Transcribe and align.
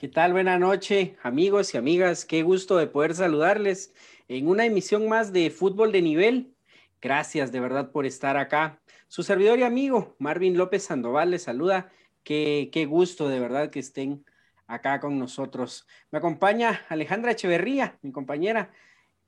¿Qué 0.00 0.08
tal? 0.08 0.32
Buenas 0.32 0.58
noches, 0.58 1.10
amigos 1.22 1.74
y 1.74 1.76
amigas. 1.76 2.24
Qué 2.24 2.42
gusto 2.42 2.78
de 2.78 2.86
poder 2.86 3.14
saludarles 3.14 3.92
en 4.28 4.48
una 4.48 4.64
emisión 4.64 5.06
más 5.10 5.30
de 5.30 5.50
Fútbol 5.50 5.92
de 5.92 6.00
Nivel. 6.00 6.54
Gracias 7.02 7.52
de 7.52 7.60
verdad 7.60 7.90
por 7.92 8.06
estar 8.06 8.38
acá. 8.38 8.80
Su 9.08 9.22
servidor 9.22 9.58
y 9.58 9.62
amigo 9.62 10.16
Marvin 10.18 10.56
López 10.56 10.84
Sandoval 10.84 11.32
les 11.32 11.42
saluda. 11.42 11.92
Qué, 12.24 12.70
qué 12.72 12.86
gusto 12.86 13.28
de 13.28 13.40
verdad 13.40 13.68
que 13.68 13.80
estén 13.80 14.24
acá 14.66 15.00
con 15.00 15.18
nosotros. 15.18 15.86
Me 16.10 16.16
acompaña 16.18 16.86
Alejandra 16.88 17.32
Echeverría, 17.32 17.98
mi 18.00 18.10
compañera. 18.10 18.72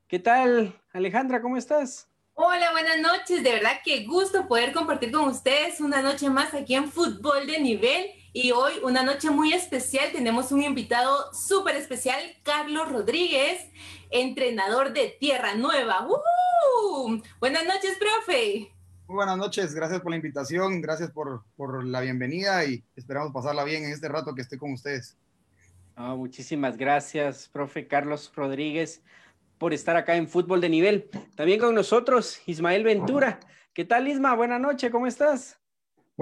¿Qué 0.08 0.20
tal, 0.20 0.80
Alejandra? 0.94 1.42
¿Cómo 1.42 1.58
estás? 1.58 2.08
Hola, 2.32 2.72
buenas 2.72 2.98
noches. 2.98 3.42
De 3.42 3.52
verdad 3.52 3.80
qué 3.84 4.06
gusto 4.06 4.48
poder 4.48 4.72
compartir 4.72 5.12
con 5.12 5.28
ustedes 5.28 5.82
una 5.82 6.00
noche 6.00 6.30
más 6.30 6.54
aquí 6.54 6.74
en 6.74 6.90
Fútbol 6.90 7.46
de 7.46 7.60
Nivel. 7.60 8.21
Y 8.34 8.50
hoy, 8.52 8.72
una 8.82 9.02
noche 9.02 9.28
muy 9.28 9.52
especial, 9.52 10.10
tenemos 10.10 10.52
un 10.52 10.62
invitado 10.62 11.30
súper 11.34 11.76
especial, 11.76 12.18
Carlos 12.42 12.90
Rodríguez, 12.90 13.60
entrenador 14.10 14.94
de 14.94 15.14
Tierra 15.20 15.54
Nueva. 15.54 16.08
Buenas 17.38 17.66
noches, 17.66 17.98
profe. 17.98 18.72
Muy 19.06 19.16
buenas 19.16 19.36
noches, 19.36 19.74
gracias 19.74 20.00
por 20.00 20.12
la 20.12 20.16
invitación, 20.16 20.80
gracias 20.80 21.10
por, 21.10 21.44
por 21.56 21.84
la 21.84 22.00
bienvenida 22.00 22.64
y 22.64 22.82
esperamos 22.96 23.32
pasarla 23.34 23.64
bien 23.64 23.84
en 23.84 23.92
este 23.92 24.08
rato 24.08 24.34
que 24.34 24.40
esté 24.40 24.56
con 24.56 24.72
ustedes. 24.72 25.18
muchísimas 25.96 26.78
gracias, 26.78 27.50
profe 27.50 27.86
Carlos 27.86 28.32
Rodríguez 28.34 29.02
por 29.58 29.74
estar 29.74 29.94
acá 29.94 30.16
en 30.16 30.26
Fútbol 30.26 30.62
de 30.62 30.70
Nivel. 30.70 31.10
También 31.36 31.60
con 31.60 31.74
nosotros, 31.74 32.40
Ismael 32.46 32.82
Ventura. 32.82 33.40
¿Qué 33.74 33.84
tal, 33.84 34.08
Isma? 34.08 34.34
Buenas 34.34 34.60
noches, 34.60 34.90
¿cómo 34.90 35.06
estás? 35.06 35.61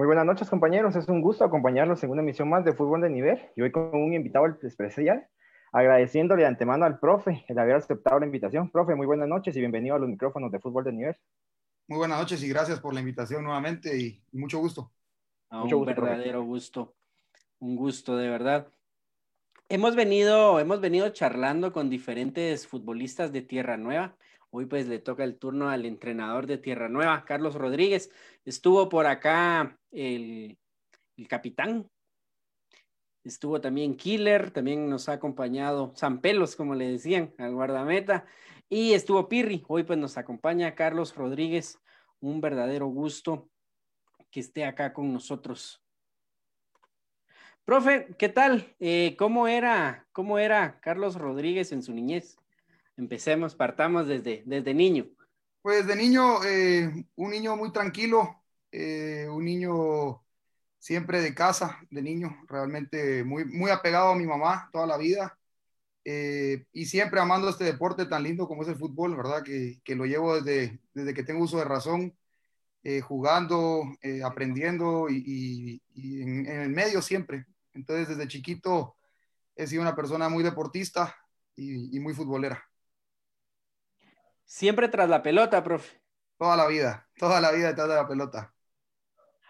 Muy 0.01 0.07
buenas 0.07 0.25
noches, 0.25 0.49
compañeros. 0.49 0.95
Es 0.95 1.07
un 1.09 1.21
gusto 1.21 1.45
acompañarlos 1.45 2.03
en 2.03 2.09
una 2.09 2.23
emisión 2.23 2.49
más 2.49 2.65
de 2.65 2.73
Fútbol 2.73 3.01
de 3.01 3.09
Nivel 3.11 3.39
y 3.55 3.61
hoy 3.61 3.71
con 3.71 3.93
un 3.93 4.15
invitado 4.15 4.47
especial, 4.63 5.27
agradeciéndole 5.71 6.41
de 6.41 6.47
antemano 6.47 6.85
al 6.85 6.97
profe 6.97 7.45
el 7.47 7.59
haber 7.59 7.75
aceptado 7.75 8.19
la 8.19 8.25
invitación. 8.25 8.71
Profe, 8.71 8.95
muy 8.95 9.05
buenas 9.05 9.27
noches 9.27 9.55
y 9.55 9.59
bienvenido 9.59 9.93
a 9.93 9.99
los 9.99 10.09
micrófonos 10.09 10.51
de 10.51 10.59
Fútbol 10.59 10.85
de 10.85 10.93
Nivel. 10.93 11.15
Muy 11.87 11.99
buenas 11.99 12.17
noches 12.17 12.41
y 12.41 12.49
gracias 12.49 12.79
por 12.79 12.95
la 12.95 12.99
invitación 12.99 13.43
nuevamente 13.43 13.95
y, 13.95 14.19
mucho 14.31 14.57
gusto. 14.57 14.91
mucho 15.51 15.77
un 15.77 15.85
verdadero 15.85 16.41
gusto, 16.41 16.95
un 17.59 17.75
gusto 17.75 18.17
de 18.17 18.27
verdad. 18.27 18.69
Hemos 19.69 19.95
venido, 19.95 20.59
hemos 20.59 20.81
venido 20.81 21.09
charlando 21.09 21.71
con 21.73 21.91
diferentes 21.91 22.65
futbolistas 22.65 23.31
de 23.31 23.43
Tierra 23.43 23.77
Nueva. 23.77 24.15
Hoy 24.53 24.65
pues 24.65 24.85
le 24.87 24.99
toca 24.99 25.23
el 25.23 25.37
turno 25.37 25.69
al 25.69 25.85
entrenador 25.85 26.45
de 26.45 26.57
Tierra 26.57 26.89
Nueva, 26.89 27.23
Carlos 27.23 27.55
Rodríguez. 27.55 28.11
Estuvo 28.43 28.89
por 28.89 29.05
acá 29.05 29.79
el, 29.91 30.57
capitán. 31.29 31.89
Estuvo 33.23 33.61
también 33.61 33.95
Killer, 33.95 34.51
también 34.51 34.89
nos 34.89 35.07
ha 35.07 35.13
acompañado 35.13 35.93
San 35.95 36.19
Pelos, 36.19 36.57
como 36.57 36.75
le 36.75 36.89
decían, 36.89 37.33
al 37.37 37.53
guardameta. 37.53 38.25
Y 38.67 38.91
estuvo 38.91 39.29
Pirri. 39.29 39.63
Hoy 39.69 39.83
pues 39.83 39.97
nos 39.97 40.17
acompaña 40.17 40.75
Carlos 40.75 41.15
Rodríguez. 41.15 41.79
Un 42.19 42.41
verdadero 42.41 42.87
gusto 42.87 43.49
que 44.31 44.41
esté 44.41 44.65
acá 44.65 44.91
con 44.91 45.13
nosotros. 45.13 45.81
Profe, 47.63 48.07
¿qué 48.17 48.27
tal? 48.27 48.75
Eh, 48.79 49.15
¿cómo, 49.17 49.47
era, 49.47 50.07
¿Cómo 50.11 50.39
era 50.39 50.81
Carlos 50.81 51.15
Rodríguez 51.15 51.71
en 51.71 51.83
su 51.83 51.93
niñez? 51.93 52.40
Empecemos, 52.97 53.55
partamos 53.55 54.07
desde, 54.07 54.43
desde 54.45 54.73
niño. 54.73 55.07
Pues 55.61 55.85
de 55.87 55.95
niño, 55.95 56.43
eh, 56.43 57.05
un 57.15 57.31
niño 57.31 57.55
muy 57.55 57.71
tranquilo, 57.71 58.43
eh, 58.71 59.27
un 59.29 59.45
niño 59.45 60.23
siempre 60.79 61.21
de 61.21 61.35
casa, 61.35 61.79
de 61.89 62.01
niño, 62.01 62.35
realmente 62.47 63.23
muy, 63.23 63.45
muy 63.45 63.69
apegado 63.69 64.09
a 64.09 64.15
mi 64.15 64.25
mamá 64.25 64.69
toda 64.71 64.87
la 64.87 64.97
vida 64.97 65.37
y 66.03 66.85
siempre 66.87 67.19
amando 67.19 67.47
este 67.47 67.63
deporte 67.63 68.07
tan 68.07 68.23
lindo 68.23 68.47
como 68.47 68.63
es 68.63 68.69
el 68.69 68.75
fútbol, 68.75 69.15
¿verdad? 69.15 69.43
Que, 69.43 69.79
que 69.83 69.95
lo 69.95 70.05
llevo 70.05 70.41
desde, 70.41 70.79
desde 70.95 71.13
que 71.13 71.21
tengo 71.21 71.43
uso 71.43 71.59
de 71.59 71.65
razón, 71.65 72.17
jugando, 73.03 73.83
aprendiendo 74.25 75.09
y, 75.11 75.79
y 75.93 76.21
en, 76.23 76.47
en, 76.47 76.61
el 76.61 76.69
medio 76.71 77.03
siempre. 77.03 77.45
Entonces, 77.73 78.07
desde 78.09 78.27
chiquito 78.27 78.95
he 79.55 79.67
sido 79.67 79.81
una 79.81 79.95
persona 79.95 80.29
muy 80.29 80.43
deportista 80.43 81.15
y, 81.55 81.99
muy 81.99 82.13
futbolera. 82.13 82.63
Siempre 84.51 84.89
tras 84.89 85.07
la 85.07 85.23
pelota, 85.23 85.63
profe. 85.63 86.01
Toda 86.37 86.57
la 86.57 86.67
vida, 86.67 87.07
toda 87.17 87.39
la 87.39 87.53
vida 87.53 87.69
detrás 87.69 87.87
de 87.87 87.95
la 87.95 88.05
pelota. 88.05 88.53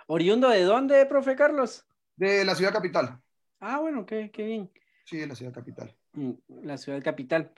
¿Oriundo 0.05 0.47
de 0.47 0.61
dónde, 0.61 1.03
profe 1.07 1.35
Carlos? 1.35 1.87
De 2.15 2.45
la 2.45 2.53
ciudad 2.53 2.71
capital. 2.71 3.19
Ah, 3.59 3.79
bueno, 3.79 4.05
qué, 4.05 4.29
qué 4.29 4.45
bien. 4.45 4.71
Sí, 5.05 5.17
de 5.17 5.25
la 5.25 5.33
ciudad 5.33 5.53
capital. 5.53 5.97
Mm, 6.13 6.33
la 6.65 6.77
ciudad 6.77 7.01
capital. 7.01 7.51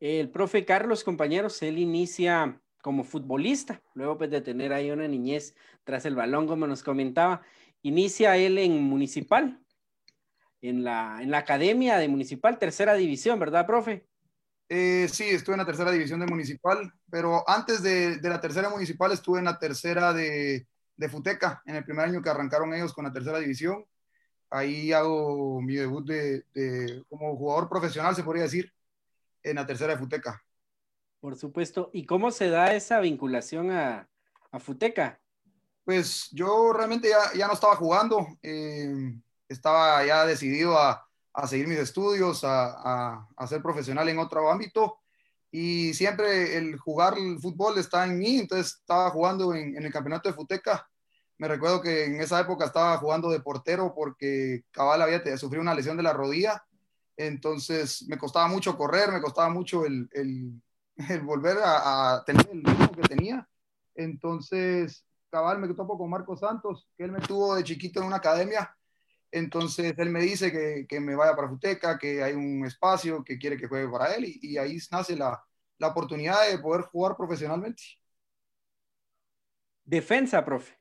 El 0.00 0.30
profe 0.30 0.64
Carlos, 0.64 1.04
compañeros, 1.04 1.62
él 1.62 1.78
inicia 1.78 2.60
como 2.82 3.04
futbolista, 3.04 3.80
luego 3.94 4.18
pues 4.18 4.30
de 4.32 4.40
tener 4.40 4.72
ahí 4.72 4.90
una 4.90 5.06
niñez 5.06 5.54
tras 5.84 6.04
el 6.06 6.16
balón, 6.16 6.48
como 6.48 6.66
nos 6.66 6.82
comentaba, 6.82 7.42
inicia 7.82 8.36
él 8.36 8.58
en 8.58 8.82
municipal, 8.82 9.60
en 10.60 10.82
la, 10.82 11.18
en 11.22 11.30
la 11.30 11.38
academia 11.38 11.98
de 11.98 12.08
Municipal, 12.08 12.58
tercera 12.58 12.94
división, 12.94 13.38
¿verdad, 13.38 13.64
profe? 13.64 14.08
Eh, 14.68 15.08
sí, 15.12 15.24
estuve 15.24 15.54
en 15.54 15.60
la 15.60 15.66
tercera 15.66 15.90
división 15.92 16.20
de 16.20 16.26
Municipal, 16.26 16.92
pero 17.10 17.48
antes 17.48 17.82
de, 17.82 18.16
de 18.16 18.28
la 18.28 18.40
tercera 18.40 18.70
Municipal 18.70 19.12
estuve 19.12 19.38
en 19.38 19.44
la 19.44 19.58
tercera 19.58 20.12
de, 20.12 20.66
de, 20.96 21.08
Futeca, 21.08 21.62
en 21.66 21.76
el 21.76 21.84
primer 21.84 22.06
año 22.06 22.22
que 22.22 22.30
arrancaron 22.30 22.72
ellos 22.72 22.94
con 22.94 23.04
la 23.04 23.12
tercera 23.12 23.38
división. 23.38 23.84
Ahí 24.50 24.92
hago 24.92 25.60
mi 25.60 25.74
debut 25.74 26.06
de, 26.06 26.44
de, 26.54 27.04
como 27.08 27.36
jugador 27.36 27.68
profesional, 27.68 28.14
se 28.14 28.22
podría 28.22 28.44
decir, 28.44 28.72
en 29.42 29.56
la 29.56 29.66
tercera 29.66 29.92
de 29.92 29.98
Futeca. 29.98 30.42
Por 31.20 31.36
supuesto. 31.36 31.90
¿Y 31.92 32.06
cómo 32.06 32.30
se 32.30 32.48
da 32.48 32.74
esa 32.74 33.00
vinculación 33.00 33.70
a, 33.70 34.08
a 34.50 34.58
Futeca? 34.60 35.20
Pues 35.84 36.30
yo 36.32 36.72
realmente 36.72 37.08
ya, 37.08 37.36
ya 37.36 37.46
no 37.46 37.54
estaba 37.54 37.76
jugando. 37.76 38.26
Eh, 38.42 39.14
estaba 39.48 40.04
ya 40.04 40.24
decidido 40.24 40.78
a, 40.78 41.06
a 41.34 41.48
seguir 41.48 41.66
mis 41.66 41.78
estudios, 41.78 42.44
a, 42.44 43.26
a, 43.36 43.46
ser 43.48 43.60
profesional 43.60 44.08
en 44.08 44.18
otro 44.18 44.50
ámbito. 44.50 45.00
Y 45.50 45.92
siempre 45.94 46.56
el 46.56 46.78
jugar 46.78 47.18
el 47.18 47.40
fútbol 47.40 47.76
está 47.78 48.04
en 48.04 48.18
mí, 48.18 48.38
entonces 48.38 48.76
estaba 48.80 49.10
jugando 49.10 49.52
en, 49.54 49.76
el 49.76 49.92
campeonato 49.92 50.28
de 50.28 50.34
Futeca. 50.34 50.88
Me 51.38 51.48
recuerdo 51.48 51.82
que 51.82 52.04
en 52.04 52.20
esa 52.20 52.40
época 52.40 52.66
estaba 52.66 52.96
jugando 52.98 53.30
de 53.30 53.40
portero 53.40 53.92
porque 53.94 54.64
Cabal 54.70 55.02
había 55.02 55.36
sufrido 55.36 55.62
una 55.62 55.74
lesión 55.74 55.96
de 55.96 56.04
la 56.04 56.12
rodilla. 56.12 56.64
Entonces 57.16 58.04
me 58.08 58.18
costaba 58.18 58.46
mucho 58.48 58.76
correr, 58.76 59.12
me 59.12 59.20
costaba 59.20 59.48
mucho 59.48 59.84
el, 59.84 60.08
el, 60.12 60.60
volver 61.24 61.58
a, 61.64 62.22
tener 62.24 62.48
el 62.52 62.62
ritmo 62.64 62.92
que 62.92 63.08
tenía. 63.08 63.48
Entonces, 63.96 65.04
Cabal 65.30 65.58
me 65.58 65.68
topó 65.74 65.98
con 65.98 66.10
Marcos 66.10 66.40
Santos, 66.40 66.88
que 66.96 67.04
él 67.04 67.12
me 67.12 67.20
tuvo 67.20 67.56
de 67.56 67.64
chiquito 67.64 68.00
en 68.00 68.06
una 68.06 68.16
academia 68.16 68.72
entonces 69.34 69.94
él 69.98 70.10
me 70.10 70.20
dice 70.20 70.52
que, 70.52 70.86
que, 70.88 71.00
me 71.00 71.16
vaya 71.16 71.34
para 71.34 71.48
Futeca, 71.48 71.98
que 71.98 72.22
hay 72.22 72.34
un 72.34 72.64
espacio, 72.64 73.24
que 73.24 73.36
quiere 73.36 73.56
que 73.56 73.66
juegue 73.66 73.88
para 73.88 74.14
él 74.14 74.24
y, 74.26 74.38
y 74.40 74.58
ahí 74.58 74.78
nace 74.92 75.16
la, 75.16 75.42
la, 75.78 75.88
oportunidad 75.88 76.48
de 76.48 76.58
poder 76.58 76.82
jugar 76.82 77.16
profesionalmente. 77.16 77.82
Defensa, 79.84 80.44
profe. 80.44 80.78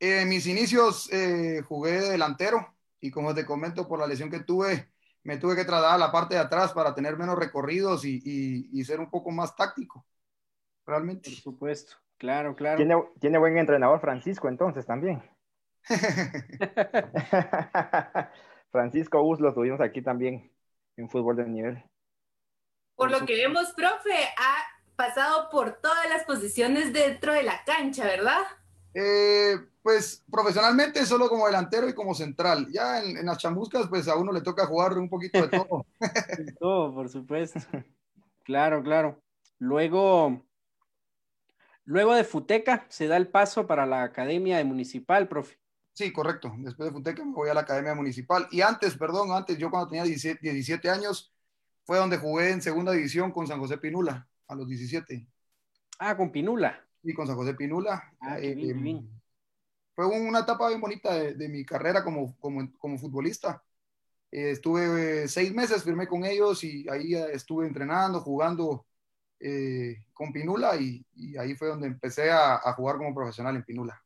En 0.00 0.28
mis 0.28 0.46
inicios 0.46 1.08
eh, 1.12 1.62
jugué 1.62 1.92
de 1.92 2.10
delantero 2.10 2.74
y 3.00 3.12
como 3.12 3.34
te 3.34 3.46
comento 3.46 3.86
por 3.86 4.00
la 4.00 4.06
lesión 4.08 4.30
que 4.30 4.40
tuve, 4.40 4.90
me 5.22 5.36
tuve 5.36 5.54
que 5.54 5.64
trasladar 5.64 5.94
a 5.94 5.98
la 5.98 6.10
parte 6.10 6.34
de 6.34 6.40
atrás 6.40 6.72
para 6.72 6.92
tener 6.92 7.16
menos 7.16 7.38
recorridos 7.38 8.04
y, 8.04 8.20
y, 8.24 8.68
y 8.72 8.84
ser 8.84 8.98
un 8.98 9.10
poco 9.10 9.30
más 9.30 9.54
táctico, 9.54 10.04
realmente. 10.84 11.30
Por 11.30 11.38
supuesto, 11.38 11.94
claro, 12.18 12.56
claro. 12.56 12.78
Tiene, 12.78 12.96
tiene 13.20 13.38
buen 13.38 13.56
entrenador 13.58 14.00
Francisco 14.00 14.48
entonces 14.48 14.84
también. 14.84 15.22
Francisco 18.70 19.22
Us 19.22 19.40
lo 19.40 19.52
tuvimos 19.52 19.80
aquí 19.80 20.02
también 20.02 20.52
en 20.96 21.08
fútbol 21.08 21.36
de 21.36 21.46
nivel. 21.46 21.82
Por 22.94 23.10
lo 23.10 23.26
que 23.26 23.34
vemos, 23.34 23.72
profe, 23.72 24.14
ha 24.36 24.56
pasado 24.96 25.48
por 25.50 25.80
todas 25.80 26.08
las 26.08 26.24
posiciones 26.24 26.92
dentro 26.92 27.32
de 27.32 27.42
la 27.42 27.64
cancha, 27.64 28.04
¿verdad? 28.04 28.42
Eh, 28.92 29.56
pues 29.82 30.24
profesionalmente 30.30 31.06
solo 31.06 31.28
como 31.28 31.46
delantero 31.46 31.88
y 31.88 31.94
como 31.94 32.14
central. 32.14 32.68
Ya 32.70 33.02
en, 33.02 33.16
en, 33.16 33.26
las 33.26 33.38
chambuscas, 33.38 33.88
pues 33.88 34.08
a 34.08 34.16
uno 34.16 34.32
le 34.32 34.42
toca 34.42 34.66
jugar 34.66 34.98
un 34.98 35.08
poquito 35.08 35.40
de 35.40 35.48
todo. 35.48 35.86
de 36.38 36.52
todo, 36.58 36.94
por 36.94 37.08
supuesto. 37.08 37.60
Claro, 38.44 38.82
claro. 38.82 39.22
Luego, 39.58 40.42
luego 41.84 42.14
de 42.14 42.24
Futeca 42.24 42.86
se 42.88 43.06
da 43.06 43.16
el 43.16 43.28
paso 43.28 43.66
para 43.66 43.86
la 43.86 44.02
Academia 44.02 44.56
de 44.56 44.64
Municipal, 44.64 45.28
profe. 45.28 45.59
Sí, 46.00 46.14
correcto. 46.14 46.50
Después 46.56 46.88
de 46.88 46.94
Futeca 46.94 47.22
me 47.22 47.34
voy 47.34 47.50
a 47.50 47.54
la 47.54 47.60
Academia 47.60 47.94
Municipal. 47.94 48.48
Y 48.50 48.62
antes, 48.62 48.96
perdón, 48.96 49.32
antes, 49.32 49.58
yo 49.58 49.70
cuando 49.70 49.86
tenía 49.86 50.04
17, 50.04 50.40
17 50.40 50.88
años, 50.88 51.30
fue 51.84 51.98
donde 51.98 52.16
jugué 52.16 52.52
en 52.52 52.62
segunda 52.62 52.92
división 52.92 53.30
con 53.32 53.46
San 53.46 53.60
José 53.60 53.76
Pinula, 53.76 54.26
a 54.48 54.54
los 54.54 54.66
17. 54.66 55.26
Ah, 55.98 56.16
con 56.16 56.32
Pinula. 56.32 56.82
Sí, 57.02 57.12
con 57.12 57.26
San 57.26 57.36
José 57.36 57.52
Pinula. 57.52 58.14
Ah, 58.18 58.38
eh, 58.40 58.54
bien, 58.54 58.82
bien. 58.82 59.10
Fue 59.94 60.06
una 60.06 60.38
etapa 60.38 60.68
bien 60.68 60.80
bonita 60.80 61.12
de, 61.12 61.34
de 61.34 61.48
mi 61.50 61.66
carrera 61.66 62.02
como, 62.02 62.34
como, 62.38 62.72
como, 62.78 62.96
futbolista. 62.96 63.62
Eh, 64.32 64.52
estuve 64.52 65.28
seis 65.28 65.52
meses, 65.52 65.84
firmé 65.84 66.08
con 66.08 66.24
ellos 66.24 66.64
y 66.64 66.88
ahí 66.88 67.14
estuve 67.14 67.66
entrenando, 67.66 68.22
jugando 68.22 68.86
con 70.14 70.32
Pinula 70.32 70.76
y, 70.76 71.04
ahí 71.36 71.54
fue 71.54 71.68
donde 71.68 71.88
empecé 71.88 72.30
a, 72.30 72.56
jugar 72.72 72.96
como 72.96 73.14
profesional 73.14 73.54
en 73.54 73.64
Pinula. 73.64 74.02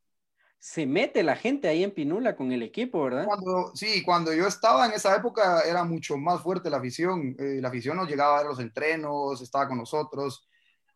Se 0.65 0.87
mete 0.87 1.23
la 1.23 1.37
gente 1.37 1.69
ahí 1.69 1.85
en 1.85 1.91
Pinula 1.91 2.37
con 2.37 2.51
el 2.51 2.63
equipo, 2.63 3.05
¿verdad? 3.05 3.27
sí, 3.75 4.03
cuando 4.03 4.33
yo 4.33 4.47
estaba 4.47 4.87
en 4.87 4.93
esa 4.93 5.15
época 5.15 5.61
era 5.61 5.85
mucho 5.85 6.17
más 6.17 6.41
fuerte 6.41 6.71
la 6.71 6.79
afición. 6.79 7.37
la 7.39 7.69
afición 7.69 7.99
nos 7.99 8.09
llegaba 8.09 8.39
a 8.39 8.39
ver 8.39 8.47
los 8.47 8.61
entrenos, 8.61 9.43
estaba 9.43 9.69
con 9.69 9.77
nosotros. 9.77 10.49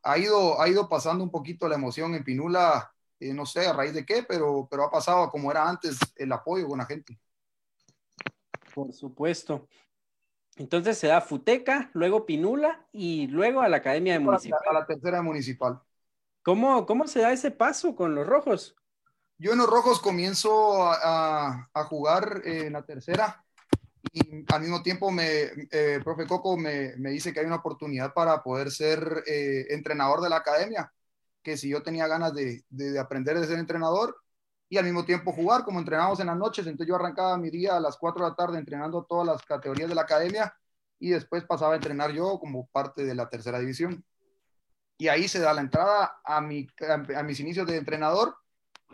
Ha 0.03 0.17
ido, 0.17 0.59
ha 0.59 0.67
ido 0.71 0.89
pasando 0.89 1.23
un 1.23 1.31
poquito 1.31 1.69
la 1.69 1.75
emoción 1.75 2.15
en 2.15 2.25
Pinula 2.25 2.91
eh, 3.21 3.35
no 3.35 3.45
sé 3.45 3.67
a 3.67 3.75
raíz 3.75 3.93
de 3.93 4.07
qué, 4.07 4.25
pero, 4.27 4.67
pero 4.71 4.85
ha 4.85 4.91
pasado 4.91 5.29
como 5.29 5.51
era 5.51 5.69
antes 5.69 5.99
el 6.17 6.33
apoyo 6.33 6.67
con 6.67 6.79
la 6.79 6.87
gente. 6.87 7.21
Por 8.75 8.91
supuesto. 8.95 9.69
Entonces 10.57 10.97
se 10.97 11.09
da 11.09 11.21
Futeca, 11.21 11.91
luego 11.93 12.25
Pinula 12.25 12.87
y 12.91 13.27
luego 13.27 13.61
a 13.61 13.69
la 13.69 13.77
Academia 13.77 14.15
de 14.15 14.21
Municipal. 14.21 14.61
A 14.67 14.73
la 14.73 14.87
tercera 14.87 15.21
municipal. 15.21 15.79
¿Cómo, 16.43 16.87
¿Cómo 16.87 17.07
se 17.07 17.21
da 17.21 17.33
ese 17.33 17.51
paso 17.51 17.95
con 17.95 18.15
los 18.15 18.27
rojos? 18.27 18.78
Yo 19.39 19.53
en 19.53 19.59
los 19.59 19.71
rojos 19.71 20.01
comienzo 20.01 20.83
a, 20.83 21.71
a, 21.73 21.85
jugar 21.85 22.43
en 22.45 22.73
la 22.73 22.83
tercera 22.83 23.45
y 24.13 24.45
al 24.53 24.61
mismo 24.61 24.83
tiempo 24.83 25.11
me, 25.13 25.43
eh, 25.71 26.01
profe 26.03 26.27
Coco 26.27 26.57
me, 26.57 26.97
me, 26.97 27.11
dice 27.11 27.33
que 27.33 27.41
hay 27.41 27.47
una 27.47 27.57
oportunidad 27.57 28.13
para 28.13 28.43
poder 28.43 28.71
ser 28.71 29.23
eh, 29.27 29.67
entrenador 29.71 30.21
de 30.21 30.31
la 30.31 30.37
academia 30.37 30.93
que 31.43 31.57
si 31.57 31.69
yo 31.69 31.83
tenía 31.83 32.07
ganas 32.09 32.35
de, 32.35 32.65
de, 32.69 32.99
aprender 32.99 33.39
de 33.39 33.47
ser 33.47 33.59
entrenador 33.59 34.17
y 34.69 34.77
al 34.77 34.85
mismo 34.85 35.05
tiempo 35.05 35.33
jugar, 35.33 35.65
como 35.65 35.79
entrenábamos 35.79 36.21
en 36.21 36.27
las 36.27 36.37
noches, 36.37 36.67
entonces 36.67 36.89
yo 36.89 36.97
arrancaba 36.97 37.39
mi 37.39 37.51
día 37.51 37.77
a 37.77 37.81
las 37.81 37.97
4 37.97 38.25
de 38.25 38.31
la 38.31 38.37
tarde 38.37 38.59
entrenando 38.59 39.05
todas 39.05 39.27
las 39.27 39.43
categorías 39.43 39.89
de 39.89 39.95
la 39.95 40.03
academia 40.03 40.55
y 40.99 41.11
después 41.11 41.45
pasaba 41.45 41.75
a 41.75 41.77
entrenar 41.77 42.13
yo 42.13 42.39
como 42.39 42.67
parte 42.69 43.05
de 43.05 43.15
la 43.15 43.29
tercera 43.31 43.59
división. 43.61 44.05
Y 44.99 45.09
ahí 45.09 45.29
se 45.29 45.39
da 45.39 45.55
la 45.55 45.61
entrada 45.61 46.21
a, 46.25 46.41
mi, 46.41 46.67
a, 47.17 47.23
mis 47.23 47.41
inicios 47.41 47.67
de 47.67 47.77
entrenador 47.77 48.37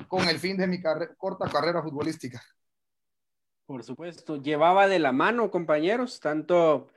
con 0.08 0.28
el 0.28 0.38
fin 0.38 0.56
de 0.56 0.66
mi 0.66 0.80
corta 1.16 1.48
carrera 1.50 1.82
futbolística. 1.82 2.42
Por 3.66 3.82
supuesto, 3.82 4.42
llevaba 4.42 4.88
de 4.88 4.98
la 4.98 5.12
mano, 5.12 5.50
compañeros, 5.50 6.20
tanto 6.20 6.88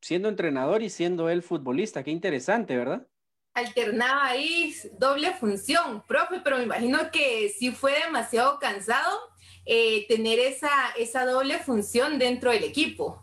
siendo 0.00 0.28
entrenador 0.28 0.82
y 0.82 0.90
siendo 0.90 1.30
él 1.30 1.42
futbolista. 1.42 2.02
Qué 2.02 2.10
interesante, 2.10 2.76
¿verdad? 2.76 3.06
alternaba 3.54 4.26
ahí 4.26 4.74
doble 4.98 5.32
función, 5.34 6.04
profe, 6.06 6.40
pero 6.42 6.58
me 6.58 6.64
imagino 6.64 7.10
que 7.10 7.48
sí 7.48 7.72
fue 7.72 7.92
demasiado 8.04 8.58
cansado 8.58 9.18
eh, 9.66 10.06
tener 10.08 10.38
esa, 10.38 10.70
esa 10.98 11.24
doble 11.26 11.58
función 11.58 12.18
dentro 12.18 12.50
del 12.50 12.64
equipo. 12.64 13.22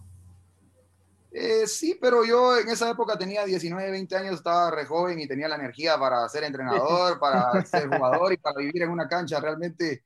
Eh, 1.31 1.67
sí, 1.67 1.97
pero 2.01 2.25
yo 2.25 2.57
en 2.57 2.69
esa 2.69 2.89
época 2.89 3.17
tenía 3.17 3.45
19, 3.45 3.91
20 3.91 4.15
años, 4.15 4.35
estaba 4.35 4.71
re 4.71 4.85
joven 4.85 5.19
y 5.19 5.27
tenía 5.27 5.47
la 5.47 5.55
energía 5.55 5.97
para 5.97 6.27
ser 6.29 6.43
entrenador, 6.43 7.19
para 7.19 7.63
ser 7.65 7.87
jugador 7.87 8.33
y 8.33 8.37
para 8.37 8.59
vivir 8.59 8.83
en 8.83 8.89
una 8.89 9.07
cancha. 9.07 9.39
Realmente 9.39 10.05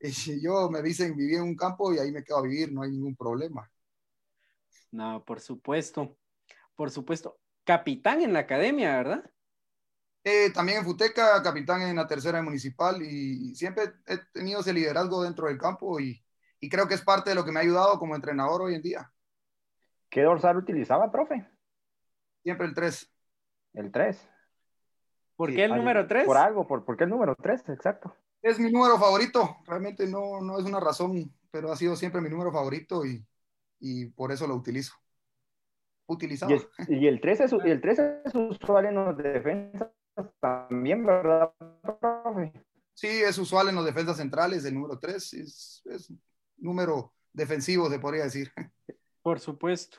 eh, 0.00 0.12
yo 0.42 0.70
me 0.70 0.82
dicen 0.82 1.16
vivir 1.16 1.38
en 1.38 1.44
un 1.44 1.56
campo 1.56 1.92
y 1.92 1.98
ahí 1.98 2.12
me 2.12 2.22
quedo 2.22 2.38
a 2.38 2.42
vivir, 2.42 2.72
no 2.72 2.82
hay 2.82 2.90
ningún 2.90 3.16
problema. 3.16 3.70
No, 4.90 5.24
por 5.24 5.40
supuesto, 5.40 6.16
por 6.74 6.90
supuesto. 6.90 7.38
Capitán 7.64 8.22
en 8.22 8.32
la 8.32 8.40
academia, 8.40 8.96
¿verdad? 8.96 9.30
Eh, 10.24 10.50
también 10.50 10.78
en 10.78 10.84
Futeca, 10.84 11.42
capitán 11.42 11.82
en 11.82 11.96
la 11.96 12.06
tercera 12.06 12.42
municipal 12.42 13.02
y 13.02 13.54
siempre 13.54 13.94
he 14.06 14.18
tenido 14.32 14.60
ese 14.60 14.72
liderazgo 14.72 15.22
dentro 15.22 15.46
del 15.46 15.58
campo 15.58 15.98
y, 16.00 16.22
creo 16.68 16.88
que 16.88 16.94
es 16.94 17.02
parte 17.02 17.30
de 17.30 17.36
lo 17.36 17.44
que 17.44 17.52
me 17.52 17.60
ha 17.60 17.62
ayudado 17.62 17.98
como 17.98 18.14
entrenador 18.14 18.62
hoy 18.62 18.74
en 18.74 18.82
día. 18.82 19.10
¿Qué 20.10 20.22
dorsal 20.22 20.56
utilizaba, 20.56 21.10
profe? 21.10 21.46
Siempre 22.42 22.66
el 22.66 22.74
3. 22.74 23.12
El 23.74 23.92
3. 23.92 24.28
¿Por 25.36 25.54
qué 25.54 25.64
el 25.64 25.76
número 25.76 26.06
3? 26.06 26.24
Por 26.24 26.36
algo, 26.36 26.66
por, 26.66 26.84
¿por 26.84 26.96
qué 26.96 27.04
el 27.04 27.10
número 27.10 27.36
3? 27.36 27.68
Exacto. 27.68 28.14
Es 28.42 28.58
mi 28.58 28.70
número 28.70 28.98
favorito, 28.98 29.58
realmente 29.66 30.06
no, 30.06 30.40
no 30.40 30.58
es 30.58 30.64
una 30.64 30.80
razón, 30.80 31.32
pero 31.50 31.72
ha 31.72 31.76
sido 31.76 31.96
siempre 31.96 32.20
mi 32.20 32.28
número 32.28 32.52
favorito 32.52 33.04
y, 33.04 33.24
y 33.80 34.06
por 34.06 34.32
eso 34.32 34.46
lo 34.46 34.54
utilizo. 34.54 34.94
Utilizado. 36.06 36.52
Y, 36.88 37.06
el 37.06 37.20
3 37.20 37.40
es, 37.40 37.52
el 37.52 37.80
3 37.80 37.98
es 38.24 38.34
usual 38.34 38.86
en 38.86 38.94
los 38.94 39.16
defensas 39.16 39.90
también, 40.40 41.04
¿verdad, 41.04 41.52
profe? 41.82 42.52
Sí, 42.94 43.06
es 43.06 43.36
usual 43.38 43.68
en 43.68 43.74
los 43.74 43.84
defensas 43.84 44.16
centrales, 44.16 44.64
el 44.64 44.74
número 44.74 44.98
3 44.98 45.34
es, 45.34 45.82
es 45.84 46.12
número 46.56 47.12
defensivo, 47.32 47.90
se 47.90 47.98
podría 47.98 48.24
decir. 48.24 48.50
Por 49.22 49.40
supuesto. 49.40 49.98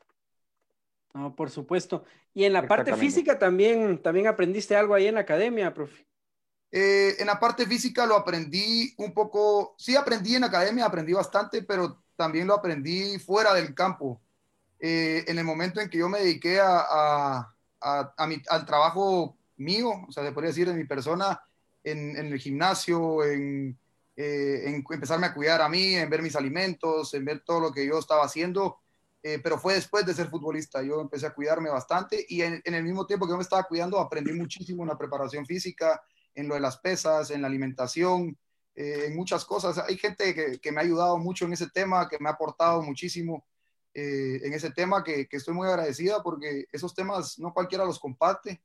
No, 1.13 1.35
por 1.35 1.49
supuesto. 1.49 2.03
Y 2.33 2.43
en 2.43 2.53
la 2.53 2.67
parte 2.67 2.95
física 2.95 3.39
también, 3.39 4.01
también 4.01 4.27
aprendiste 4.27 4.75
algo 4.75 4.93
ahí 4.93 5.07
en 5.07 5.15
la 5.15 5.21
academia, 5.21 5.73
profe. 5.73 6.05
Eh, 6.71 7.15
en 7.17 7.25
la 7.25 7.39
parte 7.39 7.65
física 7.65 8.05
lo 8.05 8.15
aprendí 8.15 8.93
un 8.97 9.13
poco, 9.13 9.75
sí 9.77 9.95
aprendí 9.95 10.35
en 10.35 10.43
academia, 10.43 10.85
aprendí 10.85 11.13
bastante, 11.13 11.63
pero 11.63 12.03
también 12.15 12.45
lo 12.45 12.53
aprendí 12.53 13.17
fuera 13.17 13.53
del 13.53 13.73
campo. 13.73 14.21
Eh, 14.79 15.25
en 15.27 15.39
el 15.39 15.43
momento 15.43 15.81
en 15.81 15.89
que 15.89 15.97
yo 15.97 16.07
me 16.07 16.19
dediqué 16.19 16.59
a, 16.59 16.79
a, 16.79 17.55
a, 17.81 18.13
a 18.15 18.27
mi, 18.27 18.41
al 18.49 18.65
trabajo 18.65 19.35
mío, 19.57 19.89
o 20.07 20.11
sea, 20.11 20.23
se 20.23 20.31
podría 20.31 20.49
decir 20.49 20.67
de 20.67 20.75
mi 20.75 20.85
persona, 20.85 21.41
en, 21.83 22.15
el 22.17 22.39
gimnasio, 22.39 23.23
en, 23.23 23.77
eh, 24.15 24.63
en, 24.65 24.85
empezarme 24.89 25.27
a 25.27 25.33
cuidar 25.33 25.61
a 25.61 25.69
mí, 25.69 25.95
en 25.95 26.09
ver 26.09 26.21
mis 26.21 26.35
alimentos, 26.35 27.13
en 27.13 27.25
ver 27.25 27.41
todo 27.41 27.59
lo 27.59 27.71
que 27.71 27.85
yo 27.85 27.99
estaba 27.99 28.25
haciendo, 28.25 28.79
eh, 29.21 29.39
pero 29.43 29.57
fue 29.57 29.73
después 29.73 30.05
de 30.05 30.13
ser 30.13 30.29
futbolista, 30.29 30.81
yo 30.81 31.01
empecé 31.01 31.27
a 31.27 31.33
cuidarme 31.33 31.69
bastante 31.69 32.25
y 32.29 32.41
en, 32.41 32.61
el 32.63 32.83
mismo 32.83 33.05
tiempo 33.05 33.25
que 33.25 33.31
yo 33.31 33.37
me 33.37 33.43
estaba 33.43 33.63
cuidando, 33.63 33.99
aprendí 33.99 34.33
muchísimo 34.33 34.83
en 34.83 34.89
la 34.89 34.97
preparación 34.97 35.45
física, 35.45 36.01
en 36.33 36.47
lo 36.47 36.55
de 36.55 36.61
las 36.61 36.77
pesas, 36.77 37.31
en 37.31 37.41
la 37.41 37.47
alimentación, 37.47 38.37
eh, 38.75 39.05
en 39.07 39.15
muchas 39.15 39.43
cosas. 39.45 39.77
Hay 39.79 39.97
gente 39.97 40.33
que, 40.33 40.59
que, 40.59 40.71
me 40.71 40.79
ha 40.79 40.83
ayudado 40.83 41.17
mucho 41.17 41.45
en 41.45 41.53
ese 41.53 41.69
tema, 41.69 42.07
que 42.07 42.17
me 42.19 42.29
ha 42.29 42.33
aportado 42.33 42.81
muchísimo. 42.81 43.45
en 43.93 44.53
ese 44.53 44.71
tema 44.71 45.03
que, 45.03 45.27
que, 45.27 45.37
estoy 45.37 45.53
muy 45.53 45.67
agradecida 45.67 46.21
porque 46.23 46.65
esos 46.71 46.93
temas 46.93 47.39
no 47.39 47.53
cualquiera 47.53 47.85
los 47.85 47.99
comparte 47.99 48.61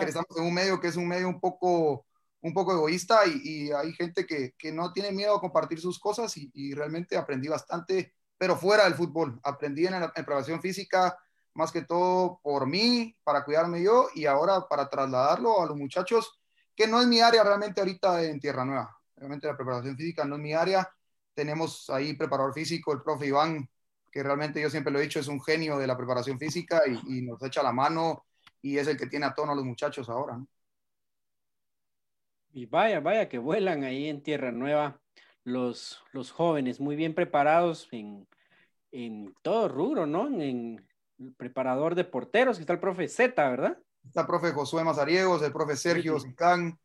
estamos 0.00 0.36
en 0.36 0.44
un 0.44 0.54
medio 0.54 0.80
que 0.80 0.88
es 0.88 0.96
un 0.96 1.08
medio 1.08 1.28
un 1.28 1.40
poco, 1.40 2.06
un 2.40 2.54
poco 2.54 2.72
egoísta 2.72 3.20
y, 3.26 3.70
hay 3.70 3.92
gente 3.92 4.26
que, 4.26 4.54
que, 4.56 4.72
no 4.72 4.92
tiene 4.92 5.12
miedo 5.12 5.36
a 5.36 5.40
compartir 5.40 5.80
sus 5.80 5.98
cosas 5.98 6.34
y, 6.36 6.74
realmente 6.74 7.16
aprendí 7.16 7.48
bastante, 7.48 8.14
pero 8.38 8.56
fuera 8.56 8.84
del 8.84 8.94
fútbol. 8.94 9.40
Aprendí 9.42 9.86
en 9.86 9.94
preparación 10.12 10.60
física 10.60 11.18
más 11.54 11.70
que 11.70 11.82
todo 11.82 12.40
por 12.42 12.66
mí, 12.66 13.16
para 13.22 13.44
cuidarme 13.44 13.82
yo 13.82 14.08
y 14.14 14.26
ahora 14.26 14.66
para 14.68 14.88
trasladarlo 14.88 15.62
a 15.62 15.66
los 15.66 15.76
muchachos, 15.76 16.40
que 16.74 16.86
no 16.86 17.00
es 17.00 17.06
mi 17.06 17.20
área 17.20 17.44
realmente 17.44 17.80
ahorita 17.80 18.24
en 18.24 18.40
Tierra 18.40 18.64
Nueva. 18.64 18.98
Realmente 19.16 19.46
la 19.46 19.56
preparación 19.56 19.96
física 19.96 20.24
no 20.24 20.34
es 20.34 20.42
mi 20.42 20.52
área. 20.52 20.88
Tenemos 21.32 21.88
ahí 21.90 22.14
preparador 22.14 22.52
físico, 22.52 22.92
el 22.92 23.02
profe 23.02 23.26
Iván, 23.26 23.68
que 24.10 24.22
realmente 24.22 24.60
yo 24.60 24.68
siempre 24.68 24.92
lo 24.92 24.98
he 24.98 25.02
dicho, 25.02 25.20
es 25.20 25.28
un 25.28 25.40
genio 25.40 25.78
de 25.78 25.86
la 25.86 25.96
preparación 25.96 26.38
física 26.38 26.82
y 26.86 27.22
nos 27.22 27.42
echa 27.42 27.62
la 27.62 27.72
mano 27.72 28.24
y 28.60 28.78
es 28.78 28.88
el 28.88 28.96
que 28.96 29.06
tiene 29.06 29.26
a 29.26 29.34
tono 29.34 29.52
a 29.52 29.54
los 29.54 29.64
muchachos 29.64 30.08
ahora. 30.08 30.38
Y 32.52 32.66
vaya, 32.66 33.00
vaya 33.00 33.28
que 33.28 33.38
vuelan 33.38 33.82
ahí 33.84 34.08
en 34.08 34.22
Tierra 34.22 34.52
Nueva 34.52 35.00
los, 35.44 36.02
los 36.12 36.32
jóvenes, 36.32 36.80
muy 36.80 36.96
bien 36.96 37.14
preparados 37.14 37.88
en, 37.92 38.26
en 38.90 39.34
todo 39.42 39.68
rubro, 39.68 40.06
¿no? 40.06 40.26
En 40.26 40.84
el 41.18 41.32
preparador 41.34 41.94
de 41.94 42.04
porteros, 42.04 42.56
que 42.56 42.62
está 42.62 42.72
el 42.72 42.80
profe 42.80 43.08
Z, 43.08 43.50
¿verdad? 43.50 43.78
Está 44.04 44.22
el 44.22 44.26
profe 44.26 44.52
Josué 44.52 44.84
Mazariegos, 44.84 45.42
el 45.42 45.52
profe 45.52 45.76
Sergio 45.76 46.18
Sicán, 46.18 46.78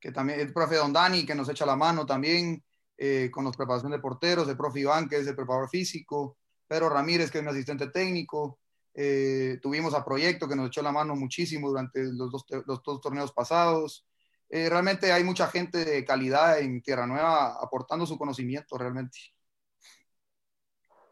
que 0.00 0.12
también, 0.12 0.40
el 0.40 0.52
profe 0.52 0.76
Don 0.76 0.92
Dani, 0.92 1.24
que 1.24 1.34
nos 1.34 1.48
echa 1.48 1.64
la 1.64 1.76
mano 1.76 2.04
también 2.04 2.62
eh, 2.98 3.30
con 3.30 3.44
los 3.44 3.56
preparación 3.56 3.92
de 3.92 3.98
porteros, 3.98 4.48
el 4.48 4.56
profe 4.56 4.80
Iván, 4.80 5.08
que 5.08 5.16
es 5.16 5.26
el 5.26 5.36
preparador 5.36 5.68
físico, 5.68 6.36
Pedro 6.66 6.88
Ramírez, 6.88 7.30
que 7.30 7.38
es 7.38 7.44
mi 7.44 7.50
asistente 7.50 7.88
técnico, 7.88 8.58
eh, 8.94 9.58
tuvimos 9.60 9.94
a 9.94 10.04
Proyecto 10.04 10.48
que 10.48 10.56
nos 10.56 10.68
echó 10.68 10.82
la 10.82 10.90
mano 10.90 11.14
muchísimo 11.14 11.68
durante 11.68 12.02
los 12.02 12.32
dos, 12.32 12.44
los 12.66 12.82
dos 12.82 13.00
torneos 13.00 13.32
pasados. 13.32 14.06
Eh, 14.48 14.68
realmente 14.68 15.12
hay 15.12 15.24
mucha 15.24 15.48
gente 15.48 15.84
de 15.84 16.04
calidad 16.04 16.58
en 16.58 16.80
Tierra 16.82 17.06
Nueva 17.06 17.56
aportando 17.60 18.06
su 18.06 18.16
conocimiento 18.16 18.78
realmente. 18.78 19.18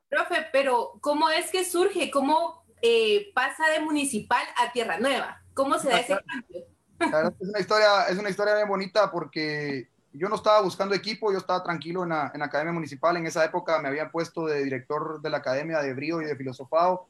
Profe, 0.08 0.46
pero 0.52 0.92
¿cómo 1.00 1.28
es 1.30 1.50
que 1.50 1.64
surge? 1.64 2.10
¿Cómo 2.10 2.64
eh, 2.80 3.32
pasa 3.34 3.68
de 3.68 3.80
municipal 3.80 4.44
a 4.56 4.72
Tierra 4.72 4.98
Nueva? 4.98 5.42
¿Cómo 5.54 5.78
se 5.78 5.88
da 5.88 6.00
ese 6.00 6.16
cambio? 6.24 7.32
Es 7.40 7.48
una 7.48 7.60
historia, 7.60 8.04
es 8.08 8.18
una 8.18 8.30
historia 8.30 8.54
bien 8.54 8.68
bonita 8.68 9.10
porque 9.10 9.88
yo 10.12 10.28
no 10.28 10.36
estaba 10.36 10.62
buscando 10.62 10.94
equipo, 10.94 11.32
yo 11.32 11.38
estaba 11.38 11.64
tranquilo 11.64 12.04
en 12.04 12.10
la, 12.10 12.30
en 12.32 12.40
la 12.40 12.46
Academia 12.46 12.72
Municipal. 12.72 13.16
En 13.16 13.26
esa 13.26 13.44
época 13.44 13.80
me 13.80 13.88
habían 13.88 14.10
puesto 14.10 14.46
de 14.46 14.62
director 14.62 15.20
de 15.20 15.30
la 15.30 15.38
Academia 15.38 15.80
de 15.80 15.92
Brío 15.92 16.22
y 16.22 16.26
de 16.26 16.36
Filosofado 16.36 17.08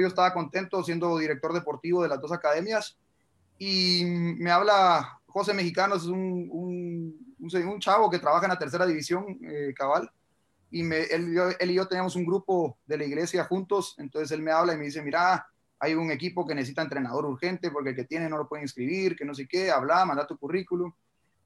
yo 0.00 0.06
estaba 0.06 0.32
contento 0.32 0.82
siendo 0.82 1.18
director 1.18 1.52
deportivo 1.52 2.02
de 2.02 2.08
las 2.08 2.20
dos 2.20 2.32
academias 2.32 2.96
y 3.58 4.04
me 4.06 4.50
habla 4.50 5.20
José 5.32 5.54
Mexicano, 5.54 5.94
es 5.94 6.04
un, 6.04 6.48
un, 6.50 7.36
un, 7.38 7.80
chavo 7.80 8.10
que 8.10 8.18
trabaja 8.18 8.44
en 8.44 8.50
la 8.50 8.58
tercera 8.58 8.86
división, 8.86 9.38
eh, 9.42 9.72
cabal, 9.74 10.10
y 10.70 10.82
me, 10.82 11.02
él, 11.04 11.34
y 11.60 11.74
yo 11.74 11.88
teníamos 11.88 12.16
un 12.16 12.26
grupo 12.26 12.78
de 12.86 12.98
la 12.98 13.04
iglesia 13.04 13.44
juntos, 13.44 13.94
entonces 13.98 14.30
él 14.32 14.42
me 14.42 14.52
habla 14.52 14.74
y 14.74 14.76
me 14.76 14.84
dice, 14.84 15.02
mira, 15.02 15.46
hay 15.78 15.94
un 15.94 16.10
equipo 16.10 16.46
que 16.46 16.54
necesita 16.54 16.82
entrenador 16.82 17.24
urgente 17.24 17.70
porque 17.70 17.90
el 17.90 17.96
que 17.96 18.04
tiene 18.04 18.28
no 18.28 18.36
lo 18.36 18.46
puede 18.46 18.62
inscribir, 18.62 19.16
que 19.16 19.24
no 19.24 19.34
sé 19.34 19.48
qué, 19.48 19.70
habla, 19.70 20.04
manda 20.04 20.26
tu 20.26 20.36
currículum. 20.36 20.92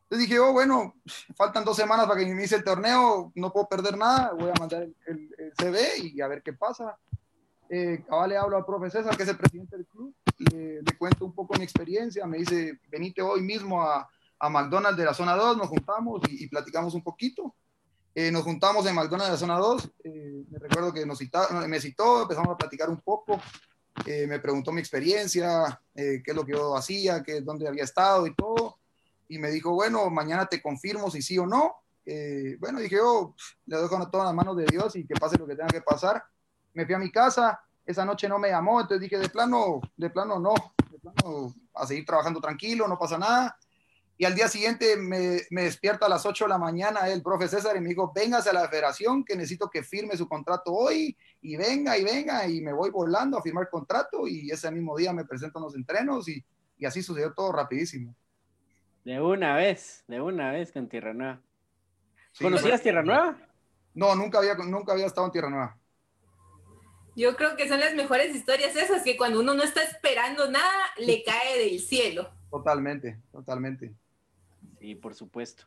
Entonces 0.03 0.29
dije, 0.29 0.41
oh, 0.41 0.53
bueno, 0.53 0.97
faltan 1.37 1.65
dos 1.65 1.77
semanas 1.77 2.07
para 2.07 2.21
que 2.21 2.29
inicie 2.29 2.57
el 2.57 2.65
torneo, 2.65 3.33
no 3.35 3.53
puedo 3.53 3.69
perder 3.69 3.97
nada, 3.97 4.33
voy 4.33 4.51
a 4.51 4.61
mandar 4.61 4.83
el, 5.07 5.55
CV 5.59 5.99
y 6.03 6.21
a 6.21 6.29
ver 6.29 6.43
qué 6.43 6.53
pasa. 6.53 6.97
Eh, 7.69 8.05
ahora 8.09 8.27
le 8.27 8.37
hablo 8.37 8.57
al 8.57 8.65
profe 8.65 8.91
que 9.17 9.23
es 9.23 9.29
el 9.29 9.37
presidente 9.37 9.77
del 9.77 9.87
club, 9.87 10.15
le, 10.39 10.83
le, 10.83 10.99
cuento 10.99 11.25
un 11.25 11.33
poco 11.33 11.55
mi 11.57 11.65
experiencia, 11.65 12.27
me 12.27 12.39
dice, 12.39 12.81
venite 12.91 13.23
hoy 13.23 13.43
mismo 13.43 13.83
a, 13.83 14.09
a 14.39 14.49
McDonald's 14.49 14.99
de 14.99 15.05
la 15.05 15.15
zona 15.15 15.35
2, 15.35 15.57
nos 15.57 15.69
juntamos 15.69 16.23
y, 16.29 16.47
platicamos 16.49 16.95
un 16.95 17.03
poquito. 17.03 17.55
Eh, 18.15 18.31
nos 18.31 18.45
juntamos 18.45 18.87
en 18.87 18.95
McDonald's 18.95 19.27
de 19.27 19.33
la 19.33 19.39
zona 19.39 19.59
2, 19.59 19.91
eh, 20.05 20.45
me 20.51 20.59
recuerdo 20.59 20.93
que 20.93 21.05
nos 21.05 21.19
citó, 21.19 21.41
me 21.67 21.81
citó, 21.81 22.23
empezamos 22.23 22.55
a 22.55 22.57
platicar 22.57 22.89
un 22.89 23.01
poco, 23.01 23.41
eh, 24.07 24.27
me 24.27 24.39
preguntó 24.41 24.73
mi 24.73 24.81
experiencia, 24.81 25.81
qué 25.95 26.23
es 26.25 26.35
lo 26.35 26.45
que 26.45 26.53
yo 26.53 26.77
hacía, 26.77 27.23
qué, 27.23 27.41
dónde 27.41 27.69
había 27.69 27.85
estado 27.85 28.27
y 28.27 28.35
todo 28.35 28.79
y 29.29 29.39
me 29.39 29.51
dijo, 29.51 29.73
bueno, 29.73 30.09
mañana 30.11 30.47
te 30.47 30.63
confirmo 30.63 31.11
si 31.11 31.23
sí 31.23 31.39
o 31.39 31.47
no. 31.47 31.77
Eh, 32.05 32.57
bueno, 32.61 32.79
dije, 32.79 32.97
yo 32.97 33.35
le 33.67 33.77
dejo 33.77 34.11
todas 34.11 34.27
las 34.27 34.35
manos 34.35 34.57
de 34.57 34.67
Dios 34.67 34.95
y 34.97 35.07
que 35.07 35.15
pase 35.15 35.39
lo 35.39 35.47
que 35.47 35.57
tenga 35.57 35.69
que 35.69 35.81
pasar. 35.81 36.23
Me 36.75 36.87
fui 36.87 36.95
a 36.95 36.99
mi 36.99 37.11
casa, 37.11 37.61
esa 37.87 38.05
noche 38.05 38.29
no 38.29 38.39
me 38.39 38.49
llamó, 38.49 38.81
entonces 38.81 39.01
dije, 39.01 39.19
de 39.19 39.29
plano, 39.29 39.81
de 39.97 40.11
plano 40.11 40.39
no, 40.41 40.55
de 40.91 40.99
plano 40.99 41.55
a 41.75 41.87
seguir 41.87 42.05
trabajando 42.05 42.41
tranquilo, 42.41 42.89
no 42.89 42.99
pasa 42.99 43.17
nada. 43.17 43.57
Y 44.19 44.25
al 44.25 44.35
día 44.35 44.49
siguiente 44.49 44.97
me, 44.97 45.43
me 45.51 45.65
despierta 45.65 46.07
a 46.07 46.09
las 46.09 46.25
8 46.25 46.45
de 46.45 46.49
la 46.49 46.59
mañana 46.59 47.07
el 47.09 47.23
profe 47.23 47.49
César 47.49 47.77
y 47.77 47.81
me 47.81 47.91
dijo, 47.91 48.13
véngase 48.15 48.51
a 48.51 48.55
la 48.55 48.69
federación 48.69 49.25
que 49.25 49.37
necesito 49.37 49.69
que 49.69 49.83
firme 49.83 50.17
su 50.17 50.27
contrato 50.27 50.73
hoy 50.73 51.17
y 51.43 51.57
venga 51.57 51.97
y 51.99 52.03
venga 52.03 52.49
y 52.49 52.63
me 52.63 52.73
voy 52.73 52.91
volando 52.91 53.39
a 53.39 53.43
firmar 53.43 53.69
contrato 53.69 54.27
y 54.27 54.51
ese 54.51 54.71
mismo 54.71 54.97
día 54.97 55.13
me 55.13 55.27
presentan 55.27 55.63
los 55.63 55.77
entrenos 55.77 56.29
y, 56.29 56.43
y 56.79 56.87
así 56.87 57.03
sucedió 57.03 57.35
todo 57.35 57.53
rapidísimo. 57.53 58.15
De 59.05 59.21
una 59.21 59.55
vez, 59.55 60.03
de 60.09 60.21
una 60.21 60.51
vez 60.51 60.73
con 60.73 60.89
Tierra 60.89 61.13
Nueva. 61.15 61.41
¿Conocías 62.41 62.83
Tierra 62.83 63.03
Nueva? 63.03 63.37
No, 63.95 64.17
nunca 64.17 64.39
había, 64.39 64.55
nunca 64.57 64.93
había 64.93 65.07
estado 65.07 65.27
en 65.27 65.33
Tierra 65.33 65.51
Nueva. 65.51 65.79
Yo 67.17 67.35
creo 67.35 67.57
que 67.57 67.67
son 67.67 67.81
las 67.81 67.95
mejores 67.95 68.37
historias 68.37 68.77
esas, 68.77 69.03
que 69.03 69.17
cuando 69.17 69.41
uno 69.41 69.55
no 69.55 69.63
está 69.63 69.83
esperando 69.83 70.51
nada, 70.51 70.85
le 70.99 71.25
cae 71.25 71.59
del 71.59 71.81
cielo. 71.81 72.31
Totalmente, 72.51 73.19
totalmente. 73.33 73.95
Sí, 74.79 74.95
por 74.95 75.15
supuesto. 75.15 75.65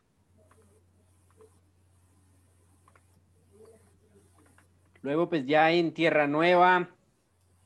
Luego, 5.02 5.28
pues 5.28 5.44
ya 5.44 5.72
en 5.72 5.92
Tierra 5.92 6.28
Nueva, 6.28 6.88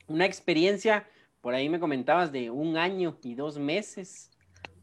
una 0.07 0.25
experiencia, 0.25 1.07
por 1.41 1.53
ahí 1.53 1.69
me 1.69 1.79
comentabas, 1.79 2.31
de 2.31 2.49
un 2.49 2.77
año 2.77 3.19
y 3.21 3.35
dos 3.35 3.59
meses 3.59 4.31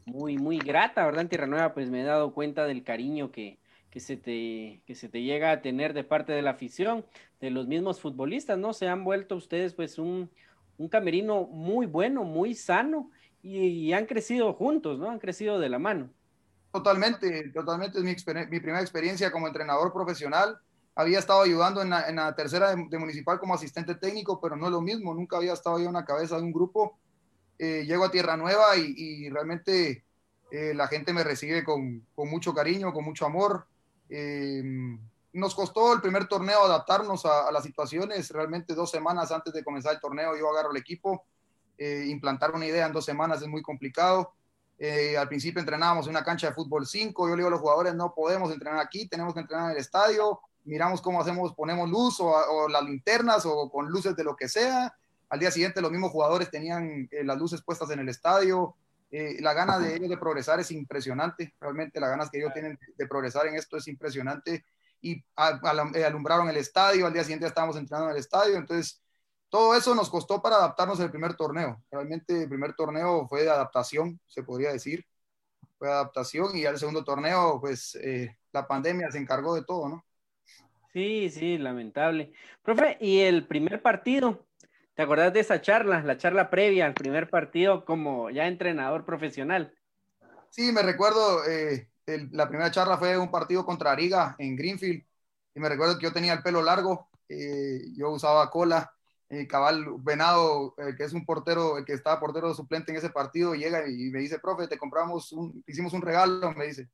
muy, 0.05 0.37
muy 0.37 0.59
grata, 0.59 1.05
¿verdad? 1.05 1.23
En 1.23 1.29
Tierra 1.29 1.47
Nueva, 1.47 1.73
pues 1.73 1.89
me 1.89 2.01
he 2.01 2.05
dado 2.05 2.33
cuenta 2.33 2.65
del 2.65 2.83
cariño 2.85 3.33
que, 3.33 3.59
que, 3.93 3.99
se 3.99 4.17
te, 4.17 4.81
que 4.87 4.95
se 4.95 5.07
te 5.07 5.21
llega 5.21 5.51
a 5.51 5.61
tener 5.61 5.93
de 5.93 6.03
parte 6.03 6.31
de 6.31 6.41
la 6.41 6.49
afición, 6.49 7.05
de 7.39 7.51
los 7.51 7.67
mismos 7.67 8.01
futbolistas, 8.01 8.57
¿no? 8.57 8.73
Se 8.73 8.87
han 8.87 9.03
vuelto 9.03 9.35
ustedes 9.35 9.75
pues 9.75 9.99
un, 9.99 10.31
un 10.79 10.89
camerino 10.89 11.43
muy 11.43 11.85
bueno, 11.85 12.23
muy 12.23 12.55
sano 12.55 13.11
y, 13.43 13.93
han 13.93 14.07
crecido 14.07 14.51
juntos, 14.53 14.97
¿no? 14.97 15.11
Han 15.11 15.19
crecido 15.19 15.59
de 15.59 15.69
la 15.69 15.77
mano. 15.77 16.09
Totalmente, 16.71 17.49
totalmente 17.49 17.99
es 17.99 18.03
mi, 18.03 18.15
mi 18.49 18.59
primera 18.59 18.81
experiencia 18.81 19.31
como 19.31 19.45
entrenador 19.45 19.93
profesional. 19.93 20.57
Había 20.95 21.19
estado 21.19 21.43
ayudando 21.43 21.83
en 21.83 21.91
la, 21.91 22.09
en 22.09 22.15
la 22.15 22.33
tercera 22.33 22.75
de, 22.75 22.87
de, 22.89 22.97
municipal 22.97 23.39
como 23.39 23.53
asistente 23.53 23.93
técnico, 23.93 24.41
pero 24.41 24.55
no 24.55 24.65
es 24.65 24.71
lo 24.71 24.81
mismo, 24.81 25.13
nunca 25.13 25.37
había 25.37 25.53
estado 25.53 25.77
yo 25.77 25.85
en 25.85 25.93
la 25.93 26.05
cabeza 26.05 26.37
de 26.37 26.41
un 26.41 26.51
grupo 26.51 26.97
eh, 27.59 27.85
llego 27.85 28.05
a 28.05 28.11
Tierra 28.11 28.37
Nueva 28.37 28.75
y, 28.75 29.29
realmente 29.29 30.03
eh, 30.51 30.73
la 30.73 30.87
gente 30.87 31.13
me 31.13 31.23
recibe 31.23 31.63
con, 31.63 32.05
mucho 32.17 32.53
cariño, 32.53 32.91
con 32.91 33.05
mucho 33.05 33.25
amor. 33.25 33.67
Eh, 34.15 34.61
nos 35.33 35.55
costó 35.55 35.93
el 35.93 36.01
primer 36.01 36.27
torneo 36.27 36.63
adaptarnos 36.63 37.25
a, 37.25 37.51
las 37.51 37.63
situaciones. 37.63 38.29
Realmente 38.29 38.75
dos 38.75 38.91
semanas 38.91 39.31
antes 39.31 39.53
de 39.53 39.63
comenzar 39.63 39.93
el 39.93 39.99
torneo 39.99 40.37
yo 40.37 40.49
agarro 40.49 40.71
el 40.71 40.77
equipo. 40.77 41.25
implantar 41.79 42.51
una 42.51 42.67
idea 42.67 42.85
en 42.85 42.93
dos 42.93 43.05
semanas 43.05 43.41
es 43.41 43.47
muy 43.47 43.63
complicado. 43.63 44.33
al 45.17 45.27
principio 45.27 45.59
entrenábamos 45.59 46.05
en 46.05 46.11
una 46.11 46.23
cancha 46.23 46.47
de 46.47 46.53
fútbol 46.53 46.85
5. 46.85 47.27
Yo 47.27 47.35
le 47.35 47.39
digo 47.39 47.47
a 47.47 47.51
los 47.51 47.61
jugadores, 47.61 47.95
no 47.95 48.13
podemos 48.13 48.51
entrenar 48.51 48.79
aquí, 48.79 49.07
tenemos 49.07 49.33
que 49.33 49.39
entrenar 49.39 49.65
en 49.65 49.71
el 49.71 49.77
estadio. 49.77 50.39
Miramos 50.65 51.01
cómo 51.01 51.19
hacemos, 51.19 51.55
ponemos 51.55 51.89
luz 51.89 52.19
o, 52.19 52.27
o 52.27 52.69
las 52.69 52.83
linternas 52.83 53.45
o 53.45 53.71
con 53.71 53.87
luces 53.89 54.15
de 54.15 54.23
lo 54.23 54.35
que 54.35 54.47
sea 54.47 54.93
al 55.33 55.39
día 55.39 55.49
siguiente 55.49 55.81
los 55.81 55.89
mismos 55.89 56.11
jugadores 56.11 56.51
tenían 56.51 57.09
eh, 57.11 57.23
las 57.23 57.39
luces 57.39 57.63
puestas 57.63 57.89
en 57.89 57.97
el 57.97 58.07
estadio. 58.07 58.75
Eh, 59.15 59.37
la 59.41 59.53
gana 59.53 59.77
de 59.77 59.95
ellos 59.95 60.09
de 60.09 60.17
progresar 60.17 60.59
es 60.59 60.71
impresionante, 60.71 61.53
realmente 61.59 61.99
la 61.99 62.07
ganas 62.07 62.31
que 62.31 62.39
ellos 62.39 62.51
tienen 62.51 62.79
de 62.97 63.07
progresar 63.07 63.45
en 63.45 63.53
esto 63.53 63.77
es 63.77 63.87
impresionante. 63.87 64.65
Y 65.01 65.17
eh, 65.17 66.03
alumbraron 66.03 66.49
el 66.49 66.57
estadio, 66.57 67.05
al 67.05 67.13
día 67.13 67.21
siguiente 67.21 67.45
estábamos 67.45 67.77
entrenando 67.77 68.09
en 68.09 68.15
el 68.15 68.19
estadio, 68.19 68.57
entonces 68.57 69.03
todo 69.49 69.75
eso 69.75 69.93
nos 69.93 70.09
costó 70.09 70.41
para 70.41 70.55
adaptarnos 70.55 70.99
al 70.99 71.11
primer 71.11 71.35
torneo. 71.35 71.79
Realmente 71.91 72.41
el 72.41 72.49
primer 72.49 72.73
torneo 72.73 73.27
fue 73.27 73.43
de 73.43 73.51
adaptación, 73.51 74.19
se 74.25 74.41
podría 74.41 74.71
decir. 74.71 75.05
Fue 75.77 75.89
de 75.89 75.93
adaptación 75.93 76.57
y 76.57 76.65
al 76.65 76.79
segundo 76.79 77.03
torneo, 77.03 77.59
pues 77.61 77.95
la 78.51 78.67
pandemia 78.67 79.11
se 79.11 79.19
encargó 79.19 79.53
de 79.53 79.63
todo, 79.63 79.89
¿no? 79.89 80.05
Sí, 80.91 81.29
sí, 81.29 81.59
lamentable. 81.59 82.31
Profe, 82.63 82.97
¿y 82.99 83.19
el 83.19 83.45
primer 83.45 83.79
partido? 83.83 84.47
¿Te 84.95 85.01
acordás 85.01 85.33
de 85.33 85.39
esa 85.39 85.59
charla, 85.59 86.03
la 86.03 86.17
charla 86.17 86.51
previa 86.51 86.85
al 86.85 86.93
primer 86.93 87.29
partido 87.29 87.83
como 87.83 88.29
ya 88.29 88.47
entrenador 88.47 89.05
profesional? 89.05 89.73
Sí, 90.51 90.71
me 90.71 90.83
recuerdo, 90.83 91.43
eh, 91.45 91.89
la 92.31 92.47
primera 92.47 92.69
charla 92.69 92.97
fue 92.97 93.17
un 93.17 93.31
partido 93.31 93.65
contra 93.65 93.91
Ariga 93.91 94.35
en 94.37 94.55
Greenfield 94.55 95.03
y 95.55 95.59
me 95.59 95.69
recuerdo 95.69 95.97
que 95.97 96.03
yo 96.03 96.13
tenía 96.13 96.33
el 96.33 96.43
pelo 96.43 96.61
largo, 96.61 97.09
eh, 97.27 97.81
yo 97.97 98.11
usaba 98.11 98.51
cola, 98.51 98.93
eh, 99.29 99.47
Cabal 99.47 99.85
Venado, 99.99 100.75
que 100.75 101.03
es 101.03 101.13
un 101.13 101.25
portero, 101.25 101.83
que 101.85 101.93
estaba 101.93 102.19
portero 102.19 102.53
suplente 102.53 102.91
en 102.91 102.99
ese 102.99 103.09
partido, 103.09 103.55
llega 103.55 103.87
y 103.89 104.11
me 104.11 104.19
dice, 104.19 104.37
profe, 104.37 104.67
te 104.67 104.77
compramos, 104.77 105.31
un, 105.31 105.63
hicimos 105.65 105.93
un 105.93 106.03
regalo, 106.03 106.51
me 106.53 106.67
dice, 106.67 106.87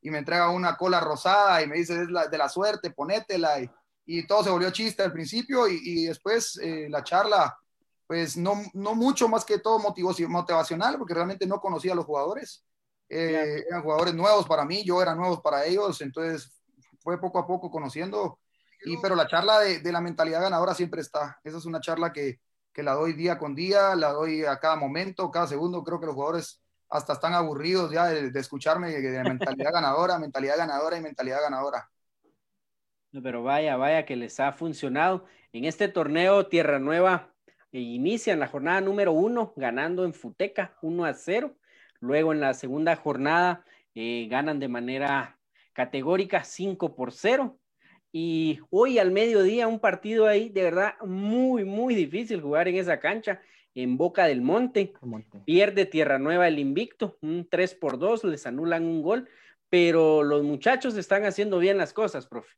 y 0.00 0.10
me 0.10 0.18
entrega 0.18 0.50
una 0.50 0.76
cola 0.76 0.98
rosada 0.98 1.62
y 1.62 1.68
me 1.68 1.76
dice, 1.76 2.02
es 2.02 2.10
la, 2.10 2.26
de 2.26 2.38
la 2.38 2.48
suerte, 2.48 2.90
ponétela. 2.90 3.60
Y, 3.60 3.70
y 4.06 4.26
todo 4.26 4.44
se 4.44 4.50
volvió 4.50 4.70
chiste 4.70 5.02
al 5.02 5.12
principio 5.12 5.68
y, 5.68 5.80
y 5.82 6.06
después 6.06 6.58
eh, 6.62 6.86
la 6.88 7.02
charla, 7.02 7.58
pues 8.06 8.36
no, 8.36 8.62
no 8.72 8.94
mucho 8.94 9.28
más 9.28 9.44
que 9.44 9.58
todo 9.58 9.80
motivacional, 9.80 10.96
porque 10.96 11.14
realmente 11.14 11.46
no 11.46 11.60
conocía 11.60 11.92
a 11.92 11.96
los 11.96 12.04
jugadores. 12.04 12.64
Eh, 13.08 13.64
eran 13.68 13.82
jugadores 13.82 14.14
nuevos 14.14 14.46
para 14.46 14.64
mí, 14.64 14.84
yo 14.84 15.02
era 15.02 15.14
nuevo 15.14 15.42
para 15.42 15.64
ellos, 15.64 16.00
entonces 16.00 16.52
fue 17.00 17.20
poco 17.20 17.40
a 17.40 17.46
poco 17.46 17.70
conociendo. 17.70 18.38
Y, 18.84 18.96
pero 18.98 19.16
la 19.16 19.26
charla 19.26 19.58
de, 19.60 19.80
de 19.80 19.92
la 19.92 20.00
mentalidad 20.00 20.42
ganadora 20.42 20.74
siempre 20.74 21.00
está. 21.00 21.40
Esa 21.42 21.58
es 21.58 21.64
una 21.64 21.80
charla 21.80 22.12
que, 22.12 22.40
que 22.72 22.84
la 22.84 22.92
doy 22.92 23.14
día 23.14 23.38
con 23.38 23.54
día, 23.54 23.96
la 23.96 24.12
doy 24.12 24.44
a 24.44 24.58
cada 24.60 24.76
momento, 24.76 25.30
cada 25.30 25.48
segundo. 25.48 25.82
Creo 25.82 25.98
que 25.98 26.06
los 26.06 26.14
jugadores 26.14 26.62
hasta 26.88 27.14
están 27.14 27.34
aburridos 27.34 27.90
ya 27.90 28.06
de, 28.06 28.30
de 28.30 28.40
escucharme 28.40 28.92
de 28.92 29.24
mentalidad 29.24 29.72
ganadora, 29.72 30.18
mentalidad 30.18 30.58
ganadora 30.58 30.96
y 30.96 31.00
mentalidad 31.00 31.40
ganadora. 31.42 31.90
Pero 33.10 33.42
vaya, 33.42 33.76
vaya 33.76 34.04
que 34.04 34.16
les 34.16 34.38
ha 34.40 34.52
funcionado. 34.52 35.24
En 35.52 35.64
este 35.64 35.88
torneo 35.88 36.46
Tierra 36.46 36.78
Nueva 36.78 37.32
eh, 37.72 37.80
inician 37.80 38.40
la 38.40 38.48
jornada 38.48 38.80
número 38.80 39.12
uno 39.12 39.52
ganando 39.56 40.04
en 40.04 40.12
Futeca 40.12 40.76
1 40.82 41.04
a 41.04 41.14
0. 41.14 41.56
Luego 42.00 42.32
en 42.32 42.40
la 42.40 42.54
segunda 42.54 42.96
jornada 42.96 43.64
eh, 43.94 44.26
ganan 44.30 44.58
de 44.58 44.68
manera 44.68 45.38
categórica 45.72 46.44
5 46.44 46.94
por 46.94 47.12
0. 47.12 47.58
Y 48.12 48.60
hoy 48.70 48.98
al 48.98 49.10
mediodía 49.10 49.68
un 49.68 49.80
partido 49.80 50.26
ahí 50.26 50.48
de 50.48 50.62
verdad 50.62 50.94
muy, 51.04 51.64
muy 51.64 51.94
difícil 51.94 52.40
jugar 52.40 52.68
en 52.68 52.76
esa 52.76 52.98
cancha 52.98 53.40
en 53.74 53.98
Boca 53.98 54.26
del 54.26 54.40
Monte. 54.40 54.94
Monte. 55.02 55.40
Pierde 55.44 55.84
Tierra 55.84 56.18
Nueva 56.18 56.48
el 56.48 56.58
invicto, 56.58 57.18
un 57.20 57.46
3 57.48 57.74
por 57.74 57.98
2, 57.98 58.24
les 58.24 58.46
anulan 58.46 58.84
un 58.84 59.02
gol, 59.02 59.28
pero 59.68 60.22
los 60.22 60.42
muchachos 60.42 60.96
están 60.96 61.24
haciendo 61.24 61.58
bien 61.58 61.76
las 61.76 61.92
cosas, 61.92 62.26
profe. 62.26 62.54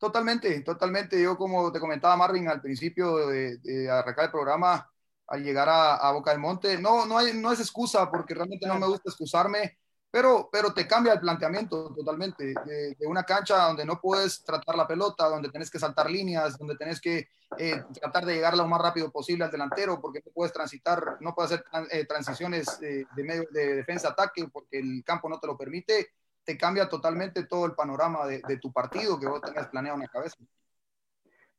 Totalmente, 0.00 0.62
totalmente. 0.62 1.22
Yo, 1.22 1.36
como 1.36 1.70
te 1.70 1.78
comentaba 1.78 2.16
Marvin 2.16 2.48
al 2.48 2.62
principio 2.62 3.28
de, 3.28 3.90
arrancar 3.90 4.24
el 4.24 4.30
programa, 4.30 4.90
al 5.26 5.44
llegar 5.44 5.68
a, 5.70 6.10
Boca 6.12 6.30
del 6.30 6.40
Monte, 6.40 6.78
no, 6.78 7.04
no, 7.04 7.18
hay, 7.18 7.34
no 7.34 7.52
es 7.52 7.60
excusa, 7.60 8.10
porque 8.10 8.32
realmente 8.32 8.66
no 8.66 8.78
me 8.78 8.86
gusta 8.86 9.10
excusarme, 9.10 9.78
pero, 10.10 10.48
pero 10.50 10.72
te 10.72 10.86
cambia 10.88 11.12
el 11.12 11.20
planteamiento 11.20 11.94
totalmente. 11.94 12.54
De, 12.64 12.96
una 13.06 13.24
cancha 13.24 13.66
donde 13.66 13.84
no 13.84 14.00
puedes 14.00 14.42
tratar 14.42 14.74
la 14.74 14.88
pelota, 14.88 15.28
donde 15.28 15.50
tienes 15.50 15.70
que 15.70 15.78
saltar 15.78 16.10
líneas, 16.10 16.56
donde 16.56 16.76
tienes 16.76 16.98
que 16.98 17.28
eh, 17.58 17.84
tratar 18.00 18.24
de 18.24 18.36
llegar 18.36 18.56
lo 18.56 18.66
más 18.66 18.80
rápido 18.80 19.10
posible 19.12 19.44
al 19.44 19.50
delantero, 19.50 20.00
porque 20.00 20.22
no 20.24 20.32
puedes 20.32 20.54
transitar, 20.54 21.18
no 21.20 21.34
puedes 21.34 21.52
hacer 21.52 21.64
eh, 21.90 22.06
transiciones 22.06 22.80
de, 22.80 23.06
medio, 23.16 23.46
de 23.50 23.74
defensa-ataque, 23.74 24.48
porque 24.50 24.78
el 24.78 25.04
campo 25.04 25.28
no 25.28 25.38
te 25.38 25.46
lo 25.46 25.58
permite 25.58 26.08
te 26.50 26.58
cambia 26.58 26.88
totalmente 26.88 27.44
todo 27.44 27.64
el 27.64 27.76
panorama 27.76 28.26
de, 28.26 28.58
tu 28.60 28.72
partido 28.72 29.20
que 29.20 29.28
vos 29.28 29.40
tengas 29.40 29.68
planeado 29.68 29.94
en 29.94 30.02
la 30.02 30.08
cabeza. 30.08 30.36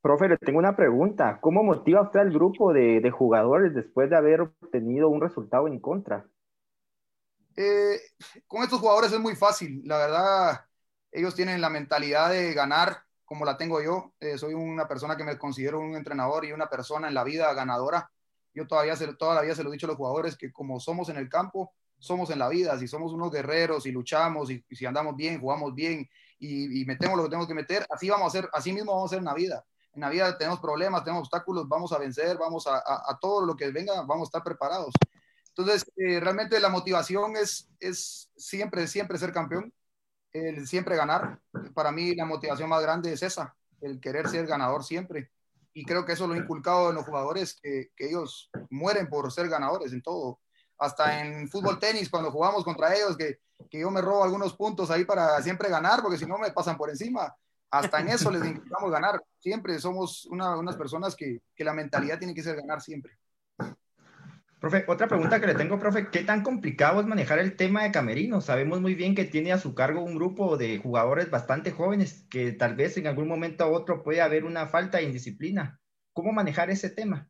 Profe, 0.01 0.27
le 0.27 0.37
tengo 0.37 0.59
una 0.59 0.75
pregunta. 0.75 1.39
¿Cómo 1.39 1.63
motiva 1.63 2.01
usted 2.01 2.19
al 2.19 2.33
grupo 2.33 2.73
de, 2.73 2.99
de 2.99 3.09
jugadores 3.09 3.73
después 3.73 4.09
de 4.09 4.17
haber 4.17 4.41
obtenido 4.41 5.07
un 5.07 5.21
resultado 5.21 5.69
en 5.69 5.79
contra? 5.79 6.25
Eh, 7.55 8.01
con 8.47 8.63
estos 8.63 8.81
jugadores 8.81 9.13
es 9.13 9.19
muy 9.21 9.33
fácil. 9.37 9.81
La 9.85 9.97
verdad, 9.97 10.65
ellos 11.09 11.35
tienen 11.35 11.61
la 11.61 11.69
mentalidad 11.69 12.29
de 12.29 12.53
ganar 12.53 12.97
como 13.23 13.45
la 13.45 13.55
tengo 13.55 13.81
yo. 13.81 14.11
Eh, 14.19 14.37
soy 14.37 14.53
una 14.53 14.89
persona 14.89 15.15
que 15.15 15.23
me 15.23 15.37
considero 15.37 15.79
un 15.79 15.95
entrenador 15.95 16.43
y 16.43 16.51
una 16.51 16.67
persona 16.67 17.07
en 17.07 17.13
la 17.13 17.23
vida 17.23 17.53
ganadora. 17.53 18.11
Yo 18.53 18.67
todavía 18.67 18.97
se, 18.97 19.13
toda 19.13 19.35
la 19.35 19.41
vida 19.41 19.55
se 19.55 19.63
lo 19.63 19.69
he 19.69 19.73
dicho 19.73 19.85
a 19.85 19.91
los 19.91 19.97
jugadores 19.97 20.35
que 20.35 20.51
como 20.51 20.81
somos 20.81 21.07
en 21.07 21.15
el 21.15 21.29
campo, 21.29 21.71
somos 22.01 22.31
en 22.31 22.39
la 22.39 22.49
vida. 22.49 22.77
Si 22.77 22.87
somos 22.87 23.13
unos 23.13 23.31
guerreros 23.31 23.85
y 23.85 23.91
luchamos 23.91 24.49
y, 24.49 24.65
si 24.71 24.85
andamos 24.85 25.15
bien, 25.15 25.39
jugamos 25.39 25.73
bien 25.73 26.09
y, 26.39 26.83
metemos 26.85 27.15
lo 27.15 27.23
que 27.23 27.29
tenemos 27.29 27.47
que 27.47 27.53
meter, 27.53 27.85
así 27.89 28.09
vamos 28.09 28.25
a 28.25 28.39
hacer, 28.39 28.49
así 28.51 28.73
mismo 28.73 28.91
vamos 28.91 29.03
a 29.03 29.15
hacer 29.15 29.19
en 29.19 29.25
la 29.25 29.35
vida. 29.35 29.63
En 29.93 30.01
la 30.01 30.09
vida 30.09 30.37
tenemos 30.37 30.59
problemas, 30.59 31.03
tenemos 31.03 31.27
obstáculos, 31.27 31.67
vamos 31.67 31.91
a 31.93 31.99
vencer, 31.99 32.37
vamos 32.37 32.65
a, 32.65 32.77
a, 32.77 33.17
todo 33.21 33.45
lo 33.45 33.55
que 33.55 33.69
venga, 33.71 34.01
vamos 34.01 34.21
a 34.21 34.29
estar 34.29 34.43
preparados. 34.43 34.93
Entonces, 35.49 35.85
eh, 35.97 36.19
realmente 36.19 36.59
la 36.59 36.69
motivación 36.69 37.35
es, 37.35 37.69
es 37.79 38.31
siempre, 38.35 38.87
siempre 38.87 39.17
ser 39.17 39.31
campeón, 39.31 39.71
el 40.31 40.65
siempre 40.67 40.95
ganar. 40.95 41.39
Para 41.75 41.91
mí 41.91 42.15
la 42.15 42.25
motivación 42.25 42.69
más 42.69 42.81
grande 42.81 43.13
es 43.13 43.21
esa, 43.21 43.55
el 43.81 43.99
querer 43.99 44.27
ser 44.27 44.47
ganador 44.47 44.83
siempre. 44.83 45.29
Y 45.73 45.85
creo 45.85 46.05
que 46.05 46.13
eso 46.13 46.25
lo 46.25 46.33
he 46.33 46.39
inculcado 46.39 46.89
en 46.89 46.95
los 46.95 47.05
jugadores, 47.05 47.59
que, 47.61 47.91
que 47.95 48.07
ellos 48.07 48.49
mueren 48.69 49.07
por 49.07 49.31
ser 49.31 49.49
ganadores 49.49 49.93
en 49.93 50.01
todo. 50.01 50.39
Hasta 50.81 51.21
en 51.21 51.47
fútbol 51.47 51.77
tenis, 51.77 52.09
cuando 52.09 52.31
jugamos 52.31 52.63
contra 52.63 52.95
ellos, 52.95 53.15
que, 53.15 53.37
que 53.69 53.79
yo 53.79 53.91
me 53.91 54.01
robo 54.01 54.23
algunos 54.23 54.55
puntos 54.55 54.89
ahí 54.89 55.05
para 55.05 55.39
siempre 55.43 55.69
ganar, 55.69 56.01
porque 56.01 56.17
si 56.17 56.25
no 56.25 56.39
me 56.39 56.49
pasan 56.51 56.75
por 56.75 56.89
encima. 56.89 57.31
Hasta 57.69 57.99
en 58.01 58.09
eso 58.09 58.31
les 58.31 58.43
intentamos 58.43 58.91
ganar. 58.91 59.23
Siempre 59.37 59.79
somos 59.79 60.25
una, 60.25 60.57
unas 60.57 60.75
personas 60.75 61.15
que, 61.15 61.39
que 61.55 61.63
la 61.63 61.73
mentalidad 61.73 62.17
tiene 62.17 62.33
que 62.33 62.41
ser 62.41 62.55
ganar 62.55 62.81
siempre. 62.81 63.15
Profe, 64.59 64.83
otra 64.87 65.07
pregunta 65.07 65.39
que 65.39 65.45
le 65.45 65.53
tengo, 65.53 65.77
profe, 65.77 66.09
¿qué 66.09 66.23
tan 66.23 66.41
complicado 66.41 66.99
es 66.99 67.05
manejar 67.05 67.37
el 67.37 67.55
tema 67.55 67.83
de 67.83 67.91
Camerino? 67.91 68.41
Sabemos 68.41 68.81
muy 68.81 68.95
bien 68.95 69.13
que 69.13 69.25
tiene 69.25 69.51
a 69.53 69.59
su 69.59 69.75
cargo 69.75 70.03
un 70.03 70.15
grupo 70.15 70.57
de 70.57 70.79
jugadores 70.79 71.29
bastante 71.29 71.71
jóvenes, 71.71 72.25
que 72.27 72.53
tal 72.53 72.75
vez 72.75 72.97
en 72.97 73.05
algún 73.05 73.27
momento 73.27 73.67
u 73.67 73.75
otro 73.75 74.01
puede 74.01 74.21
haber 74.21 74.45
una 74.45 74.67
falta 74.67 74.97
de 74.97 75.03
indisciplina. 75.05 75.79
¿Cómo 76.13 76.31
manejar 76.31 76.71
ese 76.71 76.89
tema? 76.89 77.29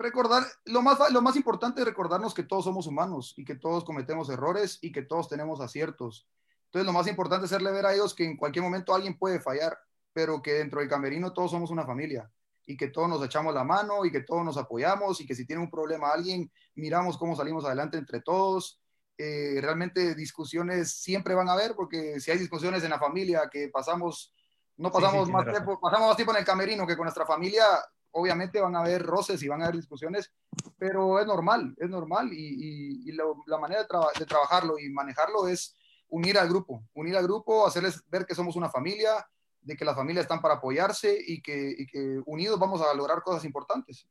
Recordar, 0.00 0.46
lo 0.64 0.80
más, 0.80 0.98
lo 1.12 1.20
más 1.20 1.36
importante 1.36 1.82
es 1.82 1.86
recordarnos 1.86 2.32
que 2.32 2.42
todos 2.42 2.64
somos 2.64 2.86
humanos 2.86 3.34
y 3.36 3.44
que 3.44 3.54
todos 3.54 3.84
cometemos 3.84 4.30
errores 4.30 4.78
y 4.80 4.92
que 4.92 5.02
todos 5.02 5.28
tenemos 5.28 5.60
aciertos. 5.60 6.26
Entonces, 6.64 6.86
lo 6.86 6.94
más 6.94 7.06
importante 7.06 7.44
es 7.44 7.52
hacerle 7.52 7.70
ver 7.70 7.84
a 7.84 7.92
ellos 7.92 8.14
que 8.14 8.24
en 8.24 8.38
cualquier 8.38 8.62
momento 8.62 8.94
alguien 8.94 9.18
puede 9.18 9.40
fallar, 9.40 9.78
pero 10.14 10.40
que 10.40 10.54
dentro 10.54 10.80
del 10.80 10.88
camerino 10.88 11.34
todos 11.34 11.50
somos 11.50 11.70
una 11.70 11.84
familia 11.84 12.30
y 12.64 12.78
que 12.78 12.88
todos 12.88 13.10
nos 13.10 13.22
echamos 13.22 13.52
la 13.52 13.62
mano 13.62 14.06
y 14.06 14.10
que 14.10 14.22
todos 14.22 14.42
nos 14.42 14.56
apoyamos 14.56 15.20
y 15.20 15.26
que 15.26 15.34
si 15.34 15.44
tiene 15.44 15.60
un 15.60 15.70
problema 15.70 16.12
alguien, 16.12 16.50
miramos 16.76 17.18
cómo 17.18 17.36
salimos 17.36 17.66
adelante 17.66 17.98
entre 17.98 18.22
todos. 18.22 18.80
Eh, 19.18 19.58
realmente 19.60 20.14
discusiones 20.14 20.92
siempre 20.92 21.34
van 21.34 21.50
a 21.50 21.52
haber 21.52 21.74
porque 21.74 22.20
si 22.20 22.30
hay 22.30 22.38
discusiones 22.38 22.82
en 22.84 22.90
la 22.90 22.98
familia 22.98 23.50
que 23.52 23.68
pasamos, 23.68 24.32
no 24.78 24.90
pasamos, 24.90 25.28
más 25.28 25.44
tiempo, 25.44 25.78
pasamos 25.78 26.08
más 26.08 26.16
tiempo 26.16 26.32
en 26.32 26.38
el 26.38 26.46
camerino 26.46 26.86
que 26.86 26.96
con 26.96 27.04
nuestra 27.04 27.26
familia, 27.26 27.66
obviamente 28.12 28.60
van 28.60 28.76
a 28.76 28.80
haber 28.80 29.02
roces 29.02 29.42
y 29.42 29.48
van 29.48 29.62
a 29.62 29.64
haber 29.64 29.76
discusiones, 29.76 30.32
pero 30.78 31.20
es 31.20 31.26
normal, 31.26 31.74
es 31.78 31.88
normal 31.88 32.32
y, 32.32 33.08
y, 33.08 33.12
la 33.12 33.58
manera 33.58 33.82
de, 33.82 33.88
de 34.18 34.26
trabajarlo 34.26 34.78
y 34.78 34.88
manejarlo 34.90 35.48
es 35.48 35.76
unir 36.08 36.38
al 36.38 36.48
grupo, 36.48 36.84
unir 36.94 37.16
al 37.16 37.24
grupo, 37.24 37.66
hacerles 37.66 38.02
ver 38.08 38.26
que 38.26 38.34
somos 38.34 38.56
una 38.56 38.68
familia, 38.68 39.24
de 39.62 39.76
que 39.76 39.84
las 39.84 39.94
familias 39.94 40.24
están 40.24 40.40
para 40.40 40.54
apoyarse 40.54 41.16
y 41.26 41.42
que, 41.42 41.86
unidos 42.26 42.58
vamos 42.58 42.80
a 42.82 42.94
lograr 42.94 43.22
cosas 43.22 43.44
importantes. 43.44 44.06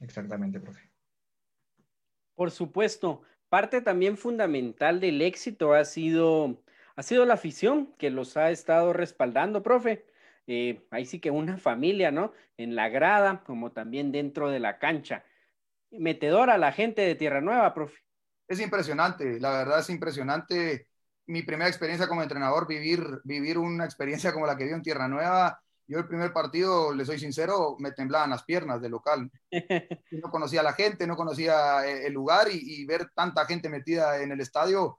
Exactamente, 0.00 0.60
profe. 0.60 0.90
Por 2.34 2.50
supuesto, 2.50 3.22
parte 3.48 3.80
también 3.80 4.16
fundamental 4.16 5.00
del 5.00 5.22
éxito 5.22 5.74
ha 5.74 5.84
sido, 5.84 6.62
ha 6.96 7.02
sido 7.02 7.24
la 7.24 7.34
afición 7.34 7.94
que 7.98 8.10
los 8.10 8.36
ha 8.36 8.50
estado 8.50 8.92
respaldando, 8.92 9.62
profe. 9.62 10.06
Eh, 10.46 10.86
ahí 10.90 11.06
sí 11.06 11.20
que 11.20 11.30
una 11.30 11.56
familia, 11.56 12.10
¿no? 12.10 12.32
En 12.56 12.74
la 12.74 12.88
grada, 12.88 13.42
como 13.44 13.72
también 13.72 14.12
dentro 14.12 14.50
de 14.50 14.60
la 14.60 14.78
cancha. 14.78 15.24
Metedora 15.90 16.58
la 16.58 16.72
gente 16.72 17.02
de 17.02 17.14
Tierra 17.14 17.40
Nueva, 17.40 17.74
profe. 17.74 17.98
Es 18.48 18.60
impresionante, 18.60 19.40
la 19.40 19.50
verdad 19.50 19.80
es 19.80 19.90
impresionante 19.90 20.88
mi 21.26 21.42
primera 21.42 21.68
experiencia 21.68 22.08
como 22.08 22.22
entrenador, 22.22 22.66
vivir, 22.66 23.02
vivir 23.24 23.58
una 23.58 23.84
experiencia 23.84 24.32
como 24.32 24.46
la 24.46 24.56
que 24.56 24.64
vi 24.64 24.70
en 24.70 24.82
Tierra 24.82 25.08
Nueva. 25.08 25.60
Yo 25.86 25.98
el 25.98 26.06
primer 26.06 26.32
partido, 26.32 26.94
le 26.94 27.04
soy 27.04 27.18
sincero, 27.18 27.76
me 27.78 27.92
temblaban 27.92 28.30
las 28.30 28.44
piernas 28.44 28.80
de 28.80 28.88
local. 28.88 29.30
No 30.10 30.30
conocía 30.30 30.60
a 30.60 30.64
la 30.64 30.72
gente, 30.74 31.06
no 31.06 31.16
conocía 31.16 31.86
eh, 31.86 32.06
el 32.06 32.12
lugar 32.12 32.48
y, 32.50 32.84
ver 32.84 33.10
tanta 33.14 33.46
gente 33.46 33.68
metida 33.68 34.22
en 34.22 34.32
el 34.32 34.40
estadio 34.40 34.98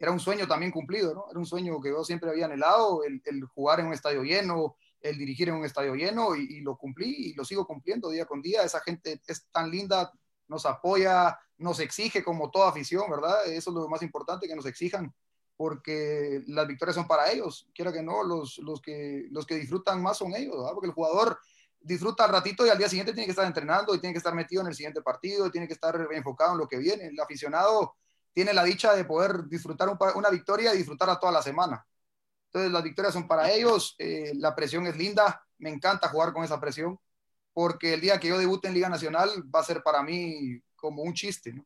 era 0.00 0.10
un 0.10 0.18
sueño 0.18 0.48
también 0.48 0.72
cumplido, 0.72 1.14
¿no? 1.14 1.26
Era 1.30 1.38
un 1.38 1.44
sueño 1.44 1.78
que 1.78 1.90
yo 1.90 2.02
siempre 2.02 2.30
había 2.30 2.46
anhelado, 2.46 3.04
el, 3.04 3.20
jugar 3.54 3.80
en 3.80 3.86
un 3.86 3.92
estadio 3.92 4.22
lleno, 4.22 4.76
el 5.02 5.18
dirigir 5.18 5.50
en 5.50 5.56
un 5.56 5.64
estadio 5.66 5.94
lleno 5.94 6.34
y, 6.34 6.62
lo 6.62 6.78
cumplí 6.78 7.30
y 7.30 7.34
lo 7.34 7.44
sigo 7.44 7.66
cumpliendo 7.66 8.08
día 8.08 8.24
con 8.24 8.40
día. 8.40 8.62
Esa 8.62 8.80
gente 8.80 9.20
es 9.26 9.46
tan 9.52 9.70
linda, 9.70 10.10
nos 10.48 10.64
apoya, 10.64 11.38
nos 11.58 11.80
exige 11.80 12.24
como 12.24 12.50
toda 12.50 12.70
afición, 12.70 13.10
¿verdad? 13.10 13.46
Eso 13.46 13.70
es 13.70 13.76
lo 13.76 13.88
más 13.88 14.02
importante, 14.02 14.48
que 14.48 14.56
nos 14.56 14.64
exijan 14.64 15.14
porque 15.54 16.42
las 16.46 16.66
victorias 16.66 16.94
son 16.94 17.06
para 17.06 17.30
ellos, 17.30 17.68
quiera 17.74 17.92
que 17.92 18.02
no, 18.02 18.22
los, 18.22 18.56
los, 18.60 18.80
que, 18.80 19.26
los 19.30 19.44
que 19.44 19.56
disfrutan 19.56 20.02
más 20.02 20.16
son 20.16 20.34
ellos, 20.34 20.56
porque 20.72 20.86
el 20.86 20.94
jugador 20.94 21.38
disfruta 21.78 22.24
al 22.24 22.30
ratito 22.30 22.64
y 22.64 22.70
al 22.70 22.78
día 22.78 22.88
siguiente 22.88 23.12
tiene 23.12 23.26
que 23.26 23.32
estar 23.32 23.46
entrenando 23.46 23.94
y 23.94 24.00
tiene 24.00 24.14
que 24.14 24.18
estar 24.18 24.34
metido 24.34 24.62
en 24.62 24.68
el 24.68 24.74
siguiente 24.74 25.02
partido, 25.02 25.50
tiene 25.50 25.66
que 25.66 25.74
estar 25.74 26.08
enfocado 26.12 26.52
en 26.52 26.58
lo 26.58 26.66
que 26.66 26.78
viene. 26.78 27.08
El 27.08 27.20
aficionado 27.20 27.96
tiene 28.32 28.52
la 28.52 28.64
dicha 28.64 28.94
de 28.94 29.04
poder 29.04 29.44
disfrutar 29.48 29.88
una 30.14 30.30
victoria 30.30 30.74
y 30.74 30.78
disfrutarla 30.78 31.18
toda 31.18 31.32
la 31.32 31.42
semana. 31.42 31.84
Entonces 32.46 32.72
las 32.72 32.82
victorias 32.82 33.14
son 33.14 33.28
para 33.28 33.50
ellos, 33.50 33.94
eh, 33.98 34.32
la 34.34 34.54
presión 34.54 34.86
es 34.86 34.96
linda, 34.96 35.44
me 35.58 35.70
encanta 35.70 36.08
jugar 36.08 36.32
con 36.32 36.42
esa 36.42 36.60
presión, 36.60 36.98
porque 37.52 37.94
el 37.94 38.00
día 38.00 38.18
que 38.18 38.28
yo 38.28 38.38
debute 38.38 38.68
en 38.68 38.74
Liga 38.74 38.88
Nacional 38.88 39.30
va 39.54 39.60
a 39.60 39.64
ser 39.64 39.82
para 39.82 40.02
mí 40.02 40.60
como 40.74 41.02
un 41.02 41.14
chiste. 41.14 41.52
¿no? 41.52 41.64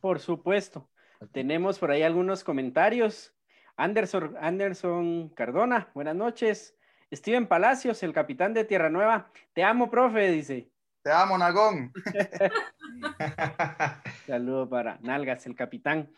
Por 0.00 0.20
supuesto. 0.20 0.88
Tenemos 1.32 1.78
por 1.78 1.90
ahí 1.90 2.02
algunos 2.02 2.44
comentarios. 2.44 3.32
Anderson, 3.76 4.36
Anderson 4.40 5.30
Cardona, 5.30 5.90
buenas 5.94 6.16
noches. 6.16 6.74
Steven 7.12 7.46
Palacios, 7.46 8.02
el 8.02 8.12
capitán 8.12 8.52
de 8.52 8.64
Tierra 8.64 8.90
Nueva. 8.90 9.30
Te 9.54 9.62
amo, 9.62 9.90
profe, 9.90 10.30
dice. 10.30 10.70
Te 11.06 11.12
amo, 11.12 11.38
Nagón. 11.38 11.92
Saludo 14.26 14.68
para 14.68 14.98
Nalgas, 15.02 15.46
el 15.46 15.54
capitán. 15.54 16.10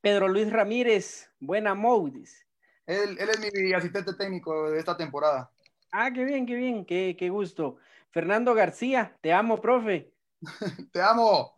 Pedro 0.00 0.28
Luis 0.28 0.52
Ramírez, 0.52 1.28
buena 1.40 1.74
Moudis. 1.74 2.46
Él, 2.86 3.18
él, 3.18 3.28
es 3.30 3.40
mi 3.40 3.72
asistente 3.72 4.14
técnico 4.14 4.70
de 4.70 4.78
esta 4.78 4.96
temporada. 4.96 5.50
Ah, 5.90 6.12
qué 6.12 6.24
bien, 6.24 6.46
qué 6.46 6.54
bien, 6.54 6.84
qué, 6.84 7.16
qué 7.18 7.30
gusto. 7.30 7.78
Fernando 8.12 8.54
García, 8.54 9.16
te 9.20 9.32
amo, 9.32 9.60
profe. 9.60 10.12
te 10.92 11.02
amo 11.02 11.52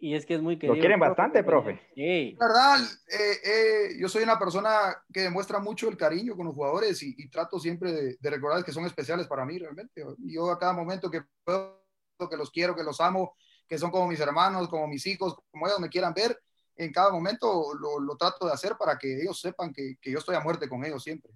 y 0.00 0.14
es 0.14 0.24
que 0.24 0.34
es 0.34 0.42
muy 0.42 0.56
querido. 0.56 0.74
Lo 0.74 0.80
quieren 0.80 0.98
bastante, 0.98 1.44
profe. 1.44 1.78
Sí. 1.94 2.34
La 2.40 2.46
verdad, 2.46 2.80
eh, 3.06 3.36
eh, 3.44 3.88
yo 3.98 4.08
soy 4.08 4.22
una 4.22 4.38
persona 4.38 4.96
que 5.12 5.20
demuestra 5.20 5.58
mucho 5.58 5.88
el 5.88 5.96
cariño 5.96 6.34
con 6.34 6.46
los 6.46 6.54
jugadores 6.54 7.02
y, 7.02 7.28
trato 7.28 7.60
siempre 7.60 8.16
de, 8.18 8.30
recordar 8.30 8.64
que 8.64 8.72
son 8.72 8.86
especiales 8.86 9.26
para 9.26 9.44
mí 9.44 9.58
realmente. 9.58 10.02
Yo 10.18 10.50
a 10.50 10.58
cada 10.58 10.72
momento 10.72 11.10
que 11.10 11.22
puedo, 11.44 11.84
que 12.30 12.36
los 12.36 12.50
quiero, 12.50 12.74
que 12.74 12.82
los 12.82 13.00
amo, 13.00 13.36
que 13.68 13.78
son 13.78 13.90
como 13.90 14.08
mis 14.08 14.20
hermanos, 14.20 14.68
como 14.68 14.88
mis 14.88 15.06
hijos, 15.06 15.36
como 15.50 15.66
ellos 15.66 15.80
me 15.80 15.90
quieran 15.90 16.14
ver, 16.14 16.38
en 16.76 16.92
cada 16.92 17.10
momento 17.10 17.74
lo, 17.74 18.16
trato 18.16 18.46
de 18.46 18.52
hacer 18.52 18.76
para 18.78 18.96
que 18.96 19.20
ellos 19.20 19.38
sepan 19.38 19.72
que, 19.72 19.96
que, 20.00 20.10
yo 20.10 20.18
estoy 20.18 20.34
a 20.34 20.40
muerte 20.40 20.66
con 20.66 20.82
ellos 20.82 21.02
siempre. 21.02 21.30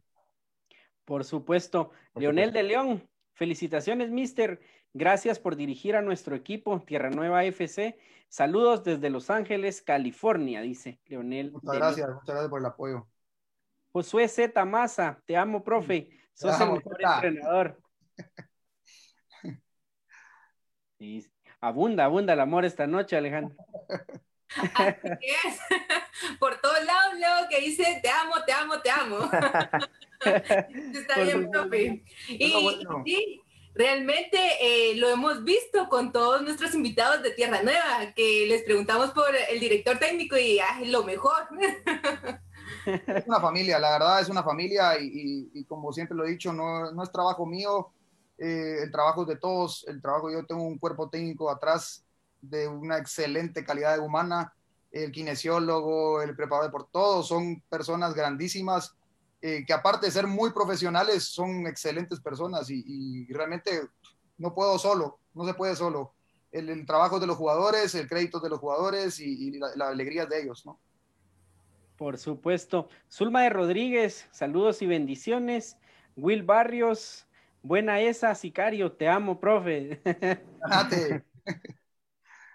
Por 1.05 1.23
supuesto. 1.25 1.91
Leonel 2.15 2.51
de 2.51 2.63
León, 2.63 3.11
felicitaciones, 3.35 4.11
mister. 4.11 4.59
Gracias 4.95 5.39
por 5.39 5.57
dirigir 5.57 5.97
a 5.97 6.03
nuestro 6.03 6.35
equipo 6.35 6.81
Tierra 6.81 7.11
Nueva 7.11 7.45
FC 7.45 7.99
Saludos 8.35 8.83
desde 8.83 9.11
Los 9.11 9.31
Ángeles, 9.31 9.81
California, 9.81 10.61
dice 10.61 10.99
Leonel. 11.07 11.53
Muchas 11.53 11.77
gracias, 11.77 12.09
muchas 12.09 12.27
gracias 12.27 12.51
por 12.51 12.59
el 12.59 12.67
apoyo. 12.67 13.07
Josué 13.93 14.27
Z. 14.27 14.65
Maza, 14.65 15.23
te 15.25 15.37
amo, 15.37 15.63
profe. 15.63 16.11
Sos 16.33 16.61
el 16.61 16.73
mejor 16.73 16.97
entrenador. 17.01 17.81
abunda, 21.61 22.07
abunda 22.07 22.33
el 22.33 22.41
amor 22.41 22.65
esta 22.65 22.89
noche, 22.89 23.17
Alejandro. 23.17 23.55
Así 24.75 24.99
es. 25.47 25.61
Por 26.41 26.61
todos 26.61 26.85
lados 26.85 27.15
luego 27.21 27.49
que 27.49 27.61
dice 27.61 28.01
te 28.03 28.11
amo, 28.11 28.35
te 28.45 28.53
amo, 28.53 28.81
te 28.81 28.91
amo. 28.91 29.31
Está 30.93 31.21
bien, 31.23 31.49
profe. 31.53 32.03
Y, 32.29 33.44
Realmente 33.75 34.39
eh, 34.61 34.95
lo 34.97 35.09
hemos 35.09 35.43
visto 35.43 35.89
con 35.89 36.13
todos 36.13 36.43
nuestros 36.43 36.75
invitados 36.75 37.23
de 37.25 37.33
Tierra 37.33 37.63
Nueva, 37.63 38.13
que 38.15 38.47
les 38.47 38.63
preguntamos 38.63 39.11
por 39.11 39.27
el 39.51 39.59
director 39.59 39.99
técnico 39.99 40.37
y 40.37 40.61
es 40.81 40.89
lo 40.89 41.05
mejor. 41.05 41.49
Es 42.87 43.27
una 43.27 43.41
familia, 43.41 43.79
la 43.79 43.93
verdad 43.93 44.21
es 44.21 44.29
una 44.29 44.43
familia 44.43 44.99
y, 45.01 45.65
como 45.65 45.91
siempre 45.93 46.17
lo 46.17 46.25
he 46.25 46.31
dicho, 46.31 46.53
no, 46.53 46.93
no 46.93 47.03
es 47.03 47.11
trabajo 47.11 47.47
mío, 47.47 47.91
eh, 48.37 48.81
el 48.83 48.91
trabajo 48.91 49.23
es 49.23 49.29
de 49.29 49.37
todos, 49.37 49.85
el 49.89 50.03
trabajo, 50.03 50.31
yo 50.31 50.45
tengo 50.45 50.63
un 50.63 50.79
cuerpo 50.79 51.09
técnico 51.09 51.51
atrás 51.51 52.05
de 52.43 52.69
una 52.69 52.99
excelente 52.99 53.65
calidad 53.65 53.99
humana, 54.01 54.53
el 54.91 55.13
kinesiólogo, 55.13 56.21
el 56.21 56.37
preparador 56.37 56.71
por 56.71 56.87
todos 56.89 57.29
son 57.29 57.63
personas 57.69 58.15
grandísimas 58.15 58.95
eh, 59.47 59.63
que 59.67 59.75
aparte 59.75 60.07
de 60.07 60.13
ser 60.13 60.27
muy 60.27 60.55
profesionales 60.55 61.25
son 61.25 61.67
excelentes 61.67 62.19
personas 62.19 62.71
y, 62.71 63.27
realmente 63.31 63.79
no 64.39 64.55
puedo 64.55 64.79
solo, 64.79 65.19
no 65.35 65.45
se 65.45 65.53
puede 65.53 65.77
solo. 65.77 66.15
El, 66.51 66.87
trabajo 66.87 67.21
de 67.21 67.27
los 67.27 67.37
jugadores, 67.37 67.95
el 67.95 68.09
crédito 68.09 68.41
de 68.41 68.49
los 68.49 68.59
jugadores 68.59 69.21
y, 69.21 69.59
la, 69.59 69.69
la 69.77 69.89
alegría 69.89 70.25
de 70.25 70.41
ellos, 70.41 70.65
¿no? 70.65 70.81
Por 71.99 72.17
supuesto. 72.17 72.89
Zulma 73.13 73.43
de 73.43 73.51
Rodríguez, 73.51 74.27
saludos 74.33 74.81
y 74.81 74.87
bendiciones. 74.87 75.77
Will 76.17 76.43
Barrios, 76.43 77.27
buena 77.61 78.01
esa, 78.01 78.35
Sicario, 78.35 78.93
te 78.93 79.09
amo, 79.09 79.41
profe. 79.41 80.01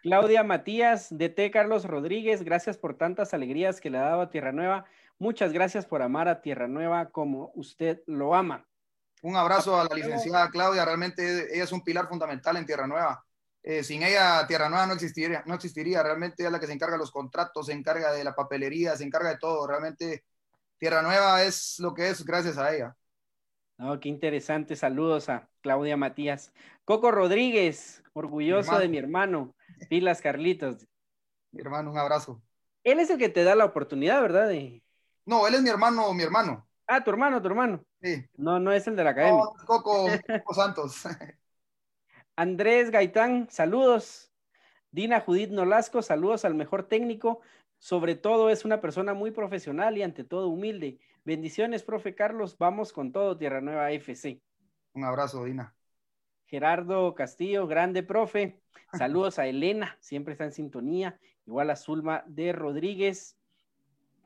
Claudia 0.01 0.43
Matías, 0.43 1.15
DT 1.15 1.51
Carlos 1.51 1.85
Rodríguez, 1.85 2.41
gracias 2.41 2.79
por 2.79 2.97
tantas 2.97 3.35
alegrías 3.35 3.79
que 3.79 3.91
le 3.91 3.99
ha 3.99 4.05
dado 4.05 4.21
a 4.21 4.31
Tierra 4.31 4.51
Nueva. 4.51 4.85
Muchas 5.19 5.51
gracias 5.51 5.85
por 5.85 6.01
amar 6.01 6.29
a 6.29 6.41
Tierra 6.41 6.69
Nueva 6.69 7.09
como 7.11 7.51
usted 7.53 8.01
lo 8.07 8.33
ama. 8.33 8.65
Un 9.21 9.35
abrazo 9.35 9.77
a 9.77 9.83
la 9.83 9.93
licenciada 9.93 10.49
Claudia, 10.49 10.85
realmente 10.85 11.53
ella 11.53 11.65
es 11.65 11.71
un 11.73 11.83
pilar 11.83 12.07
fundamental 12.07 12.55
en 12.55 12.65
Tierra 12.65 12.87
Nueva. 12.87 13.21
Eh, 13.61 13.83
sin 13.83 14.01
ella 14.01 14.47
Tierra 14.47 14.69
Nueva 14.69 14.87
no 14.87 14.93
existiría, 14.93 15.43
no 15.45 15.55
existiría. 15.55 16.01
Realmente 16.01 16.45
es 16.45 16.51
la 16.51 16.59
que 16.59 16.67
se 16.67 16.73
encarga 16.73 16.93
de 16.93 16.99
los 16.99 17.11
contratos, 17.11 17.65
se 17.65 17.73
encarga 17.73 18.13
de 18.13 18.23
la 18.23 18.33
papelería, 18.33 18.95
se 18.95 19.03
encarga 19.03 19.29
de 19.29 19.37
todo. 19.37 19.67
Realmente 19.67 20.23
Tierra 20.77 21.01
Nueva 21.01 21.43
es 21.43 21.77
lo 21.79 21.93
que 21.93 22.09
es 22.09 22.25
gracias 22.25 22.57
a 22.57 22.73
ella. 22.73 22.95
Oh, 23.77 23.99
qué 23.99 24.07
interesante. 24.07 24.77
Saludos 24.77 25.27
a 25.27 25.49
Claudia 25.59 25.97
Matías. 25.97 26.53
Coco 26.85 27.11
Rodríguez, 27.11 28.03
orgulloso 28.13 28.79
de 28.79 28.87
mi 28.87 28.97
hermano. 28.97 29.53
Pilas 29.89 30.21
Carlitos. 30.21 30.87
Mi 31.51 31.61
hermano, 31.61 31.91
un 31.91 31.97
abrazo. 31.97 32.41
Él 32.85 32.99
es 32.99 33.09
el 33.09 33.17
que 33.17 33.29
te 33.29 33.43
da 33.43 33.55
la 33.55 33.65
oportunidad, 33.65 34.21
¿verdad? 34.21 34.49
No, 35.29 35.45
él 35.45 35.53
es 35.53 35.61
mi 35.61 35.69
hermano, 35.69 36.11
mi 36.11 36.23
hermano. 36.23 36.67
Ah, 36.87 37.03
tu 37.03 37.11
hermano, 37.11 37.39
tu 37.39 37.47
hermano. 37.47 37.85
Sí. 38.01 38.25
No, 38.35 38.59
no 38.59 38.71
es 38.71 38.87
el 38.87 38.95
de 38.95 39.03
la 39.03 39.11
academia. 39.11 39.43
No, 39.43 39.53
Coco, 39.67 40.07
Coco 40.43 40.53
Santos. 40.55 41.03
Andrés 42.35 42.89
Gaitán, 42.89 43.47
saludos. 43.51 44.33
Dina 44.89 45.19
Judith 45.19 45.51
Nolasco, 45.51 46.01
saludos 46.01 46.45
al 46.45 46.55
mejor 46.55 46.87
técnico. 46.87 47.41
Sobre 47.77 48.15
todo 48.15 48.49
es 48.49 48.65
una 48.65 48.81
persona 48.81 49.13
muy 49.13 49.29
profesional 49.29 49.99
y 49.99 50.01
ante 50.01 50.23
todo 50.23 50.47
humilde. 50.47 50.99
Bendiciones, 51.25 51.83
profe 51.83 52.15
Carlos. 52.15 52.57
Vamos 52.57 52.91
con 52.91 53.11
todo, 53.11 53.37
Tierra 53.37 53.61
Nueva 53.61 53.91
FC. 53.91 54.41
Un 54.93 55.03
abrazo, 55.03 55.45
Dina. 55.45 55.75
Gerardo 56.47 57.13
Castillo, 57.13 57.67
grande 57.67 58.01
profe. 58.01 58.63
Saludos 58.97 59.37
a 59.37 59.45
Elena, 59.45 59.95
siempre 59.99 60.31
está 60.31 60.45
en 60.45 60.53
sintonía. 60.53 61.19
Igual 61.45 61.69
a 61.69 61.75
Zulma 61.75 62.23
de 62.25 62.51
Rodríguez. 62.51 63.38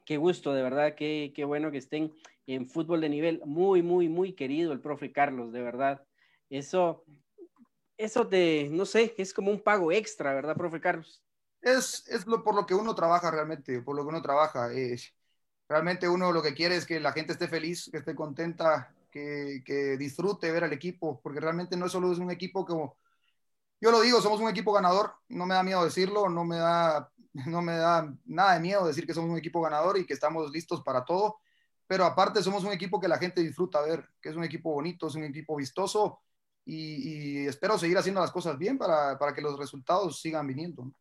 Qué 0.06 0.18
gusto, 0.18 0.54
de 0.54 0.64
verdad, 0.64 0.96
qué, 0.96 1.32
qué 1.36 1.46
bueno 1.46 1.72
que 1.72 1.78
estén 1.78 2.14
en 2.48 2.68
fútbol 2.68 3.02
de 3.02 3.10
nivel. 3.10 3.42
Muy, 3.46 3.82
muy, 3.82 4.10
muy 4.10 4.34
querido 4.34 4.74
el 4.74 4.82
profe 4.82 5.12
Carlos, 5.12 5.54
de 5.54 5.62
verdad. 5.62 6.06
Eso 6.50 7.04
eso 7.98 8.28
te, 8.28 8.70
no 8.70 8.86
sé, 8.86 9.14
es 9.18 9.34
como 9.34 9.52
un 9.52 9.62
pago 9.62 9.92
extra, 9.92 10.34
¿verdad, 10.34 10.56
profe 10.56 10.82
Carlos? 10.82 11.22
Es, 11.62 12.06
es 12.10 12.28
lo, 12.28 12.44
por 12.44 12.56
lo 12.56 12.66
que 12.66 12.76
uno 12.76 12.94
trabaja 12.96 13.32
realmente, 13.32 13.82
por 13.82 13.96
lo 13.96 14.04
que 14.04 14.10
uno 14.10 14.22
trabaja. 14.22 14.70
realmente 15.70 16.10
uno 16.10 16.32
lo 16.32 16.42
que 16.42 16.54
quiere 16.54 16.76
es 16.76 16.86
que 16.86 17.00
la 17.00 17.14
gente 17.14 17.34
esté 17.34 17.48
feliz, 17.48 17.90
que 17.92 18.00
esté 18.00 18.16
contenta, 18.16 18.94
que, 19.12 19.62
que 19.66 19.98
disfrute 19.98 20.52
ver 20.52 20.66
al 20.66 20.74
equipo, 20.74 21.22
porque 21.22 21.40
realmente 21.40 21.78
no 21.78 21.88
solo 21.88 22.12
es 22.12 22.20
un 22.20 22.32
equipo 22.32 22.66
como, 22.66 22.98
yo 23.80 23.92
lo 23.92 24.02
digo, 24.02 24.22
somos 24.22 24.42
un 24.42 24.50
equipo 24.50 24.74
ganador, 24.74 25.14
no 25.30 25.46
me 25.46 25.56
da 25.56 25.64
miedo 25.64 25.86
decirlo, 25.86 26.30
no 26.30 26.44
me 26.46 26.58
da, 26.58 27.12
no 27.48 27.62
me 27.62 27.78
da 27.78 28.14
nada 28.26 28.56
de 28.56 28.60
miedo 28.60 28.86
decir 28.86 29.06
que 29.06 29.14
somos 29.14 29.32
un 29.32 29.38
equipo 29.38 29.62
ganador 29.62 29.98
y 29.98 30.06
que 30.06 30.14
estamos 30.14 30.52
listos 30.52 30.82
para 30.82 31.06
todo, 31.06 31.38
pero 31.88 32.06
aparte 32.06 32.42
somos 32.42 32.64
un 32.64 32.72
equipo 32.72 33.00
que 33.00 33.08
la 33.08 33.18
gente 33.18 33.42
disfruta 33.42 33.82
ver, 33.82 34.08
que 34.22 34.30
es 34.30 34.36
un 34.36 34.44
equipo 34.44 34.72
bonito, 34.72 35.08
es 35.08 35.16
un 35.16 35.24
equipo 35.24 35.56
vistoso 35.56 36.22
y, 36.66 37.46
espero 37.46 37.78
seguir 37.78 37.98
haciendo 37.98 38.22
las 38.22 38.32
cosas 38.32 38.58
bien 38.58 38.78
para, 38.78 39.18
para 39.20 39.34
que 39.34 39.42
los 39.42 39.60
resultados 39.60 40.22
sigan 40.22 40.48
viniendo. 40.48 40.92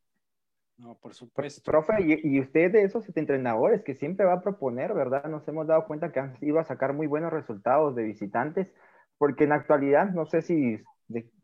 No, 0.78 0.96
por 0.96 1.14
supuesto. 1.14 1.62
Profe, 1.70 1.94
y, 2.00 2.40
usted 2.40 2.72
de 2.72 2.82
esos 2.82 3.04
entrenadores 3.16 3.82
que 3.84 3.94
siempre 3.94 4.26
va 4.26 4.34
a 4.34 4.40
proponer, 4.40 4.92
¿verdad? 4.94 5.24
Nos 5.26 5.46
hemos 5.46 5.66
dado 5.66 5.86
cuenta 5.86 6.10
que 6.10 6.18
han 6.18 6.36
ido 6.40 6.58
a 6.58 6.64
sacar 6.64 6.92
muy 6.92 7.06
buenos 7.06 7.32
resultados 7.32 7.94
de 7.94 8.02
visitantes, 8.02 8.72
porque 9.16 9.44
en 9.44 9.50
la 9.50 9.56
actualidad, 9.56 10.10
no 10.10 10.26
sé 10.26 10.42
si, 10.42 10.82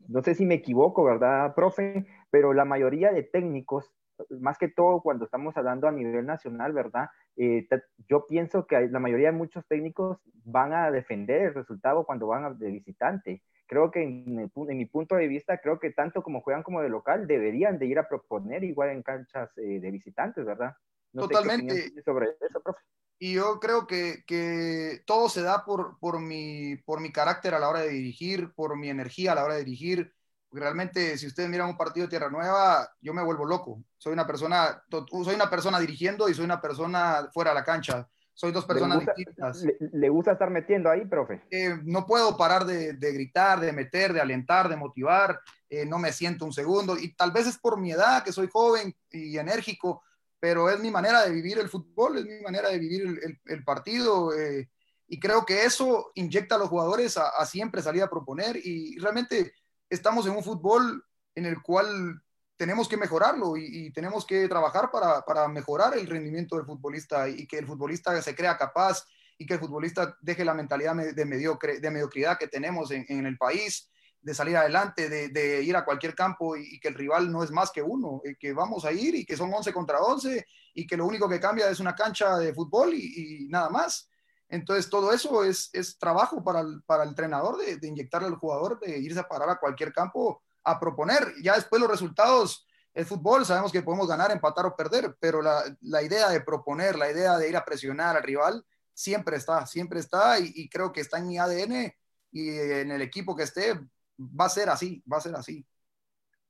no 0.09 0.23
sé 0.23 0.35
si 0.35 0.45
me 0.45 0.55
equivoco, 0.55 1.03
¿verdad, 1.05 1.55
profe? 1.55 2.05
Pero 2.31 2.53
la 2.53 2.65
mayoría 2.65 3.11
de 3.13 3.23
técnicos, 3.23 3.93
más 4.39 4.57
que 4.57 4.67
todo 4.67 5.01
cuando 5.01 5.25
estamos 5.25 5.55
hablando 5.57 5.87
a 5.87 5.91
nivel 5.91 6.25
nacional, 6.25 6.73
¿verdad? 6.73 7.09
Eh, 7.35 7.67
yo 8.07 8.25
pienso 8.27 8.65
que 8.67 8.87
la 8.89 8.99
mayoría 8.99 9.31
de 9.31 9.37
muchos 9.37 9.65
técnicos 9.67 10.17
van 10.43 10.73
a 10.73 10.91
defender 10.91 11.41
el 11.41 11.53
resultado 11.53 12.05
cuando 12.05 12.27
van 12.27 12.57
de 12.57 12.71
visitante 12.71 13.41
creo 13.69 13.91
que 13.91 14.01
en, 14.01 14.51
mi 14.55 14.85
punto 14.87 15.15
de 15.15 15.27
vista, 15.27 15.59
creo 15.59 15.79
que 15.79 15.91
tanto 15.91 16.23
como 16.23 16.41
juegan 16.41 16.63
como 16.63 16.81
de 16.81 16.89
local, 16.89 17.27
deberían 17.27 17.77
de 17.77 17.85
ir 17.85 17.99
a 17.99 18.09
proponer 18.09 18.63
igual 18.63 18.89
en 18.89 19.03
canchas 19.03 19.51
eh, 19.57 19.79
de 19.79 19.91
visitantes, 19.91 20.43
¿verdad? 20.43 20.73
Totalmente. 21.13 22.01
sobre 22.03 22.29
eso, 22.41 22.61
profe. 22.61 22.81
Y 23.19 23.35
yo 23.35 23.59
creo 23.59 23.85
que, 23.85 24.23
que, 24.25 25.01
todo 25.05 25.29
se 25.29 25.43
da 25.43 25.65
por, 25.65 25.99
por, 25.99 26.19
mi, 26.19 26.77
por 26.77 26.99
mi 26.99 27.11
carácter 27.11 27.53
a 27.53 27.59
la 27.59 27.69
hora 27.69 27.81
de 27.81 27.89
dirigir, 27.89 28.53
por 28.53 28.75
mi 28.75 28.89
energía 28.89 29.33
a 29.33 29.35
la 29.35 29.43
hora 29.43 29.53
de 29.55 29.65
dirigir. 29.65 30.13
Realmente, 30.51 31.17
si 31.17 31.27
ustedes 31.27 31.49
miran 31.49 31.69
un 31.69 31.77
partido 31.77 32.07
de 32.07 32.09
Tierra 32.09 32.29
Nueva, 32.29 32.89
yo 33.01 33.13
me 33.13 33.23
vuelvo 33.23 33.45
loco. 33.45 33.83
Soy 33.97 34.13
una 34.13 34.25
persona, 34.25 34.83
soy 35.23 35.35
una 35.35 35.49
persona 35.49 35.79
dirigiendo 35.79 36.27
y 36.27 36.33
soy 36.33 36.45
una 36.45 36.61
persona 36.61 37.29
fuera 37.33 37.51
de 37.51 37.55
la 37.55 37.63
cancha 37.63 38.07
soy 38.39 38.53
dos 38.53 38.63
personas 38.63 39.01
distintas. 39.01 39.65
Le, 39.91 40.07
gusta 40.07 40.31
estar 40.31 40.49
metiendo 40.49 40.89
ahí, 40.89 41.03
profe? 41.03 41.41
Eh, 41.51 41.77
no 41.83 42.05
puedo 42.05 42.37
parar 42.37 42.63
de, 42.63 42.93
gritar, 42.93 43.59
de 43.59 43.73
meter, 43.73 44.13
de 44.13 44.21
alentar, 44.21 44.69
de 44.69 44.77
motivar. 44.77 45.41
Eh, 45.69 45.85
no 45.85 45.99
me 45.99 46.13
siento 46.13 46.45
un 46.45 46.53
segundo. 46.53 46.97
Y 46.97 47.13
tal 47.15 47.33
vez 47.33 47.47
es 47.47 47.57
por 47.57 47.77
mi 47.77 47.91
edad, 47.91 48.23
que 48.23 48.31
soy 48.31 48.47
joven 48.49 48.95
y 49.11 49.37
enérgico, 49.37 50.03
pero 50.39 50.69
es 50.69 50.79
mi 50.79 50.89
manera 50.89 51.25
de 51.25 51.31
vivir 51.31 51.59
el 51.59 51.67
fútbol, 51.67 52.17
es 52.17 52.23
mi 52.23 52.39
manera 52.39 52.69
de 52.69 52.79
vivir 52.79 53.19
el, 53.45 53.63
partido. 53.65 54.33
Eh, 54.33 54.69
y 55.09 55.19
creo 55.19 55.45
que 55.45 55.65
eso 55.65 56.11
inyecta 56.15 56.55
a 56.55 56.59
los 56.59 56.69
jugadores 56.69 57.17
a, 57.17 57.27
a 57.37 57.45
siempre 57.45 57.81
salir 57.81 58.03
a 58.03 58.09
proponer. 58.09 58.55
Y 58.55 58.97
realmente 58.99 59.51
estamos 59.89 60.25
en 60.27 60.35
un 60.35 60.43
fútbol 60.43 61.03
en 61.35 61.45
el 61.45 61.61
cual 61.61 62.21
tenemos 62.59 62.89
que 62.89 62.97
mejorarlo 62.97 63.55
y, 63.55 63.89
tenemos 63.91 64.25
que 64.25 64.49
trabajar 64.49 64.91
para, 64.91 65.47
mejorar 65.47 65.97
el 65.97 66.07
rendimiento 66.07 66.57
del 66.57 66.65
futbolista 66.65 67.29
y 67.29 67.47
que 67.47 67.57
el 67.57 67.65
futbolista 67.65 68.21
se 68.21 68.35
crea 68.35 68.57
capaz 68.57 69.05
y 69.37 69.45
que 69.45 69.53
el 69.53 69.61
futbolista 69.61 70.17
deje 70.19 70.43
la 70.43 70.53
mentalidad 70.53 70.93
de, 70.93 71.25
mediocridad 71.25 72.37
que 72.37 72.49
tenemos 72.49 72.91
en, 72.91 73.25
el 73.25 73.37
país, 73.37 73.89
de 74.21 74.33
salir 74.33 74.57
adelante, 74.57 75.07
de, 75.07 75.63
ir 75.63 75.77
a 75.77 75.85
cualquier 75.85 76.13
campo 76.13 76.57
y, 76.57 76.81
que 76.81 76.89
el 76.89 76.95
rival 76.95 77.31
no 77.31 77.45
es 77.45 77.51
más 77.51 77.71
que 77.71 77.81
uno, 77.81 78.21
que 78.37 78.51
vamos 78.51 78.83
a 78.83 78.91
ir 78.91 79.15
y 79.15 79.25
que 79.25 79.37
son 79.37 79.53
11 79.53 79.71
contra 79.71 80.01
11 80.01 80.45
y 80.73 80.85
que 80.85 80.97
lo 80.97 81.05
único 81.05 81.29
que 81.29 81.39
cambia 81.39 81.69
es 81.69 81.79
una 81.79 81.95
cancha 81.95 82.37
de 82.37 82.53
fútbol 82.53 82.93
y, 82.93 83.47
nada 83.49 83.69
más. 83.69 84.09
Entonces, 84.49 84.89
todo 84.89 85.13
eso 85.13 85.43
es, 85.43 85.71
trabajo 85.99 86.43
para 86.43 86.61
el, 86.61 86.81
para 86.83 87.03
el 87.03 87.09
entrenador 87.09 87.57
de, 87.57 87.77
de 87.77 87.87
inyectarle 87.87 88.27
al 88.27 88.35
jugador, 88.35 88.79
de 88.79 88.97
irse 88.97 89.19
a 89.19 89.27
parar 89.27 89.49
a 89.49 89.59
cualquier 89.59 89.93
campo 89.93 90.41
a 90.63 90.79
proponer. 90.79 91.33
Ya 91.41 91.55
después 91.55 91.79
los 91.81 91.89
resultados, 91.89 92.67
el 92.93 93.05
fútbol, 93.05 93.45
sabemos 93.45 93.71
que 93.71 93.83
podemos 93.83 94.07
ganar, 94.07 94.31
empatar 94.31 94.65
o 94.65 94.75
perder, 94.75 95.15
pero 95.19 95.41
la, 95.41 95.63
la 95.81 96.01
idea 96.01 96.29
de 96.29 96.41
proponer, 96.41 96.95
la 96.97 97.11
idea 97.11 97.37
de 97.37 97.49
ir 97.49 97.55
a 97.55 97.63
presionar 97.63 98.17
al 98.17 98.23
rival, 98.23 98.65
siempre 98.93 99.37
está, 99.37 99.65
siempre 99.65 99.99
está 99.99 100.39
y, 100.39 100.51
y, 100.55 100.69
creo 100.69 100.91
que 100.91 101.01
está 101.01 101.19
en 101.19 101.27
mi 101.27 101.37
ADN 101.37 101.93
y 102.31 102.49
en 102.49 102.91
el 102.91 103.01
equipo 103.01 103.35
que 103.35 103.43
esté, 103.43 103.79
va 104.19 104.45
a 104.45 104.49
ser 104.49 104.69
así, 104.69 105.03
va 105.11 105.17
a 105.17 105.21
ser 105.21 105.35
así. 105.35 105.65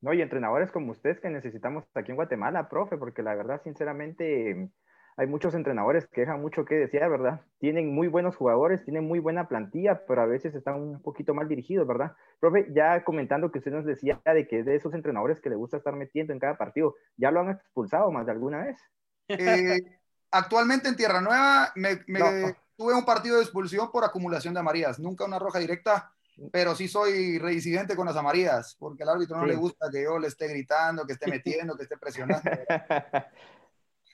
No, 0.02 0.14
y 0.14 0.22
entrenadores 0.22 0.72
como 0.72 0.92
ustedes 0.94 1.20
que 1.20 1.30
necesitamos 1.30 1.84
aquí 1.94 2.12
en 2.12 2.16
Guatemala, 2.16 2.70
profe, 2.70 2.98
porque 2.98 3.22
la 3.22 3.36
verdad, 3.36 3.62
sinceramente, 3.64 4.70
hay 5.20 5.28
muchos 5.28 5.54
entrenadores 5.54 6.08
que 6.08 6.22
dejan 6.22 6.42
mucho 6.42 6.64
que 6.64 6.76
decir, 6.76 7.02
¿verdad? 7.02 7.42
Tienen 7.60 7.94
muy 7.94 8.08
buenos 8.08 8.38
jugadores, 8.38 8.86
tienen 8.86 9.06
muy 9.06 9.20
buena 9.20 9.50
plantilla, 9.50 10.06
pero 10.08 10.22
a 10.22 10.26
veces 10.26 10.56
están 10.56 10.76
un 10.76 11.02
poquito 11.02 11.34
mal 11.34 11.50
dirigidos, 11.50 11.86
¿verdad? 11.86 12.16
Profe, 12.40 12.68
ya 12.74 13.04
comentando 13.04 13.52
que 13.52 13.58
usted 13.58 13.74
nos 13.74 13.84
decía 13.84 14.22
de 14.24 14.48
que 14.48 14.64
de 14.64 14.78
esos 14.78 14.94
entrenadores 14.94 15.42
que 15.42 15.50
le 15.50 15.58
gusta 15.58 15.76
estar 15.76 15.94
metiendo 15.94 16.32
en 16.32 16.40
cada 16.40 16.58
partido, 16.58 16.96
¿ya 17.18 17.32
lo 17.32 17.42
han 17.42 17.50
expulsado 17.50 18.10
más 18.12 18.28
de 18.28 18.32
alguna 18.32 18.64
vez? 18.64 18.78
Eh, 19.28 19.82
actualmente 20.32 20.88
en 20.88 20.96
Tierra 20.96 21.20
Nueva 21.20 21.74
me, 21.76 21.98
tuve 22.78 22.94
un 22.94 23.04
partido 23.04 23.36
de 23.36 23.44
expulsión 23.44 23.92
por 23.92 24.06
acumulación 24.06 24.54
de 24.54 24.62
amarillas, 24.62 25.00
nunca 25.00 25.26
una 25.26 25.38
roja 25.38 25.60
directa. 25.60 26.14
pero 26.54 26.74
sí 26.76 26.88
soy 26.88 27.40
reincidente 27.40 27.98
con 27.98 28.06
las 28.06 28.16
amarillas, 28.16 28.78
porque 28.80 29.04
al 29.04 29.10
árbitro 29.10 29.36
no 29.36 29.46
le 29.46 29.58
gusta 29.58 29.90
que 29.92 30.02
yo 30.02 30.18
le 30.18 30.28
esté 30.28 30.48
gritando, 30.48 31.06
que 31.06 31.12
esté 31.12 31.30
metiendo, 31.30 31.76
que 31.76 31.84
esté 31.84 31.98
presionando. 31.98 32.50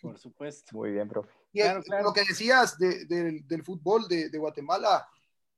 Por 0.05 0.19
supuesto. 0.19 0.75
Muy 0.75 0.91
bien, 0.91 1.07
profe. 1.07 1.31
Y 1.51 1.61
lo 2.03 2.13
que 2.13 2.23
decías 2.27 2.77
del 2.77 3.63
fútbol 3.63 4.07
de, 4.07 4.37
Guatemala, 4.37 5.07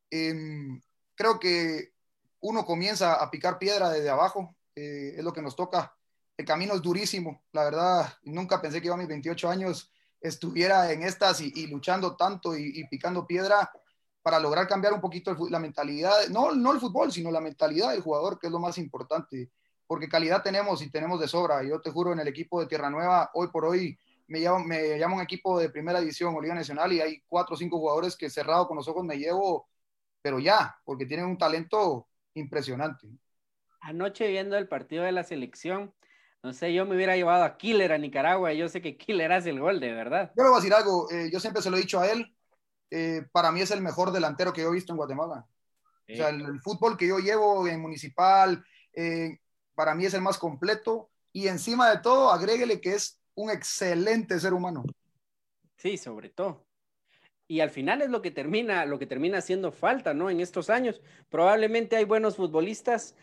em, 0.10 0.82
creo 1.16 1.40
que 1.40 1.94
uno 2.40 2.66
comienza 2.66 3.16
a 3.16 3.30
picar 3.30 3.60
piedra 3.60 3.90
desde 3.90 4.10
abajo, 4.10 4.56
eh, 4.76 5.16
es 5.18 5.24
lo 5.24 5.34
que 5.34 5.42
nos 5.42 5.56
toca. 5.56 5.96
El 6.38 6.46
camino 6.46 6.76
es 6.76 6.82
durísimo, 6.82 7.44
la 7.52 7.64
verdad, 7.64 8.14
nunca 8.24 8.62
pensé 8.62 8.80
que 8.80 8.88
yo 8.88 8.94
a 8.94 8.98
mis 8.98 9.08
28 9.08 9.50
años 9.50 9.92
estuviera 10.22 10.92
en 10.92 11.04
estas 11.04 11.42
y, 11.42 11.68
luchando 11.68 12.16
tanto 12.16 12.56
y, 12.56 12.84
picando 12.88 13.26
piedra 13.26 13.72
para 14.22 14.40
lograr 14.40 14.68
cambiar 14.68 14.94
un 14.94 15.02
poquito 15.02 15.36
la 15.50 15.60
mentalidad, 15.60 16.28
no, 16.30 16.54
no 16.54 16.74
el 16.74 16.80
fútbol, 16.80 17.12
sino 17.12 17.32
la 17.32 17.42
mentalidad 17.42 17.92
del 17.92 18.02
jugador, 18.02 18.38
que 18.38 18.48
es 18.48 18.54
lo 18.54 18.60
más 18.60 18.78
importante, 18.78 19.52
porque 19.88 20.10
calidad 20.10 20.44
tenemos 20.44 20.82
y 20.82 20.92
tenemos 20.92 21.20
de 21.20 21.28
sobra. 21.28 21.64
Yo 21.64 21.82
te 21.82 21.92
juro, 21.92 22.14
en 22.14 22.20
el 22.20 22.28
equipo 22.28 22.60
de 22.60 22.68
Tierra 22.68 22.90
Nueva, 22.90 23.32
hoy 23.34 23.48
por 23.48 23.66
hoy, 23.66 23.98
me 24.28 24.40
llamo, 24.40 24.60
me 24.60 24.98
llamo 24.98 25.16
un 25.16 25.22
equipo 25.22 25.60
de 25.60 25.70
primera 25.70 26.00
división 26.00 26.36
o 26.36 26.42
Liga 26.42 26.56
Nacional 26.56 26.92
y 26.94 27.02
hay 27.02 27.22
cuatro 27.28 27.56
o 27.56 27.58
cinco 27.58 27.80
jugadores 27.80 28.16
que 28.16 28.30
cerrado 28.30 28.68
con 28.68 28.78
los 28.78 28.88
ojos 28.88 29.04
me 29.04 29.18
llevo, 29.18 29.68
pero 30.22 30.40
ya, 30.40 30.78
porque 30.84 31.06
tienen 31.06 31.26
un 31.26 31.38
talento 31.38 32.08
impresionante. 32.34 33.08
Anoche 33.82 34.28
viendo 34.28 34.58
el 34.58 34.68
partido 34.68 35.04
de 35.04 35.12
la 35.12 35.24
selección, 35.24 35.94
no 36.44 36.54
sé, 36.54 36.74
yo 36.74 36.86
me 36.86 36.96
hubiera 36.96 37.16
llevado 37.16 37.44
a 37.44 37.58
Killer 37.58 37.92
a 37.92 37.98
Nicaragua. 37.98 38.54
Yo 38.54 38.70
sé 38.70 38.82
que 38.82 38.98
Killer 38.98 39.32
hace 39.32 39.50
el 39.50 39.60
gol, 39.60 39.80
de 39.80 39.92
verdad. 39.92 40.32
Yo 40.36 40.44
le 40.44 40.50
voy 40.50 40.58
a 40.58 40.62
decir 40.62 40.74
algo. 40.74 41.10
Eh, 41.12 41.30
yo 41.32 41.40
siempre 41.40 41.62
se 41.62 41.70
lo 41.70 41.78
he 41.78 41.82
dicho 41.82 42.00
a 42.00 42.10
él. 42.10 42.34
Eh, 42.90 43.26
para 43.32 43.52
mí 43.52 43.62
es 43.62 43.72
el 43.72 43.82
mejor 43.82 44.12
delantero 44.12 44.54
que 44.54 44.62
yo 44.62 44.70
he 44.70 44.74
visto 44.74 44.94
en 44.94 44.98
Guatemala. 44.98 45.46
O 46.10 46.16
sea, 46.16 46.30
el, 46.30 46.62
fútbol 46.62 46.96
que 46.96 47.08
yo 47.08 47.20
llevo 47.20 47.68
en 47.68 47.82
Municipal, 47.82 48.64
eh, 48.94 49.40
para 49.76 49.94
mí 49.94 50.06
es 50.06 50.14
el 50.14 50.22
más 50.22 50.38
completo. 50.38 51.10
Y 51.34 51.48
encima 51.48 51.90
de 51.90 52.00
todo, 52.00 52.32
agréguele 52.32 52.80
que 52.80 52.94
es 52.94 53.20
un 53.38 53.50
excelente 53.50 54.40
ser 54.40 54.54
humano. 54.54 54.84
Sí, 55.78 55.98
sobre 55.98 56.30
todo. 56.30 56.66
Y 57.48 57.62
al 57.62 57.70
final 57.70 58.02
es 58.02 58.10
lo 58.10 58.22
que 58.22 58.32
termina, 58.32 58.86
lo 58.86 59.00
que 59.00 59.06
termina 59.06 59.38
haciendo 59.38 59.72
falta, 59.72 60.14
¿no? 60.14 60.30
En 60.30 60.42
estos 60.42 60.70
años. 60.70 61.02
Probablemente 61.30 61.96
hay 61.96 62.04
buenos 62.04 62.36
futbolistas, 62.36 63.16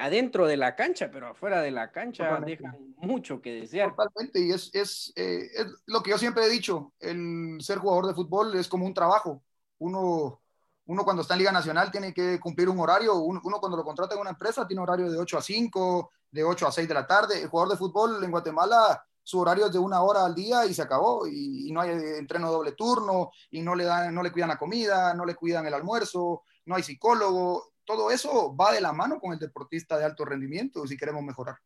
adentro 0.00 0.46
de 0.46 0.56
la 0.56 0.74
cancha, 0.74 1.10
pero 1.10 1.28
afuera 1.28 1.60
de 1.60 1.70
la 1.70 1.92
cancha 1.92 2.40
dejan 2.40 2.94
mucho 2.96 3.42
que 3.42 3.52
desear. 3.52 3.94
Totalmente, 3.94 4.40
y 4.40 4.50
es, 4.50 4.70
es, 4.74 5.12
eh, 5.16 5.50
es, 5.54 5.66
lo 5.86 6.02
que 6.02 6.10
yo 6.10 6.18
siempre 6.18 6.44
he 6.44 6.48
dicho, 6.48 6.94
el 6.98 7.58
ser 7.60 7.78
jugador 7.78 8.06
de 8.06 8.14
fútbol 8.14 8.56
es 8.56 8.68
como 8.68 8.86
un 8.86 8.94
trabajo. 8.94 9.42
Uno, 9.78 10.40
uno 10.86 11.04
cuando 11.04 11.22
está 11.22 11.34
en 11.34 11.40
Liga 11.40 11.52
Nacional 11.52 11.90
tiene 11.90 12.14
que 12.14 12.40
cumplir 12.40 12.68
un 12.68 12.80
horario, 12.80 13.16
uno, 13.16 13.40
cuando 13.60 13.76
lo 13.76 13.84
contrata 13.84 14.14
en 14.14 14.20
una 14.20 14.30
empresa 14.30 14.66
tiene 14.66 14.82
horario 14.82 15.10
de 15.10 15.18
8 15.18 15.38
a 15.38 15.42
5, 15.42 16.10
de 16.30 16.44
8 16.44 16.66
a 16.66 16.72
6 16.72 16.88
de 16.88 16.94
la 16.94 17.06
tarde. 17.06 17.42
El 17.42 17.48
jugador 17.48 17.72
de 17.72 17.78
fútbol 17.78 18.24
en 18.24 18.30
Guatemala 18.30 19.04
su 19.26 19.40
horario 19.40 19.66
es 19.66 19.72
de 19.72 19.80
una 19.80 20.02
hora 20.02 20.24
al 20.24 20.36
día 20.36 20.64
y 20.66 20.72
se 20.72 20.82
acabó 20.82 21.26
y, 21.26 21.72
no 21.72 21.80
hay 21.80 21.90
entreno 21.90 22.52
doble 22.52 22.72
turno 22.72 23.32
y 23.50 23.60
no 23.60 23.74
le 23.74 23.84
dan 23.84 24.14
no 24.14 24.22
le 24.22 24.30
cuidan 24.30 24.50
la 24.50 24.58
comida 24.58 25.12
no 25.14 25.26
le 25.26 25.34
cuidan 25.34 25.66
el 25.66 25.74
almuerzo 25.74 26.44
no 26.66 26.76
hay 26.76 26.84
psicólogo 26.84 27.72
todo 27.84 28.10
eso 28.10 28.54
va 28.54 28.72
de 28.72 28.80
la 28.80 28.92
mano 28.92 29.18
con 29.18 29.32
el 29.32 29.38
deportista 29.38 29.98
de 29.98 30.04
alto 30.04 30.24
rendimiento 30.24 30.86
si 30.86 30.96
queremos 30.96 31.22
mejorar. 31.22 31.56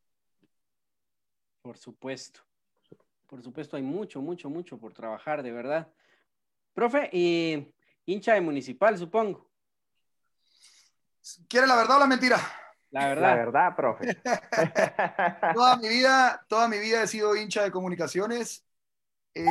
Por 1.62 1.77
supuesto. 1.77 2.40
Por 3.27 3.42
supuesto, 3.42 3.77
hay 3.77 3.83
mucho, 3.83 4.20
mucho, 4.20 4.51
mucho 4.51 4.79
por 4.79 4.92
trabajar, 4.92 5.42
de 5.42 5.53
verdad. 5.53 5.92
Profe, 6.75 7.09
y 7.12 7.73
hincha 8.05 8.35
de 8.35 8.40
municipal, 8.40 8.99
supongo. 8.99 9.51
¿Quiere 11.49 11.66
la 11.66 11.77
verdad 11.77 11.96
o 11.96 12.01
la 12.01 12.07
mentira? 12.07 12.40
La 12.90 13.07
verdad. 13.09 13.29
La 13.29 13.35
verdad, 13.37 13.76
profe. 13.76 14.16
toda 15.55 15.76
mi 15.76 15.88
vida, 15.88 16.44
toda 16.48 16.68
mi 16.68 16.79
vida 16.79 17.03
he 17.03 17.07
sido 17.07 17.37
hincha 17.37 17.62
de 17.62 17.70
comunicaciones. 17.70 18.64
Eh, 19.33 19.44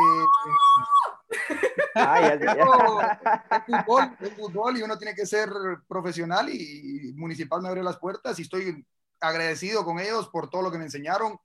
es, 4.20 4.36
fútbol, 4.36 4.78
y 4.78 4.82
uno 4.82 4.98
tiene 4.98 5.16
que 5.16 5.26
ser 5.26 5.50
profesional 5.88 6.50
y, 6.50 7.14
Municipal 7.16 7.62
me 7.62 7.70
abrió 7.70 7.84
las 7.84 7.98
puertas 7.98 8.38
y 8.40 8.42
estoy 8.42 8.86
agradecido 9.22 9.86
con 9.86 10.00
ellos 10.00 10.28
por 10.30 10.50
todo 10.50 10.64
lo 10.64 10.72
que 10.72 10.78
me 10.78 10.86
enseñaron. 10.86 11.38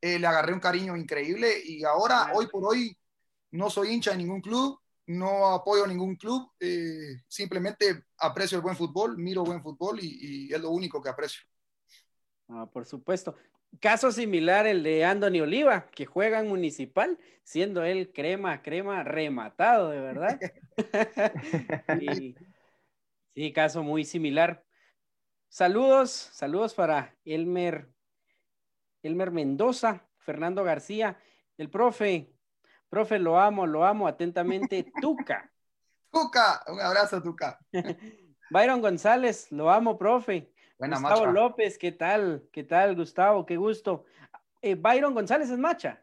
Eh, 0.00 0.18
le 0.18 0.26
agarré 0.26 0.52
un 0.52 0.60
cariño 0.60 0.96
increíble 0.96 1.60
y 1.64 1.82
ahora, 1.84 2.32
hoy 2.34 2.46
por 2.46 2.64
hoy, 2.64 2.96
no 3.50 3.70
soy 3.70 3.94
hincha 3.94 4.12
de 4.12 4.18
ningún 4.18 4.40
club, 4.42 4.78
no 5.08 5.46
apoyo 5.46 5.84
a 5.84 5.88
ningún 5.88 6.16
club, 6.16 6.50
eh, 6.60 7.22
simplemente 7.26 8.04
aprecio 8.18 8.56
el 8.56 8.62
buen 8.62 8.76
fútbol, 8.76 9.16
miro 9.16 9.42
buen 9.42 9.62
fútbol 9.62 9.98
y, 10.02 10.52
es 10.52 10.60
lo 10.60 10.70
único 10.70 11.02
que 11.02 11.08
aprecio. 11.08 11.42
Ah, 12.48 12.68
por 12.70 12.84
supuesto. 12.84 13.34
Caso 13.80 14.12
similar 14.12 14.66
el 14.66 14.82
de 14.82 15.04
Anthony 15.04 15.40
Oliva, 15.42 15.90
que 15.90 16.04
juega 16.04 16.40
en 16.40 16.48
Municipal, 16.48 17.18
siendo 17.42 17.84
él 17.84 18.12
crema, 18.12 18.62
crema, 18.62 19.02
rematado, 19.02 19.90
de 19.90 20.00
verdad. 20.00 20.40
sí, 23.34 23.52
caso 23.52 23.82
muy 23.82 24.04
similar. 24.04 24.64
Saludos, 25.48 26.10
saludos 26.10 26.74
para 26.74 27.16
Elmer, 27.24 27.88
Elmer 29.02 29.30
Mendoza, 29.30 30.06
Fernando 30.18 30.64
García, 30.64 31.18
el 31.56 31.70
profe, 31.70 32.30
profe, 32.88 33.18
lo 33.18 33.38
amo, 33.38 33.66
lo 33.66 33.84
amo 33.84 34.06
atentamente, 34.06 34.90
Tuca. 35.00 35.50
Tuca, 36.10 36.62
un 36.68 36.80
abrazo, 36.80 37.22
Tuca. 37.22 37.58
Byron 38.50 38.80
González, 38.80 39.50
lo 39.52 39.70
amo, 39.70 39.98
profe. 39.98 40.52
Gustavo 40.78 41.26
López, 41.26 41.76
¿qué 41.76 41.92
tal? 41.92 42.48
¿Qué 42.52 42.62
tal, 42.62 42.94
Gustavo? 42.94 43.44
Qué 43.44 43.56
gusto. 43.56 44.04
Eh, 44.62 44.74
Byron 44.76 45.12
González 45.12 45.50
es 45.50 45.58
macha. 45.58 46.02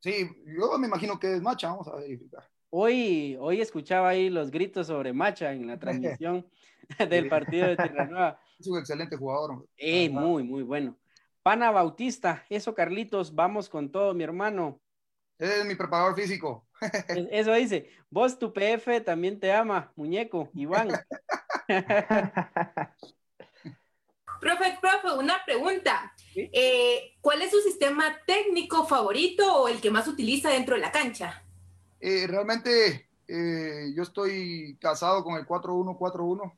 Sí, 0.00 0.28
yo 0.46 0.78
me 0.78 0.86
imagino 0.86 1.18
que 1.18 1.34
es 1.34 1.42
macha, 1.42 1.68
vamos 1.68 1.88
a 1.88 1.96
verificar. 1.96 2.42
Hoy, 2.70 3.36
hoy 3.40 3.60
escuchaba 3.60 4.08
ahí 4.08 4.30
los 4.30 4.50
gritos 4.50 4.88
sobre 4.88 5.12
macha 5.12 5.52
en 5.52 5.66
la 5.66 5.78
transmisión 5.78 6.46
del 7.08 7.28
partido 7.28 7.68
de 7.68 7.76
Tierra 7.76 8.06
Nueva. 8.06 8.40
Es 8.58 8.66
un 8.66 8.78
excelente 8.78 9.16
jugador. 9.16 9.66
Eh, 9.76 10.08
muy, 10.10 10.42
muy 10.42 10.62
bueno. 10.62 10.96
Pana 11.42 11.70
Bautista, 11.70 12.44
eso 12.48 12.74
Carlitos, 12.74 13.34
vamos 13.34 13.68
con 13.68 13.92
todo, 13.92 14.14
mi 14.14 14.24
hermano. 14.24 14.80
Es 15.38 15.64
mi 15.64 15.74
preparador 15.74 16.14
físico. 16.14 16.66
Eso 17.30 17.52
dice, 17.54 17.90
vos 18.10 18.38
tu 18.38 18.52
PF 18.52 19.00
también 19.04 19.40
te 19.40 19.52
ama, 19.52 19.92
muñeco, 19.96 20.50
Iván. 20.54 20.88
Profe, 24.40 24.78
profe, 24.78 25.18
una 25.18 25.42
pregunta. 25.46 26.12
Eh, 26.34 27.14
¿Cuál 27.22 27.40
es 27.40 27.50
su 27.50 27.60
sistema 27.60 28.14
técnico 28.26 28.86
favorito 28.86 29.62
o 29.62 29.68
el 29.68 29.80
que 29.80 29.90
más 29.90 30.06
utiliza 30.06 30.50
dentro 30.50 30.74
de 30.74 30.82
la 30.82 30.92
cancha? 30.92 31.42
Eh, 31.98 32.26
realmente 32.26 33.08
eh, 33.26 33.90
yo 33.96 34.02
estoy 34.02 34.76
casado 34.78 35.24
con 35.24 35.36
el 35.36 35.46
4-1-4-1. 35.46 36.52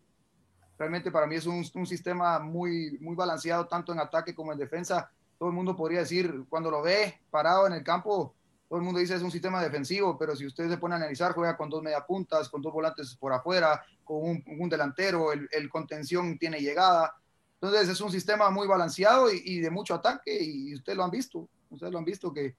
Realmente 0.77 1.13
para 1.13 1.29
mí 1.29 1.37
es 1.37 1.47
un, 1.47 1.65
un, 1.75 1.87
sistema 1.87 2.41
muy, 2.41 2.99
muy 3.01 3.15
balanceado 3.15 3.69
tanto 3.69 3.93
en 3.93 4.01
ataque 4.01 4.35
como 4.35 4.53
en 4.53 4.59
defensa. 4.59 5.11
Todo 5.39 5.51
el 5.51 5.55
mundo 5.55 5.77
podría 5.77 6.01
decir, 6.01 6.45
cuando 6.49 6.73
lo 6.73 6.83
ve 6.83 7.21
parado 7.31 7.69
en 7.69 7.75
el 7.75 7.85
campo, 7.85 8.35
todo 8.69 8.79
el 8.79 8.85
mundo 8.85 9.01
dice 9.01 9.15
es 9.15 9.23
un 9.23 9.31
sistema 9.31 9.63
defensivo, 9.63 10.19
pero 10.19 10.35
si 10.35 10.47
usted 10.47 10.69
se 10.69 10.79
pone 10.79 10.95
a 10.95 10.99
analizar, 10.99 11.33
juega 11.33 11.57
con 11.57 11.71
dos 11.71 11.83
mediapuntas, 11.83 12.49
con 12.49 12.63
dos 12.63 12.73
volantes 12.73 13.17
por 13.17 13.33
afuera, 13.33 13.85
con 14.05 14.23
un, 14.23 14.45
un 14.59 14.69
delantero, 14.69 15.33
el, 15.33 15.49
el, 15.53 15.69
contención 15.69 16.37
tiene 16.39 16.59
llegada. 16.59 17.15
Entonces 17.61 17.89
es 17.89 18.01
un 18.01 18.11
sistema 18.11 18.51
muy 18.51 18.67
balanceado 18.67 19.31
y, 19.33 19.61
de 19.61 19.71
mucho 19.71 19.95
ataque 19.95 20.37
y 20.43 20.75
ustedes 20.75 20.99
lo 20.99 21.05
han 21.05 21.11
visto, 21.11 21.49
ustedes 21.71 21.93
lo 21.93 21.99
han 21.99 22.05
visto 22.05 22.33
que, 22.33 22.55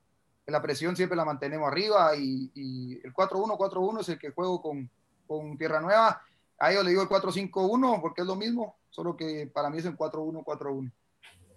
la 0.48 0.62
presión 0.62 0.96
siempre 0.96 1.18
la 1.18 1.26
mantenemos 1.26 1.68
arriba 1.68 2.16
y, 2.16 3.02
el 3.04 3.14
4-1-4-1 3.14 4.00
es 4.00 4.10
el 4.10 4.18
que 4.18 4.32
juego 4.32 4.62
con, 4.62 4.90
con 5.28 5.58
Tierra 5.58 5.82
Nueva. 5.82 6.22
A 6.58 6.72
ellos 6.72 6.86
le 6.86 6.92
digo 6.92 7.02
el 7.02 7.10
4-5-1 7.10 8.00
porque 8.00 8.22
es 8.22 8.28
lo 8.28 8.38
mismo, 8.38 8.78
solo 8.90 9.18
que 9.18 9.52
para 9.54 9.70
mí 9.70 9.80
es 9.80 9.86
el 9.86 9.98
4-1-4-1. 9.98 10.90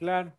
Claro. 0.00 0.32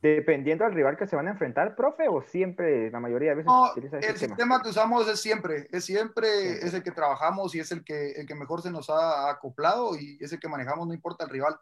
Dependiendo 0.00 0.64
del 0.64 0.74
rival 0.74 0.96
que 0.96 1.08
se 1.08 1.16
van 1.16 1.26
a 1.26 1.32
enfrentar, 1.32 1.74
profe, 1.74 2.06
o 2.08 2.22
siempre, 2.22 2.88
la 2.90 3.00
mayoría 3.00 3.30
de 3.30 3.36
veces 3.36 3.50
no, 3.50 3.74
El 3.74 4.16
sistema. 4.16 4.62
que 4.62 4.68
usamos 4.68 5.08
es 5.08 5.20
siempre, 5.20 5.68
es 5.72 5.84
siempre, 5.84 6.52
es 6.64 6.72
el 6.72 6.84
que 6.84 6.92
trabajamos 6.92 7.52
y 7.54 7.60
es 7.60 7.72
el 7.72 7.82
que, 7.82 8.12
el 8.12 8.26
que 8.26 8.36
mejor 8.36 8.62
se 8.62 8.70
nos 8.70 8.88
ha 8.90 9.28
acoplado 9.28 9.96
y 9.98 10.16
es 10.20 10.32
el 10.32 10.38
que 10.38 10.48
manejamos, 10.48 10.86
no 10.86 10.94
importa 10.94 11.24
el 11.24 11.30
rival. 11.30 11.58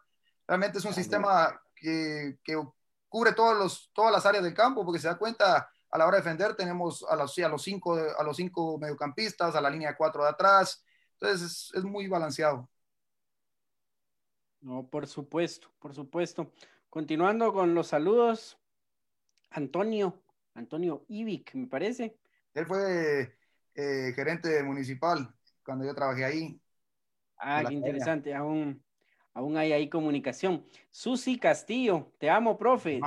Realmente 0.47 0.77
es 0.77 0.85
un 0.85 0.93
sistema 0.93 1.59
que, 1.75 2.37
que, 2.43 2.61
cubre 3.09 3.33
todos 3.33 3.57
los, 3.57 3.91
todas 3.93 4.11
las 4.11 4.25
áreas 4.25 4.43
del 4.43 4.53
campo, 4.53 4.85
porque 4.85 4.99
se 4.99 5.07
da 5.07 5.17
cuenta, 5.17 5.71
a 5.89 5.97
la 5.97 6.05
hora 6.05 6.17
de 6.17 6.23
defender 6.23 6.55
tenemos 6.55 7.05
a 7.09 7.15
los, 7.15 7.37
a 7.39 7.49
los, 7.49 7.63
cinco, 7.63 7.95
a 7.95 8.23
los 8.23 8.37
cinco 8.37 8.77
mediocampistas, 8.77 9.55
a 9.55 9.61
la 9.61 9.69
línea 9.69 9.89
de 9.89 9.97
cuatro 9.97 10.23
de 10.23 10.29
atrás. 10.29 10.83
Entonces 11.13 11.41
es, 11.41 11.71
es 11.73 11.83
muy 11.83 12.07
balanceado. 12.07 12.69
No, 14.61 14.87
por 14.87 15.07
supuesto, 15.07 15.69
por 15.79 15.93
supuesto. 15.93 16.51
Continuando 16.89 17.53
con 17.53 17.75
los 17.75 17.87
saludos, 17.87 18.57
Antonio, 19.49 20.21
Antonio 20.53 21.05
Ivic, 21.09 21.53
me 21.55 21.67
parece. 21.67 22.17
Él 22.53 22.65
fue 22.65 23.37
eh, 23.75 24.13
gerente 24.15 24.63
municipal 24.63 25.33
cuando 25.63 25.85
yo 25.85 25.93
trabajé 25.93 26.25
ahí. 26.25 26.61
Ah, 27.37 27.63
qué 27.67 27.73
interesante, 27.73 28.33
aún, 28.33 28.81
aún 29.33 29.57
hay 29.57 29.73
ahí 29.73 29.89
comunicación. 29.89 30.65
Susi 30.89 31.37
Castillo, 31.37 32.11
te 32.17 32.29
amo, 32.29 32.57
profe. 32.57 33.01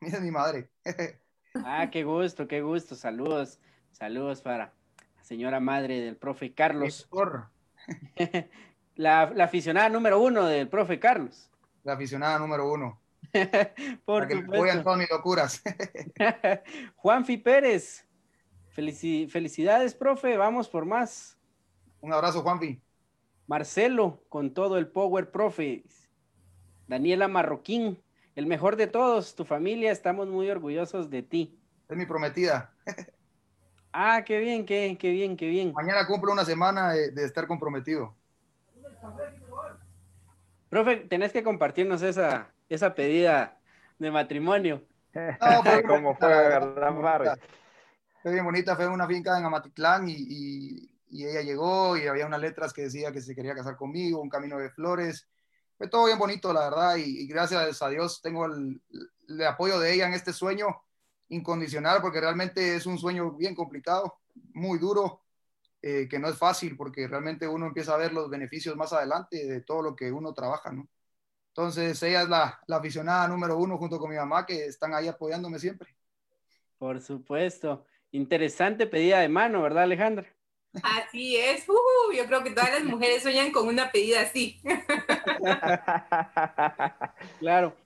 Mira 0.00 0.20
mi 0.20 0.30
madre. 0.30 0.70
ah, 1.54 1.88
qué 1.90 2.02
gusto, 2.02 2.48
qué 2.48 2.62
gusto. 2.62 2.94
Saludos, 2.94 3.60
saludos 3.92 4.40
para 4.40 4.72
la 5.16 5.22
señora 5.22 5.60
madre 5.60 6.00
del 6.00 6.16
profe 6.16 6.54
Carlos. 6.54 7.08
la, 8.96 9.30
la 9.34 9.44
aficionada 9.44 9.88
número 9.90 10.20
uno 10.20 10.46
del 10.46 10.68
profe 10.68 10.98
Carlos. 10.98 11.50
La 11.86 11.92
aficionada 11.92 12.40
número 12.40 12.68
uno. 12.68 13.00
Por 14.04 14.44
voy 14.46 14.70
a 14.70 14.82
todas 14.82 14.98
mis 14.98 15.08
locuras. 15.08 15.62
Juanfi 16.96 17.36
Pérez, 17.36 18.04
felicidades, 18.70 19.94
profe, 19.94 20.36
vamos 20.36 20.68
por 20.68 20.84
más. 20.84 21.38
Un 22.00 22.12
abrazo, 22.12 22.42
Juanfi. 22.42 22.82
Marcelo, 23.46 24.20
con 24.28 24.52
todo 24.52 24.78
el 24.78 24.88
power, 24.88 25.30
profe. 25.30 25.84
Daniela 26.88 27.28
Marroquín, 27.28 28.02
el 28.34 28.46
mejor 28.46 28.74
de 28.74 28.88
todos, 28.88 29.36
tu 29.36 29.44
familia, 29.44 29.92
estamos 29.92 30.26
muy 30.26 30.50
orgullosos 30.50 31.08
de 31.08 31.22
ti. 31.22 31.56
Es 31.88 31.96
mi 31.96 32.04
prometida. 32.04 32.74
ah, 33.92 34.24
qué 34.26 34.40
bien, 34.40 34.66
qué, 34.66 34.96
qué 34.98 35.10
bien, 35.12 35.36
qué 35.36 35.46
bien. 35.46 35.72
Mañana 35.72 36.04
cumplo 36.04 36.32
una 36.32 36.44
semana 36.44 36.94
de, 36.94 37.12
de 37.12 37.24
estar 37.24 37.46
comprometido. 37.46 38.16
Profe, 40.68 40.96
tenés 40.96 41.32
que 41.32 41.44
compartirnos 41.44 42.02
esa, 42.02 42.52
esa 42.68 42.94
pedida 42.94 43.58
de 43.98 44.10
matrimonio. 44.10 44.82
No, 45.16 45.62
fue 45.62 45.82
como 45.86 46.14
fue, 46.14 46.28
¿verdad, 46.28 47.38
Fue 48.22 48.32
bien 48.32 48.44
bonita, 48.44 48.76
fue 48.76 48.84
en 48.84 48.90
una 48.90 49.06
finca 49.06 49.38
en 49.38 49.46
Amatitlán 49.46 50.06
y, 50.10 50.90
y, 51.08 51.24
ella 51.24 51.40
llegó 51.40 51.96
y 51.96 52.06
había 52.06 52.26
unas 52.26 52.42
letras 52.42 52.74
que 52.74 52.82
decía 52.82 53.10
que 53.12 53.22
se 53.22 53.34
quería 53.34 53.54
casar 53.54 53.76
conmigo, 53.76 54.20
un 54.20 54.28
camino 54.28 54.58
de 54.58 54.68
flores. 54.68 55.26
Fue 55.78 55.88
todo 55.88 56.04
bien 56.04 56.18
bonito, 56.18 56.52
la 56.52 56.68
verdad, 56.68 56.96
y, 56.96 57.26
gracias 57.26 57.80
a 57.80 57.88
Dios 57.88 58.20
tengo 58.20 58.44
el, 58.44 58.82
el, 59.26 59.46
apoyo 59.46 59.80
de 59.80 59.94
ella 59.94 60.06
en 60.06 60.12
este 60.12 60.34
sueño 60.34 60.82
incondicional, 61.30 62.02
porque 62.02 62.20
realmente 62.20 62.76
es 62.76 62.84
un 62.84 62.98
sueño 62.98 63.32
bien 63.32 63.54
complicado, 63.54 64.18
muy 64.52 64.78
duro, 64.78 65.22
eh, 65.88 66.08
que 66.08 66.18
no 66.18 66.28
es 66.28 66.36
fácil, 66.36 66.76
porque 66.76 67.06
realmente 67.06 67.46
uno 67.46 67.66
empieza 67.66 67.94
a 67.94 67.96
ver 67.96 68.12
los 68.12 68.28
beneficios 68.28 68.74
más 68.74 68.92
adelante 68.92 69.46
de 69.46 69.60
todo 69.60 69.82
lo 69.82 69.94
que 69.94 70.10
uno 70.10 70.34
trabaja, 70.34 70.72
¿no? 70.72 70.88
Entonces, 71.50 72.02
ella 72.02 72.22
es 72.22 72.28
la, 72.28 72.60
la, 72.66 72.78
aficionada 72.78 73.28
número 73.28 73.56
uno 73.56 73.78
junto 73.78 74.00
con 74.00 74.10
mi 74.10 74.16
mamá 74.16 74.44
que 74.44 74.66
están 74.66 74.94
ahí 74.94 75.06
apoyándome 75.06 75.60
siempre. 75.60 75.94
Por 76.76 77.00
supuesto. 77.00 77.86
Interesante 78.10 78.88
pedida 78.88 79.20
de 79.20 79.28
mano, 79.28 79.62
¿verdad, 79.62 79.84
Alejandra? 79.84 80.26
Así 80.82 81.36
es. 81.36 81.68
Uh, 81.68 82.12
yo 82.12 82.26
creo 82.26 82.42
que 82.42 82.50
todas 82.50 82.72
las 82.72 82.82
mujeres 82.82 83.22
sueñan 83.22 83.52
con 83.52 83.68
una 83.68 83.92
pedida 83.92 84.22
así. 84.22 84.60
claro. 87.38 87.76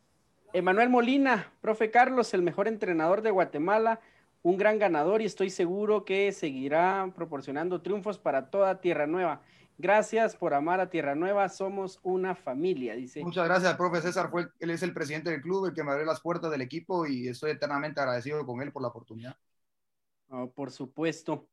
Emanuel 0.54 0.88
Molina, 0.88 1.52
profe 1.60 1.90
Carlos, 1.90 2.32
el 2.32 2.40
mejor 2.40 2.66
entrenador 2.66 3.20
de 3.20 3.30
Guatemala, 3.30 4.00
un 4.42 4.56
gran 4.56 4.78
ganador 4.78 5.22
y 5.22 5.26
estoy 5.26 5.50
seguro 5.50 6.04
que 6.04 6.32
seguirá 6.32 7.12
proporcionando 7.14 7.82
triunfos 7.82 8.18
para 8.18 8.50
toda 8.50 8.80
Tierra 8.80 9.06
Nueva. 9.06 9.42
Gracias 9.78 10.36
por 10.36 10.52
amar 10.52 10.80
a 10.80 10.90
Tierra 10.90 11.14
Nueva, 11.14 11.48
somos 11.48 12.00
una 12.02 12.34
familia, 12.34 12.94
dice. 12.94 13.22
Muchas 13.22 13.46
gracias, 13.46 13.74
profe 13.76 14.02
César, 14.02 14.30
fue, 14.30 14.48
él 14.58 14.70
es 14.70 14.82
el 14.82 14.92
presidente 14.92 15.30
del 15.30 15.40
club, 15.40 15.66
el 15.66 15.74
que 15.74 15.82
me 15.82 15.92
abrió 15.92 16.04
las 16.04 16.20
puertas 16.20 16.50
del 16.50 16.60
equipo 16.60 17.06
y 17.06 17.28
estoy 17.28 17.52
eternamente 17.52 18.00
agradecido 18.00 18.44
con 18.44 18.60
él 18.60 18.72
por 18.72 18.82
la 18.82 18.88
oportunidad. 18.88 19.36
Oh, 20.28 20.50
por 20.50 20.70
supuesto. 20.70 21.48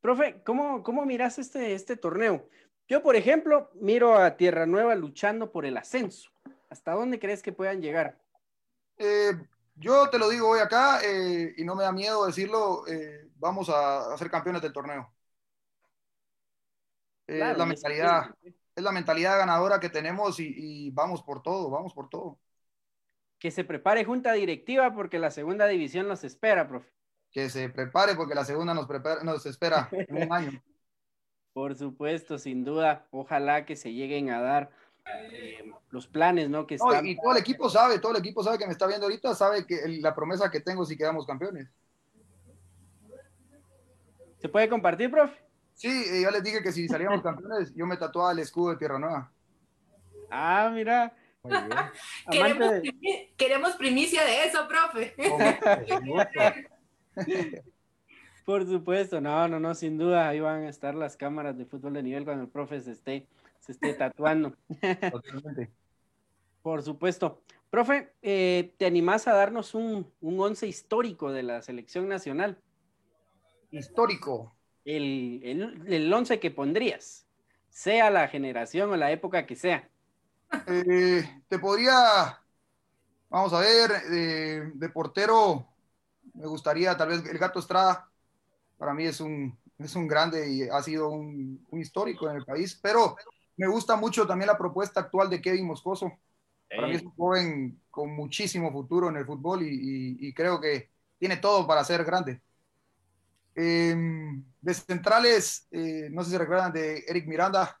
Profe, 0.00 0.42
¿cómo, 0.44 0.82
cómo 0.82 1.04
miras 1.04 1.38
este, 1.38 1.74
este 1.74 1.96
torneo? 1.96 2.48
Yo, 2.88 3.02
por 3.02 3.16
ejemplo, 3.16 3.70
miro 3.74 4.16
a 4.16 4.36
Tierra 4.36 4.66
Nueva 4.66 4.94
luchando 4.94 5.50
por 5.52 5.64
el 5.64 5.76
ascenso. 5.76 6.30
¿Hasta 6.68 6.92
dónde 6.92 7.18
crees 7.18 7.42
que 7.42 7.52
puedan 7.52 7.80
llegar? 7.80 8.18
Eh, 8.98 9.32
yo 9.74 10.08
te 10.10 10.18
lo 10.18 10.28
digo 10.28 10.48
hoy 10.48 10.60
acá 10.60 11.00
eh, 11.04 11.54
y 11.56 11.64
no 11.64 11.74
me 11.74 11.84
da 11.84 11.92
miedo 11.92 12.26
decirlo, 12.26 12.86
eh, 12.86 13.28
vamos 13.36 13.68
a, 13.68 14.12
a 14.12 14.18
ser 14.18 14.30
campeones 14.30 14.62
del 14.62 14.72
torneo. 14.72 15.14
Eh, 17.26 17.38
la 17.38 17.66
mentalidad, 17.66 18.34
es, 18.42 18.54
la 18.76 18.92
mentalidad 18.92 19.38
ganadora 19.38 19.80
que 19.80 19.88
tenemos 19.88 20.38
y, 20.38 20.90
vamos 20.90 21.22
por 21.22 21.42
todo, 21.42 21.70
vamos 21.70 21.94
por 21.94 22.08
todo. 22.08 22.38
Que 23.38 23.50
se 23.50 23.64
prepare 23.64 24.04
junta 24.04 24.32
directiva 24.32 24.94
porque 24.94 25.18
la 25.18 25.30
segunda 25.30 25.66
división 25.66 26.06
nos 26.06 26.24
espera, 26.24 26.68
profe. 26.68 26.92
Que 27.30 27.48
se 27.48 27.68
prepare 27.68 28.14
porque 28.14 28.34
la 28.34 28.44
segunda 28.44 28.74
nos, 28.74 28.86
nos 29.22 29.46
espera 29.46 29.88
en 29.90 30.22
un 30.22 30.32
año. 30.32 30.62
Por 31.52 31.74
supuesto, 31.76 32.38
sin 32.38 32.64
duda. 32.64 33.06
Ojalá 33.10 33.64
que 33.64 33.76
se 33.76 33.92
lleguen 33.92 34.30
a 34.30 34.40
dar 34.40 34.70
eh, 35.06 35.70
los 35.90 36.06
planes, 36.06 36.48
¿no? 36.48 36.66
Que 36.66 36.76
están... 36.76 37.06
y 37.06 37.16
todo 37.16 37.32
el 37.32 37.38
equipo 37.38 37.68
sabe, 37.68 37.98
todo 37.98 38.12
el 38.12 38.18
equipo 38.18 38.42
sabe 38.42 38.58
que 38.58 38.66
me 38.66 38.72
está 38.72 38.86
viendo 38.86 39.06
ahorita, 39.06 39.34
sabe 39.34 39.66
que 39.66 39.86
la 40.00 40.14
promesa 40.14 40.50
que 40.50 40.60
tengo 40.60 40.84
si 40.84 40.96
quedamos 40.96 41.26
campeones. 41.26 41.68
¿Se 44.38 44.48
puede 44.48 44.68
compartir, 44.68 45.10
profe? 45.10 45.42
Sí, 45.74 45.88
eh, 45.88 46.22
yo 46.22 46.30
les 46.30 46.42
dije 46.42 46.62
que 46.62 46.72
si 46.72 46.88
salíamos 46.88 47.22
campeones, 47.22 47.74
yo 47.74 47.86
me 47.86 47.96
tatuaba 47.96 48.32
el 48.32 48.38
escudo 48.40 48.70
de 48.70 48.76
Tierra 48.76 48.98
Nueva. 48.98 49.30
Ah, 50.30 50.70
mira. 50.72 51.14
queremos, 53.36 53.76
primicia 53.76 54.24
de 54.24 54.46
eso, 54.46 54.66
profe. 54.66 55.14
Por 58.44 58.66
supuesto, 58.66 59.20
no, 59.20 59.48
no, 59.48 59.60
no, 59.60 59.74
sin 59.74 59.98
duda, 59.98 60.28
ahí 60.28 60.40
van 60.40 60.64
a 60.64 60.68
estar 60.68 60.94
las 60.94 61.16
cámaras 61.16 61.56
de 61.56 61.66
fútbol 61.66 61.94
de 61.94 62.02
nivel 62.02 62.24
cuando 62.24 62.44
el 62.44 62.50
profe 62.50 62.80
se 62.80 62.92
esté, 62.92 63.26
se 63.64 63.72
esté 63.72 63.94
tatuando. 63.94 64.54
Por 66.62 66.82
supuesto. 66.82 67.42
Profe, 67.70 68.12
eh, 68.22 68.74
¿te 68.78 68.86
animás 68.86 69.26
a 69.26 69.34
darnos 69.34 69.74
un, 69.74 70.12
un 70.20 70.40
once 70.40 70.66
histórico 70.66 71.32
de 71.32 71.42
la 71.42 71.62
selección 71.62 72.08
nacional? 72.08 72.60
Histórico 73.70 74.54
el, 74.84 75.40
el, 75.42 75.92
el 75.92 76.12
once 76.12 76.38
que 76.38 76.50
pondrías, 76.50 77.26
sea 77.70 78.10
la 78.10 78.28
generación 78.28 78.90
o 78.90 78.96
la 78.96 79.10
época 79.10 79.46
que 79.46 79.56
sea. 79.56 79.88
Eh, 80.66 81.42
te 81.48 81.58
podría, 81.58 82.38
vamos 83.28 83.52
a 83.52 83.60
ver, 83.60 83.90
de, 84.08 84.70
de, 84.74 84.88
portero, 84.90 85.66
me 86.34 86.46
gustaría 86.46 86.96
tal 86.96 87.08
vez 87.08 87.26
el 87.26 87.38
Gato 87.38 87.58
Estrada, 87.58 88.08
para 88.76 88.94
mí 88.94 89.04
es 89.04 89.20
un, 89.20 89.58
es 89.78 89.96
un 89.96 90.06
grande 90.06 90.48
y 90.50 90.68
ha 90.68 90.82
sido 90.82 91.08
un, 91.08 91.66
un 91.70 91.80
histórico 91.80 92.30
en 92.30 92.36
el 92.36 92.44
país, 92.44 92.78
pero 92.80 93.16
me 93.56 93.66
gusta 93.68 93.96
mucho 93.96 94.26
también 94.26 94.48
la 94.48 94.58
propuesta 94.58 95.00
actual 95.00 95.30
de 95.30 95.40
Kevin 95.40 95.66
Moscoso. 95.66 96.12
Para 96.68 96.88
mí 96.88 96.94
es 96.94 97.02
un 97.02 97.14
joven 97.14 97.80
con 97.90 98.10
muchísimo 98.16 98.72
futuro 98.72 99.08
en 99.08 99.16
el 99.16 99.26
fútbol 99.26 99.62
y, 99.62 99.68
y, 99.68 100.28
y 100.28 100.34
creo 100.34 100.60
que 100.60 100.90
tiene 101.18 101.36
todo 101.36 101.66
para 101.66 101.84
ser 101.84 102.04
grande. 102.04 102.40
Eh, 103.54 103.94
de 104.60 104.74
centrales, 104.74 105.68
eh, 105.70 106.08
no 106.10 106.24
sé 106.24 106.30
si 106.30 106.36
recuerdan 106.38 106.72
de 106.72 107.04
Eric 107.06 107.26
Miranda. 107.26 107.80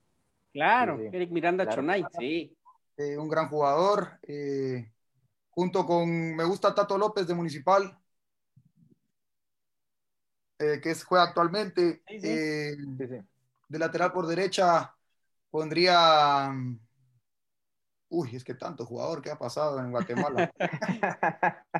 Claro, 0.52 1.00
Eric 1.00 1.30
Miranda 1.30 1.68
Chonay, 1.68 2.04
sí. 2.16 2.56
Eh, 2.96 3.18
un 3.18 3.28
gran 3.28 3.48
jugador. 3.48 4.20
Eh, 4.22 4.92
junto 5.50 5.84
con, 5.84 6.36
me 6.36 6.44
gusta 6.44 6.74
Tato 6.74 6.96
López 6.96 7.26
de 7.26 7.34
Municipal, 7.34 7.98
que 10.58 10.90
es, 10.90 11.04
juega 11.04 11.24
actualmente. 11.24 12.02
de 12.06 13.78
lateral 13.78 14.12
por 14.12 14.26
derecha 14.26 14.94
pondría. 15.54 16.52
Uy, 18.08 18.34
es 18.34 18.42
que 18.42 18.54
tanto 18.54 18.84
jugador 18.84 19.22
que 19.22 19.30
ha 19.30 19.38
pasado 19.38 19.78
en 19.78 19.92
Guatemala. 19.92 20.50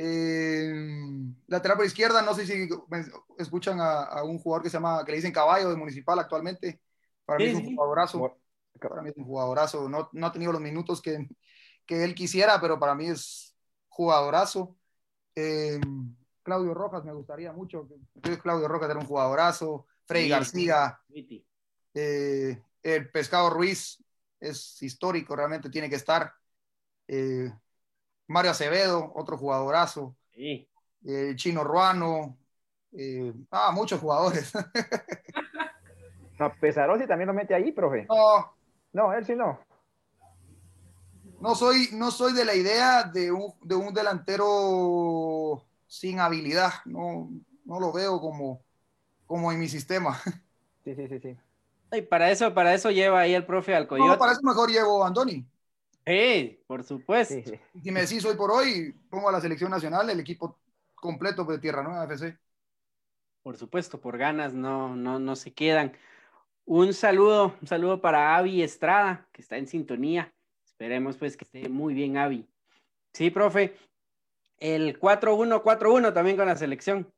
Eh, 0.00 0.72
lateral 1.48 1.76
por 1.76 1.84
izquierda, 1.84 2.22
no 2.22 2.32
sé 2.32 2.46
si 2.46 2.68
escuchan 3.36 3.78
a, 3.80 4.22
un 4.22 4.38
jugador 4.38 4.62
que 4.62 4.70
se 4.70 4.76
llama, 4.76 5.04
que 5.04 5.10
le 5.10 5.16
dicen 5.16 5.32
caballo 5.32 5.70
de 5.70 5.74
Municipal 5.74 6.16
actualmente. 6.20 6.80
Para 7.24 7.40
mí 7.40 7.46
es 7.46 7.56
un 7.56 7.74
jugadorazo. 7.74 8.38
Para 8.78 9.02
mí 9.02 9.08
es 9.08 9.16
un 9.16 9.24
jugadorazo. 9.24 9.88
No, 9.88 10.08
no 10.12 10.26
ha 10.28 10.30
tenido 10.32 10.52
los 10.52 10.60
minutos 10.60 11.02
que, 11.02 11.26
que, 11.84 12.04
él 12.04 12.14
quisiera, 12.14 12.60
pero 12.60 12.78
para 12.78 12.94
mí 12.94 13.08
es 13.08 13.56
jugadorazo. 13.88 14.76
Eh, 15.34 15.80
Claudio 16.44 16.74
Rojas 16.74 17.04
me 17.04 17.12
gustaría 17.12 17.52
mucho. 17.52 17.88
Claudio 18.40 18.68
Rojas 18.68 18.90
era 18.90 19.00
un 19.00 19.06
jugadorazo. 19.06 19.86
Freddy 20.06 20.28
García. 20.28 21.00
Eh, 21.94 22.62
el 22.82 23.10
Pescado 23.10 23.50
Ruiz 23.50 24.02
es 24.40 24.82
histórico, 24.82 25.34
realmente 25.34 25.70
tiene 25.70 25.88
que 25.88 25.96
estar. 25.96 26.32
Eh, 27.06 27.50
Mario 28.26 28.50
Acevedo, 28.50 29.12
otro 29.14 29.36
jugadorazo. 29.38 30.16
Sí. 30.34 30.68
Eh, 31.04 31.32
Chino 31.36 31.64
Ruano. 31.64 32.38
Eh, 32.92 33.32
ah, 33.50 33.70
muchos 33.72 34.00
jugadores. 34.00 34.52
no, 36.38 36.52
Pesarosi 36.60 37.06
también 37.06 37.28
lo 37.28 37.34
mete 37.34 37.54
ahí, 37.54 37.72
profe. 37.72 38.06
No. 38.08 38.52
No, 38.92 39.12
él 39.12 39.24
sí 39.24 39.34
no. 39.34 39.60
No 41.40 41.54
soy, 41.54 41.90
no 41.92 42.10
soy 42.10 42.32
de 42.32 42.44
la 42.44 42.54
idea 42.54 43.04
de 43.04 43.30
un, 43.30 43.54
de 43.62 43.74
un 43.74 43.94
delantero 43.94 45.64
sin 45.86 46.20
habilidad. 46.20 46.72
No, 46.84 47.30
no 47.64 47.78
lo 47.78 47.92
veo 47.92 48.20
como, 48.20 48.62
como 49.26 49.52
en 49.52 49.60
mi 49.60 49.68
sistema. 49.68 50.20
Sí, 50.84 50.94
sí, 50.94 51.06
sí, 51.06 51.20
sí. 51.20 51.36
Y 51.92 52.02
para 52.02 52.30
eso, 52.30 52.52
para 52.54 52.74
eso 52.74 52.90
lleva 52.90 53.20
ahí 53.20 53.34
el 53.34 53.46
profe 53.46 53.74
al 53.74 53.86
coyote. 53.86 54.10
No, 54.10 54.18
para 54.18 54.32
eso 54.32 54.42
mejor 54.42 54.70
llevo 54.70 55.02
a 55.02 55.08
Andoni. 55.08 55.46
Sí, 56.06 56.62
por 56.66 56.84
supuesto. 56.84 57.34
Si 57.82 57.90
me 57.90 58.00
decís 58.00 58.24
hoy 58.24 58.36
por 58.36 58.50
hoy, 58.50 58.94
pongo 59.10 59.28
a 59.28 59.32
la 59.32 59.40
selección 59.40 59.70
nacional, 59.70 60.08
el 60.08 60.20
equipo 60.20 60.58
completo 60.94 61.44
de 61.44 61.58
Tierra 61.58 61.82
Nueva 61.82 62.04
FC. 62.04 62.38
Por 63.42 63.56
supuesto, 63.56 64.00
por 64.00 64.18
ganas 64.18 64.54
no, 64.54 64.94
no, 64.96 65.18
no 65.18 65.36
se 65.36 65.52
quedan. 65.52 65.92
Un 66.64 66.92
saludo, 66.92 67.54
un 67.60 67.66
saludo 67.66 68.00
para 68.00 68.36
Avi 68.36 68.62
Estrada, 68.62 69.26
que 69.32 69.42
está 69.42 69.56
en 69.56 69.66
sintonía. 69.66 70.34
Esperemos 70.64 71.16
pues 71.16 71.36
que 71.36 71.44
esté 71.44 71.68
muy 71.68 71.94
bien, 71.94 72.16
Avi. 72.16 72.46
Sí, 73.12 73.30
profe. 73.30 73.76
El 74.58 74.98
4-1-4-1 74.98 76.12
también 76.12 76.36
con 76.36 76.46
la 76.46 76.56
selección. 76.56 77.12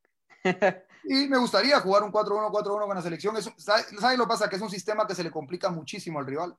y 1.05 1.29
me 1.29 1.39
gustaría 1.39 1.81
jugar 1.81 2.03
un 2.03 2.13
4-1-4-1 2.13 2.87
con 2.87 2.95
la 2.95 3.03
selección. 3.03 3.37
¿Sabes 3.57 4.19
lo 4.19 4.25
que 4.25 4.29
pasa? 4.29 4.49
Que 4.49 4.57
es 4.57 4.63
un 4.63 4.71
sistema 4.71 5.07
que 5.07 5.15
se 5.15 5.25
le 5.25 5.31
complica 5.31 5.71
muchísimo 5.71 6.19
al 6.19 6.27
rival. 6.27 6.57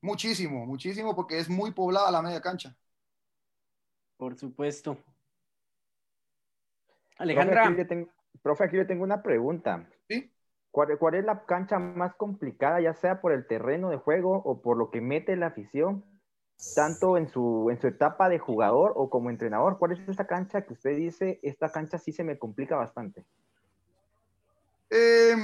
Muchísimo, 0.00 0.66
muchísimo, 0.66 1.14
porque 1.14 1.38
es 1.38 1.48
muy 1.48 1.70
poblada 1.70 2.10
la 2.10 2.22
media 2.22 2.40
cancha. 2.40 2.76
Por 4.16 4.36
supuesto. 4.36 4.98
Alejandra. 7.18 7.74
Profe, 8.42 8.64
aquí 8.64 8.76
le 8.76 8.84
tengo, 8.84 9.04
una 9.04 9.22
pregunta. 9.22 9.88
¿Sí? 10.08 10.32
¿Cuál, 10.70 10.98
¿Cuál, 10.98 11.14
es 11.14 11.24
la 11.24 11.44
cancha 11.44 11.78
más 11.78 12.14
complicada, 12.16 12.80
ya 12.80 12.94
sea 12.94 13.20
por 13.20 13.32
el 13.32 13.46
terreno 13.46 13.90
de 13.90 13.98
juego 13.98 14.42
o 14.44 14.62
por 14.62 14.76
lo 14.76 14.90
que 14.90 15.00
mete 15.00 15.36
la 15.36 15.48
afición, 15.48 16.04
tanto 16.74 17.16
en 17.16 17.28
su, 17.28 17.68
en 17.70 17.80
su 17.80 17.86
etapa 17.86 18.28
de 18.28 18.38
jugador 18.38 18.92
o 18.96 19.10
como 19.10 19.30
entrenador? 19.30 19.78
¿Cuál 19.78 19.92
es 19.92 20.08
esa 20.08 20.26
cancha 20.26 20.62
que 20.62 20.72
usted 20.72 20.96
dice, 20.96 21.40
esta 21.42 21.70
cancha 21.70 21.98
sí 21.98 22.12
se 22.12 22.24
me 22.24 22.38
complica 22.38 22.76
bastante? 22.76 23.24
Eh, 24.90 25.34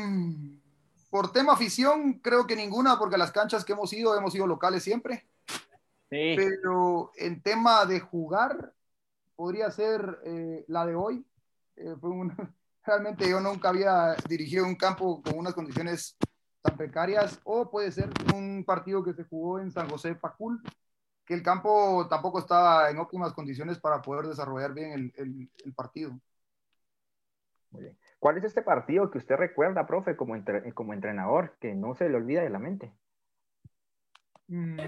por 1.11 1.33
tema 1.33 1.55
afición, 1.55 2.14
creo 2.21 2.47
que 2.47 2.57
ninguna, 2.57 2.99
porque 2.99 3.16
las 3.16 3.33
canchas 3.33 3.64
que 3.64 3.73
hemos 3.73 3.93
ido, 3.93 4.16
hemos 4.16 4.35
ido 4.35 4.47
locales 4.47 4.83
siempre. 4.83 5.27
Sí. 6.11 6.35
Pero 6.37 7.12
en 7.16 7.43
tema 7.43 7.85
de 7.87 8.01
jugar, 8.01 8.73
podría 9.37 9.71
ser 9.71 10.19
eh, 10.25 10.64
la 10.69 10.85
de 10.85 10.95
hoy. 10.95 11.25
Eh, 11.77 11.95
realmente 12.85 13.29
yo 13.29 13.41
nunca 13.41 13.69
había 13.69 14.14
dirigido 14.29 14.64
un 14.64 14.77
campo 14.77 15.23
con 15.23 15.39
unas 15.39 15.55
condiciones 15.55 16.16
tan 16.61 16.77
precarias. 16.77 17.41
O 17.45 17.71
puede 17.71 17.93
ser 17.93 18.11
un 18.35 18.64
partido 18.64 19.03
que 19.03 19.14
se 19.14 19.25
jugó 19.25 19.61
en 19.61 19.71
San 19.71 19.89
José 19.89 20.14
Pacul, 20.14 20.61
que 21.29 21.35
el 21.35 21.43
campo 21.43 22.07
tampoco 22.09 22.39
estaba 22.39 22.89
en 22.91 22.97
óptimas 22.99 23.35
condiciones 23.35 23.79
para 23.79 24.01
poder 24.01 24.26
desarrollar 24.26 24.72
bien 24.72 25.12
el, 25.14 25.51
el 25.62 25.74
partido. 25.74 26.18
Muy 27.70 27.83
bien. 27.83 27.99
¿Cuál 28.18 28.39
es 28.39 28.45
este 28.45 28.62
partido 28.62 29.11
que 29.11 29.18
usted 29.18 29.37
recuerda, 29.37 29.87
profe, 29.87 30.16
como, 30.16 30.35
como 30.72 30.95
entrenador, 30.95 31.55
que 31.61 31.74
no 31.74 31.95
se 31.95 32.09
le 32.09 32.16
olvida 32.16 32.43
de 32.43 32.51
la 32.51 32.59
mente? 32.59 32.93
Mm. 34.49 34.79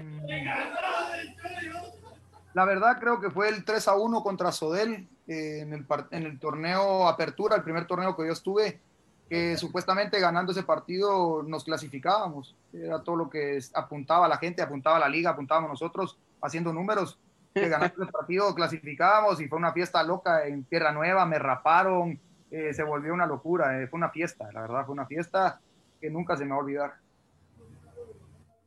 La 2.53 2.65
verdad 2.65 2.97
creo 2.99 3.21
que 3.21 3.29
fue 3.29 3.49
el 3.49 3.63
3 3.63 3.87
a 3.87 3.95
1 3.95 4.23
contra 4.23 4.51
Sodel 4.51 5.07
eh, 5.27 5.59
en, 5.59 5.73
el, 5.73 5.85
en 6.09 6.23
el 6.23 6.39
torneo 6.39 7.07
Apertura, 7.07 7.55
el 7.55 7.63
primer 7.63 7.85
torneo 7.85 8.15
que 8.17 8.25
yo 8.25 8.33
estuve, 8.33 8.81
que 9.29 9.55
supuestamente 9.55 10.19
ganando 10.19 10.51
ese 10.51 10.63
partido 10.63 11.43
nos 11.43 11.63
clasificábamos. 11.63 12.55
Era 12.73 13.01
todo 13.01 13.15
lo 13.15 13.29
que 13.29 13.59
apuntaba 13.75 14.27
la 14.27 14.37
gente, 14.37 14.61
apuntaba 14.61 14.99
la 14.99 15.07
liga, 15.07 15.29
apuntábamos 15.29 15.69
nosotros 15.69 16.17
haciendo 16.41 16.73
números. 16.73 17.19
Que 17.53 17.67
ganando 17.67 18.03
ese 18.03 18.11
partido 18.13 18.55
clasificábamos 18.55 19.41
y 19.41 19.49
fue 19.49 19.57
una 19.57 19.73
fiesta 19.73 20.01
loca 20.03 20.47
en 20.47 20.63
Tierra 20.63 20.93
Nueva, 20.93 21.25
me 21.25 21.37
raparon, 21.37 22.17
eh, 22.49 22.73
se 22.73 22.81
volvió 22.81 23.13
una 23.13 23.25
locura, 23.25 23.77
eh, 23.77 23.87
fue 23.87 23.97
una 23.97 24.09
fiesta, 24.09 24.49
la 24.53 24.61
verdad, 24.61 24.85
fue 24.85 24.93
una 24.93 25.05
fiesta 25.05 25.59
que 25.99 26.09
nunca 26.09 26.37
se 26.37 26.45
me 26.45 26.51
va 26.51 26.55
a 26.55 26.59
olvidar. 26.59 26.93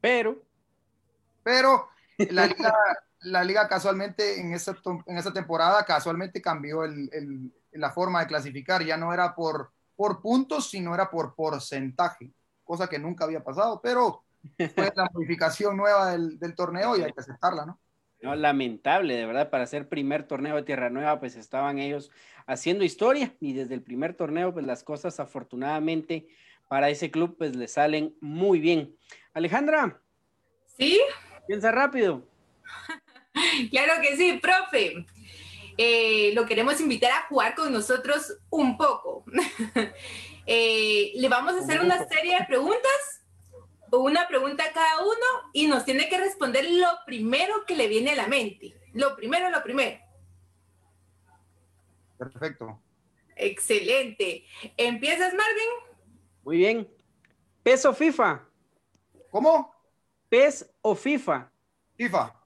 Pero, 0.03 0.37
pero 1.43 1.89
la 2.19 2.47
liga, 2.47 2.75
la 3.21 3.43
liga 3.43 3.67
casualmente 3.69 4.39
en 4.39 4.53
esa, 4.53 4.77
en 5.07 5.33
temporada 5.33 5.83
casualmente 5.87 6.43
cambió 6.43 6.85
el, 6.85 7.09
el, 7.11 7.53
la 7.73 7.91
forma 7.91 8.21
de 8.21 8.27
clasificar, 8.27 8.85
ya 8.85 8.99
no 8.99 9.15
era 9.15 9.35
por, 9.35 9.73
por 9.97 10.21
puntos, 10.21 10.69
sino 10.69 10.95
era 10.95 11.11
por 11.11 11.35
porcentaje, 11.35 12.33
cosa 12.65 12.87
que 12.87 12.99
nunca 12.99 13.25
había 13.25 13.43
pasado, 13.43 13.81
pero 13.83 14.24
fue 14.75 14.93
la 14.95 15.09
modificación 15.13 15.77
nueva 15.77 16.13
del, 16.13 16.39
del 16.39 16.55
torneo 16.55 16.97
y 16.97 17.03
hay 17.03 17.13
que 17.13 17.21
aceptarla, 17.21 17.67
¿no? 17.67 17.81
No, 18.25 18.35
lamentable, 18.35 19.17
de 19.17 19.27
verdad, 19.27 19.51
para 19.51 19.67
ser 19.67 19.87
primer 19.87 20.27
torneo 20.27 20.57
de 20.57 20.63
Tierra 20.63 20.89
Nueva, 20.89 21.21
pues 21.21 21.37
estaban 21.37 21.79
ellos 21.79 22.11
haciendo 22.47 22.83
historia 22.83 23.35
y 23.39 23.53
desde 23.53 23.75
el 23.75 23.83
primer 23.83 24.15
torneo, 24.15 24.55
pues 24.55 24.65
las 24.65 24.83
cosas 24.83 25.21
afortunadamente 25.21 26.27
para 26.69 26.89
ese 26.89 27.11
club, 27.11 27.37
pues 27.37 27.55
le 27.55 27.69
salen 27.69 28.17
muy 28.23 28.61
bien. 28.61 28.97
Alejandra. 29.35 30.01
¿Sí? 30.79 30.99
Piensa 31.47 31.71
rápido. 31.71 32.27
claro 33.71 33.93
que 34.01 34.17
sí, 34.17 34.41
profe. 34.41 35.05
Eh, 35.77 36.33
lo 36.35 36.47
queremos 36.47 36.81
invitar 36.81 37.11
a 37.11 37.27
jugar 37.29 37.55
con 37.55 37.73
nosotros 37.73 38.39
un 38.51 38.77
poco. 38.77 39.25
Eh, 40.47 41.13
le 41.15 41.31
vamos 41.31 41.55
a 41.55 41.61
hacer 41.61 41.81
una 41.81 42.07
serie 42.07 42.39
de 42.39 42.45
preguntas 42.45 43.14
una 44.01 44.27
pregunta 44.29 44.65
a 44.65 44.73
cada 44.73 45.03
uno 45.03 45.51
y 45.53 45.67
nos 45.67 45.85
tiene 45.85 46.09
que 46.09 46.19
responder 46.19 46.65
lo 46.71 46.89
primero 47.07 47.65
que 47.67 47.77
le 47.77 47.89
viene 47.89 48.13
a 48.13 48.17
la 48.17 48.27
mente. 48.27 48.75
Lo 48.93 49.17
primero, 49.17 49.51
lo 49.51 49.63
primero. 49.63 49.99
Perfecto. 52.19 52.81
Excelente. 53.37 54.45
¿Empiezas, 54.77 55.35
Marvin? 55.35 56.01
Muy 56.45 56.59
bien. 56.59 56.89
¿PES 57.63 57.87
o 57.87 57.95
FIFA? 57.95 58.43
¿Cómo? 59.31 59.75
¿PES 60.29 60.71
o 60.83 60.95
FIFA? 60.95 61.51
FIFA. 61.97 62.41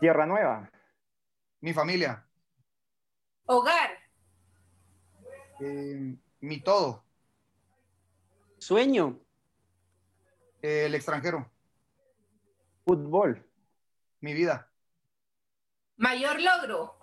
Tierra 0.00 0.26
Nueva. 0.26 0.70
Mi 1.60 1.72
familia. 1.72 2.24
Hogar. 3.46 3.90
Eh, 5.60 6.14
mi 6.40 6.60
todo. 6.60 7.05
Sueño. 8.66 9.20
el 10.60 10.92
extranjero. 10.96 11.48
Fútbol. 12.84 13.46
Mi 14.20 14.34
vida. 14.34 14.68
Mayor 15.98 16.40
logro. 16.40 16.96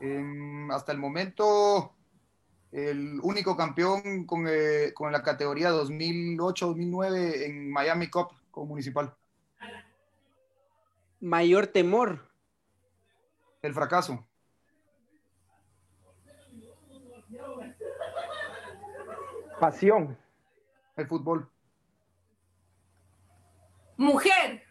Em, 0.00 0.68
hasta 0.72 0.90
el 0.90 0.98
momento, 0.98 1.94
el 2.72 3.20
único 3.22 3.56
campeón 3.56 4.26
con, 4.26 4.48
eh, 4.48 4.92
con 4.92 5.12
la 5.12 5.22
categoría 5.22 5.70
2008-2009 5.70 7.46
en 7.46 7.70
Miami 7.70 8.10
Cup 8.10 8.32
como 8.50 8.66
municipal. 8.66 9.14
Mayor 11.20 11.68
temor. 11.68 12.28
El 13.62 13.72
fracaso. 13.72 14.26
Pasión. 19.60 20.23
El 20.96 21.06
fútbol. 21.06 21.48
Mujer. 23.96 24.62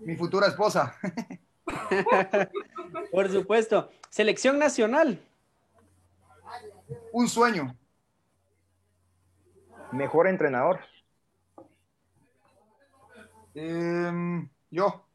Mi 0.00 0.16
futura 0.16 0.46
esposa. 0.48 0.96
Por 3.12 3.30
supuesto. 3.30 3.90
Selección 4.10 4.58
nacional. 4.58 5.20
Un 7.12 7.28
sueño. 7.28 7.76
Mejor 9.92 10.26
entrenador. 10.26 10.80
Em, 13.54 14.48
yo. 14.70 15.06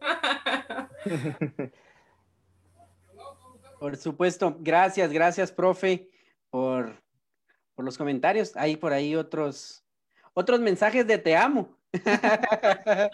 Por 3.78 3.96
supuesto. 3.96 4.56
Gracias, 4.60 5.12
gracias, 5.12 5.52
profe 5.52 6.08
por, 6.50 7.03
los 7.82 7.98
comentarios. 7.98 8.56
Hay 8.56 8.76
por 8.76 8.92
ahí 8.92 9.16
otros, 9.16 9.84
otros 10.32 10.60
mensajes 10.60 11.06
de 11.06 11.18
te 11.18 11.36
amo. 11.36 11.76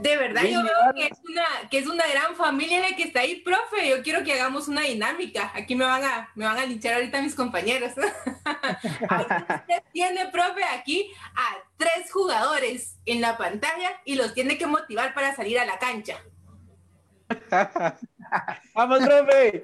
De 0.00 0.16
verdad, 0.16 0.44
yo 0.44 0.62
veo 0.62 0.94
que 0.94 1.06
es, 1.06 1.18
una, 1.28 1.44
que 1.70 1.78
es 1.78 1.86
una 1.86 2.06
gran 2.06 2.36
familia 2.36 2.80
la 2.80 2.94
que 2.94 3.02
está 3.02 3.20
ahí, 3.20 3.40
profe. 3.40 3.88
Yo 3.88 4.02
quiero 4.02 4.22
que 4.22 4.32
hagamos 4.32 4.68
una 4.68 4.82
dinámica. 4.82 5.50
Aquí 5.54 5.74
me 5.74 5.84
van 5.84 6.04
a, 6.04 6.30
me 6.36 6.44
van 6.44 6.56
a 6.56 6.66
linchar 6.66 6.94
ahorita 6.94 7.20
mis 7.20 7.34
compañeros. 7.34 7.92
Usted 7.96 9.82
tiene, 9.92 10.28
profe, 10.28 10.62
aquí 10.64 11.10
a 11.34 11.56
tres 11.76 12.12
jugadores 12.12 12.96
en 13.06 13.20
la 13.20 13.36
pantalla 13.36 13.90
y 14.04 14.14
los 14.14 14.34
tiene 14.34 14.56
que 14.56 14.66
motivar 14.66 15.14
para 15.14 15.34
salir 15.34 15.58
a 15.58 15.64
la 15.64 15.78
cancha. 15.78 16.16
Vamos, 18.74 19.00
profe. 19.00 19.60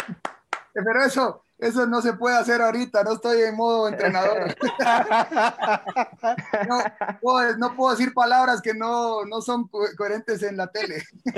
Pero 0.73 1.05
eso, 1.05 1.44
eso 1.65 1.87
no 1.87 2.03
se 2.03 2.13
puede 2.13 2.37
hacer 2.37 2.61
ahorita, 2.61 3.03
no 3.03 3.15
estoy 3.15 3.41
en 3.41 3.57
modo 3.57 3.89
entrenador. 3.89 4.55
no, 7.59 7.75
puedo, 7.75 7.93
decir 7.93 8.13
palabras 8.13 8.61
que 8.61 8.75
no, 8.75 9.23
son 9.41 9.67
coherentes 9.97 10.43
en 10.43 10.59
la 10.59 10.71
tele. 10.71 11.03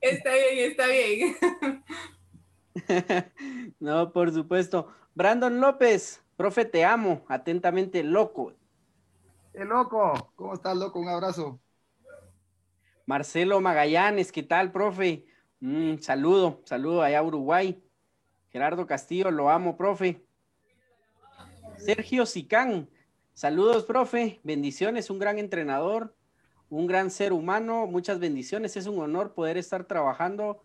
Está 0.00 0.32
bien, 0.32 0.70
está 0.70 0.86
bien. 0.86 1.36
no, 3.78 4.10
por 4.10 4.32
supuesto. 4.32 4.88
Brandon 5.14 5.60
López, 5.60 6.22
profe, 6.36 6.64
te 6.64 6.82
amo. 6.82 7.26
Atentamente, 7.28 8.02
loco. 8.02 8.54
¡Eh, 9.52 9.66
loco! 9.66 10.32
¿Cómo 10.34 10.54
estás, 10.54 10.74
loco? 10.76 10.98
Un 10.98 11.10
abrazo. 11.10 11.60
Marcelo 13.04 13.60
Magallanes, 13.60 14.32
¿qué 14.32 14.42
tal, 14.42 14.72
profe? 14.72 15.26
Mm, 15.64 15.96
saludo, 16.00 16.60
saludo 16.66 17.00
allá 17.00 17.20
a 17.20 17.22
Uruguay. 17.22 17.82
Gerardo 18.50 18.86
Castillo, 18.86 19.30
lo 19.30 19.48
amo, 19.48 19.78
profe. 19.78 20.22
Sergio 21.78 22.26
Sicán, 22.26 22.86
saludos, 23.32 23.86
profe. 23.86 24.40
Bendiciones, 24.44 25.08
un 25.08 25.18
gran 25.18 25.38
entrenador, 25.38 26.14
un 26.68 26.86
gran 26.86 27.10
ser 27.10 27.32
humano. 27.32 27.86
Muchas 27.86 28.18
bendiciones. 28.18 28.76
Es 28.76 28.86
un 28.86 28.98
honor 28.98 29.32
poder 29.32 29.56
estar 29.56 29.84
trabajando 29.84 30.62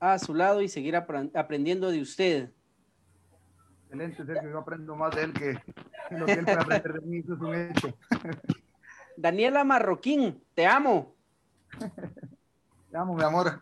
a 0.00 0.18
su 0.18 0.32
lado 0.32 0.62
y 0.62 0.70
seguir 0.70 0.96
aprendiendo 0.96 1.90
de 1.90 2.00
usted. 2.00 2.50
Excelente, 3.82 4.24
Sergio. 4.24 4.52
Yo 4.52 4.58
aprendo 4.60 4.96
más 4.96 5.14
de 5.14 5.24
él 5.24 5.34
que, 5.34 5.58
lo 6.12 6.24
que 6.24 6.32
él 6.32 6.44
puede 6.46 6.56
aprender 6.56 6.92
de 6.94 7.00
mí. 7.02 7.18
Eso 7.18 7.34
es 7.34 7.40
un 7.42 7.54
hecho. 7.54 7.94
Daniela 9.18 9.64
Marroquín, 9.64 10.42
te 10.54 10.64
amo. 10.64 11.14
Te 12.90 12.96
amo, 12.96 13.14
mi 13.14 13.22
amor. 13.22 13.60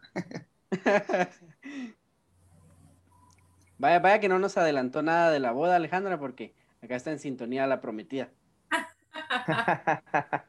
vaya, 3.79 3.99
vaya 3.99 4.21
que 4.21 4.29
no 4.29 4.39
nos 4.39 4.57
adelantó 4.57 5.03
nada 5.03 5.31
de 5.31 5.41
la 5.41 5.53
boda, 5.53 5.77
Alejandra, 5.77 6.19
porque 6.19 6.55
acá 6.81 6.97
está 6.97 7.11
en 7.11 7.19
sintonía 7.19 7.67
la 7.67 7.81
prometida. 7.81 8.31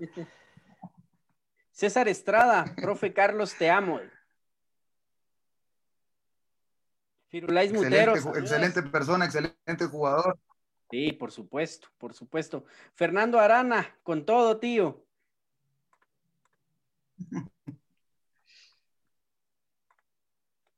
César 1.71 2.07
Estrada, 2.07 2.73
profe 2.75 3.13
Carlos, 3.13 3.55
te 3.55 3.69
amo. 3.69 3.99
Firulais 7.29 7.71
excelente, 7.71 8.19
Excelente 8.39 8.83
persona, 8.83 9.25
excelente 9.25 9.85
jugador. 9.87 10.39
Sí, 10.91 11.11
por 11.13 11.31
supuesto, 11.31 11.87
por 11.97 12.13
supuesto. 12.13 12.65
Fernando 12.93 13.39
Arana, 13.39 13.97
con 14.03 14.25
todo, 14.25 14.59
tío. 14.59 15.03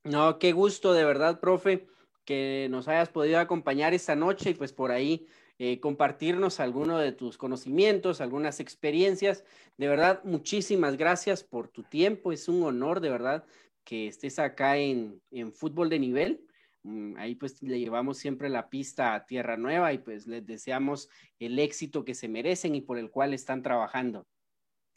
No, 0.06 0.38
qué 0.38 0.52
gusto 0.52 0.94
de 0.94 1.04
verdad, 1.04 1.40
profe, 1.40 1.88
que 2.26 2.68
nos 2.70 2.88
hayas 2.88 3.10
podido 3.10 3.40
acompañar 3.40 3.96
esta 3.96 4.16
noche 4.16 4.52
y 4.52 4.54
pues 4.54 4.72
por 4.72 4.92
ahí 4.92 5.26
eh, 5.58 5.80
compartirnos 5.80 6.60
algunos 6.60 7.02
de 7.02 7.12
tus 7.12 7.40
conocimientos, 7.40 8.22
algunas 8.22 8.60
experiencias. 8.60 9.44
De 9.78 9.88
verdad, 9.88 10.22
muchísimas 10.24 10.96
gracias 10.96 11.44
por 11.44 11.70
tu 11.70 11.82
tiempo. 11.82 12.32
Es 12.32 12.48
un 12.48 12.62
honor, 12.62 13.00
de 13.00 13.10
verdad, 13.10 13.46
que 13.84 14.08
estés 14.08 14.38
acá 14.38 14.78
en, 14.78 15.24
en 15.32 15.52
fútbol 15.52 15.90
de 15.90 15.98
nivel. 15.98 16.46
Mm, 16.84 17.18
ahí 17.18 17.34
pues 17.34 17.64
le 17.64 17.80
llevamos 17.80 18.20
siempre 18.20 18.48
la 18.48 18.70
pista 18.70 19.16
a 19.16 19.26
Tierra 19.26 19.58
Nueva 19.58 19.92
y 19.92 19.98
pues 19.98 20.28
les 20.28 20.46
deseamos 20.46 21.10
el 21.40 21.58
éxito 21.58 22.06
que 22.06 22.14
se 22.14 22.28
merecen 22.28 22.76
y 22.76 22.82
por 22.82 23.00
el 23.00 23.10
cual 23.10 23.34
están 23.34 23.64
trabajando. 23.64 24.28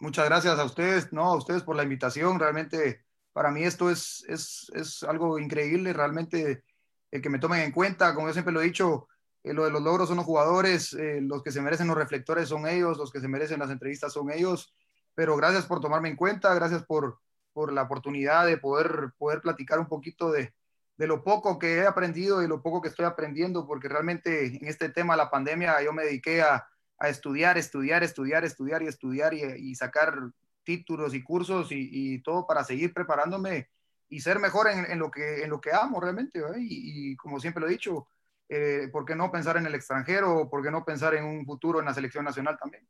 Muchas 0.00 0.26
gracias 0.26 0.58
a 0.58 0.64
ustedes, 0.64 1.14
no, 1.14 1.24
a 1.24 1.36
ustedes 1.36 1.62
por 1.62 1.76
la 1.76 1.82
invitación. 1.82 2.38
Realmente 2.38 3.07
para 3.38 3.52
mí 3.52 3.62
esto 3.62 3.88
es, 3.88 4.24
es, 4.26 4.68
es 4.74 5.04
algo 5.04 5.38
increíble, 5.38 5.92
realmente 5.92 6.64
el 7.12 7.22
que 7.22 7.30
me 7.30 7.38
tomen 7.38 7.60
en 7.60 7.70
cuenta, 7.70 8.12
como 8.12 8.26
yo 8.26 8.32
siempre 8.32 8.52
lo 8.52 8.60
he 8.60 8.64
dicho, 8.64 9.06
eh, 9.44 9.52
lo 9.52 9.64
de 9.64 9.70
los 9.70 9.80
logros 9.80 10.08
son 10.08 10.16
los 10.16 10.26
jugadores, 10.26 10.92
eh, 10.94 11.20
los 11.22 11.44
que 11.44 11.52
se 11.52 11.62
merecen 11.62 11.86
los 11.86 11.96
reflectores 11.96 12.48
son 12.48 12.66
ellos, 12.66 12.98
los 12.98 13.12
que 13.12 13.20
se 13.20 13.28
merecen 13.28 13.60
las 13.60 13.70
entrevistas 13.70 14.12
son 14.12 14.32
ellos, 14.32 14.74
pero 15.14 15.36
gracias 15.36 15.66
por 15.66 15.78
tomarme 15.78 16.08
en 16.08 16.16
cuenta, 16.16 16.52
gracias 16.52 16.84
por, 16.84 17.20
por 17.52 17.72
la 17.72 17.82
oportunidad 17.82 18.44
de 18.44 18.56
poder, 18.56 19.12
poder 19.16 19.40
platicar 19.40 19.78
un 19.78 19.86
poquito 19.86 20.32
de, 20.32 20.52
de 20.96 21.06
lo 21.06 21.22
poco 21.22 21.60
que 21.60 21.76
he 21.76 21.86
aprendido 21.86 22.42
y 22.42 22.48
lo 22.48 22.60
poco 22.60 22.82
que 22.82 22.88
estoy 22.88 23.04
aprendiendo, 23.04 23.68
porque 23.68 23.86
realmente 23.86 24.46
en 24.46 24.66
este 24.66 24.88
tema, 24.88 25.14
la 25.14 25.30
pandemia, 25.30 25.80
yo 25.80 25.92
me 25.92 26.02
dediqué 26.02 26.42
a, 26.42 26.66
a 26.98 27.08
estudiar, 27.08 27.56
estudiar, 27.56 28.02
estudiar, 28.02 28.44
estudiar 28.44 28.82
y 28.82 28.88
estudiar 28.88 29.32
y, 29.32 29.42
y 29.70 29.76
sacar 29.76 30.32
títulos 30.68 31.14
y 31.14 31.22
cursos 31.22 31.72
y, 31.72 31.88
y, 31.90 32.22
todo 32.22 32.46
para 32.46 32.62
seguir 32.62 32.92
preparándome 32.92 33.70
y 34.10 34.20
ser 34.20 34.38
mejor 34.38 34.68
en, 34.68 34.84
en 34.84 34.98
lo, 34.98 35.10
que, 35.10 35.42
en 35.42 35.48
lo 35.48 35.62
que 35.62 35.72
amo 35.72 35.98
realmente. 35.98 36.42
Y, 36.58 37.12
y, 37.12 37.16
como 37.16 37.40
siempre 37.40 37.62
lo 37.62 37.68
he 37.68 37.70
dicho, 37.70 38.06
eh, 38.50 38.90
¿por 38.92 39.06
qué 39.06 39.16
no 39.16 39.32
pensar 39.32 39.56
en 39.56 39.64
el 39.64 39.74
extranjero? 39.74 40.50
¿Por 40.50 40.62
qué 40.62 40.70
no 40.70 40.84
pensar 40.84 41.14
en 41.14 41.24
un 41.24 41.46
futuro 41.46 41.78
en 41.78 41.86
la 41.86 41.94
selección 41.94 42.22
nacional 42.22 42.58
también? 42.60 42.86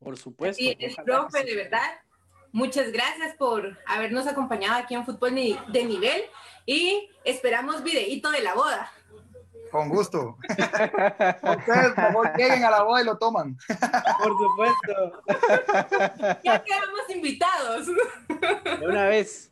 Por 0.00 0.18
supuesto. 0.18 0.60
Y 0.60 0.76
el 0.80 0.96
profe, 1.04 1.44
de 1.44 1.54
verdad, 1.54 2.00
Muchas 2.54 2.92
gracias 2.92 3.34
por 3.36 3.78
habernos 3.86 4.26
acompañado 4.26 4.74
aquí 4.74 4.94
en 4.94 5.06
Fútbol 5.06 5.34
de 5.34 5.84
Nivel 5.86 6.22
y 6.66 7.08
esperamos 7.24 7.82
videíto 7.82 8.30
de 8.30 8.42
la 8.42 8.52
boda. 8.52 8.92
Con 9.72 9.88
gusto. 9.88 10.36
Ustedes, 10.48 11.94
lleguen 12.36 12.64
a 12.64 12.70
la 12.70 12.82
boda 12.82 13.00
y 13.00 13.04
lo 13.06 13.16
toman. 13.16 13.56
Por 14.22 14.32
supuesto. 14.38 15.22
Ya 16.44 16.62
quedamos 16.62 17.08
invitados. 17.08 17.86
De 17.86 18.86
una 18.86 19.06
vez. 19.06 19.50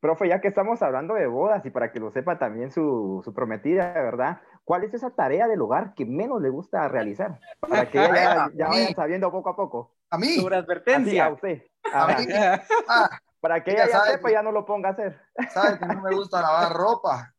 Profe, 0.00 0.28
ya 0.28 0.40
que 0.40 0.48
estamos 0.48 0.82
hablando 0.82 1.14
de 1.14 1.28
bodas 1.28 1.64
y 1.64 1.70
para 1.70 1.92
que 1.92 2.00
lo 2.00 2.10
sepa 2.10 2.36
también 2.36 2.72
su, 2.72 3.22
su 3.24 3.32
prometida, 3.32 3.92
¿verdad? 3.92 4.40
¿Cuál 4.64 4.82
es 4.82 4.92
esa 4.92 5.10
tarea 5.10 5.46
del 5.46 5.62
hogar 5.62 5.94
que 5.94 6.04
menos 6.04 6.42
le 6.42 6.50
gusta 6.50 6.88
realizar? 6.88 7.38
Para 7.60 7.88
que 7.88 7.98
ya, 7.98 8.50
ya 8.54 8.68
vayan 8.68 8.94
sabiendo 8.94 9.30
poco 9.30 9.50
a 9.50 9.56
poco. 9.56 9.94
A 10.10 10.18
mí. 10.18 10.34
Sobre 10.34 10.56
advertencia. 10.56 11.26
a 11.26 11.32
usted. 11.32 11.62
Ah, 11.92 13.08
para 13.40 13.62
que 13.62 13.70
ella 13.70 13.86
ya 13.88 14.00
sepa, 14.00 14.32
ya 14.32 14.42
no 14.42 14.50
lo 14.50 14.64
ponga 14.64 14.88
a 14.88 14.92
hacer. 14.92 15.20
Sabes 15.50 15.78
que 15.78 15.86
no 15.86 16.02
me 16.02 16.12
gusta 16.12 16.40
lavar 16.40 16.72
ropa 16.72 17.35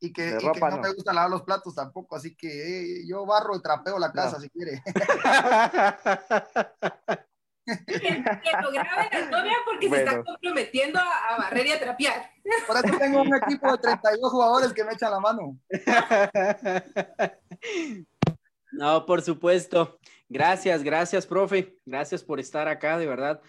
y 0.00 0.12
que, 0.12 0.28
y 0.28 0.38
que 0.38 0.60
no, 0.60 0.78
me 0.78 0.92
gusta 0.92 1.12
lavar 1.12 1.30
los 1.30 1.42
platos 1.42 1.74
tampoco, 1.74 2.16
así 2.16 2.36
que 2.36 3.00
eh, 3.00 3.06
yo 3.06 3.26
barro 3.26 3.56
y 3.56 3.62
trapeo 3.62 3.98
la 3.98 4.12
casa 4.12 4.40
si 4.40 4.48
quiere. 4.50 4.82
que, 4.84 4.94
lo 8.62 8.70
grabe 8.70 9.08
la 9.12 9.30
novia 9.30 9.56
porque 9.64 9.90
se 9.90 9.96
está 9.96 10.22
comprometiendo 10.22 10.98
a, 10.98 11.34
a, 11.34 11.38
barrer 11.38 11.66
y 11.66 11.72
a 11.72 11.80
trapear. 11.80 12.30
Por 12.66 12.76
eso 12.76 12.98
tengo 12.98 13.22
un 13.22 13.34
equipo 13.34 13.72
de 13.72 13.78
32 13.78 14.30
jugadores 14.30 14.72
que 14.72 14.84
me 14.84 14.92
echan 14.92 15.10
la 15.10 15.20
mano. 15.20 15.58
No, 18.72 19.06
por 19.06 19.22
supuesto. 19.22 19.98
Gracias, 20.28 20.82
gracias, 20.82 21.26
profe. 21.26 21.78
Gracias 21.86 22.22
por 22.22 22.38
estar 22.38 22.68
acá, 22.68 22.98
de 22.98 23.06
verdad. 23.06 23.40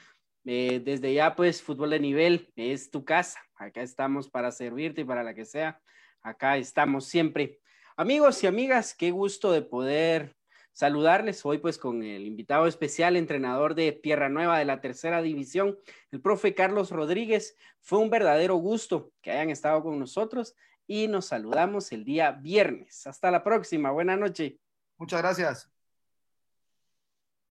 Eh, 0.45 0.81
desde 0.83 1.13
ya, 1.13 1.35
pues, 1.35 1.61
fútbol 1.61 1.91
de 1.91 1.99
nivel 1.99 2.51
es 2.55 2.89
tu 2.89 3.03
casa. 3.03 3.39
Acá 3.55 3.81
estamos 3.81 4.29
para 4.29 4.51
servirte 4.51 5.01
y 5.01 5.05
para 5.05 5.23
la 5.23 5.33
que 5.33 5.45
sea. 5.45 5.81
Acá 6.21 6.57
estamos 6.57 7.05
siempre. 7.05 7.59
Amigos 7.95 8.43
y 8.43 8.47
amigas, 8.47 8.93
qué 8.93 9.11
gusto 9.11 9.51
de 9.51 9.61
poder 9.61 10.35
saludarles 10.71 11.45
hoy, 11.45 11.57
pues, 11.57 11.77
con 11.77 12.03
el 12.03 12.25
invitado 12.25 12.67
especial, 12.67 13.15
entrenador 13.15 13.75
de 13.75 13.91
Tierra 13.91 14.29
Nueva 14.29 14.57
de 14.57 14.65
la 14.65 14.79
tercera 14.79 15.21
división, 15.21 15.77
el 16.11 16.21
profe 16.21 16.55
Carlos 16.55 16.91
Rodríguez. 16.91 17.57
Fue 17.81 17.99
un 17.99 18.09
verdadero 18.09 18.55
gusto 18.55 19.11
que 19.21 19.31
hayan 19.31 19.49
estado 19.49 19.83
con 19.83 19.99
nosotros 19.99 20.55
y 20.87 21.07
nos 21.07 21.25
saludamos 21.25 21.91
el 21.91 22.05
día 22.05 22.31
viernes. 22.31 23.05
Hasta 23.07 23.29
la 23.29 23.43
próxima. 23.43 23.91
Buenas 23.91 24.19
noches. 24.19 24.53
Muchas 24.97 25.21
gracias. 25.21 25.78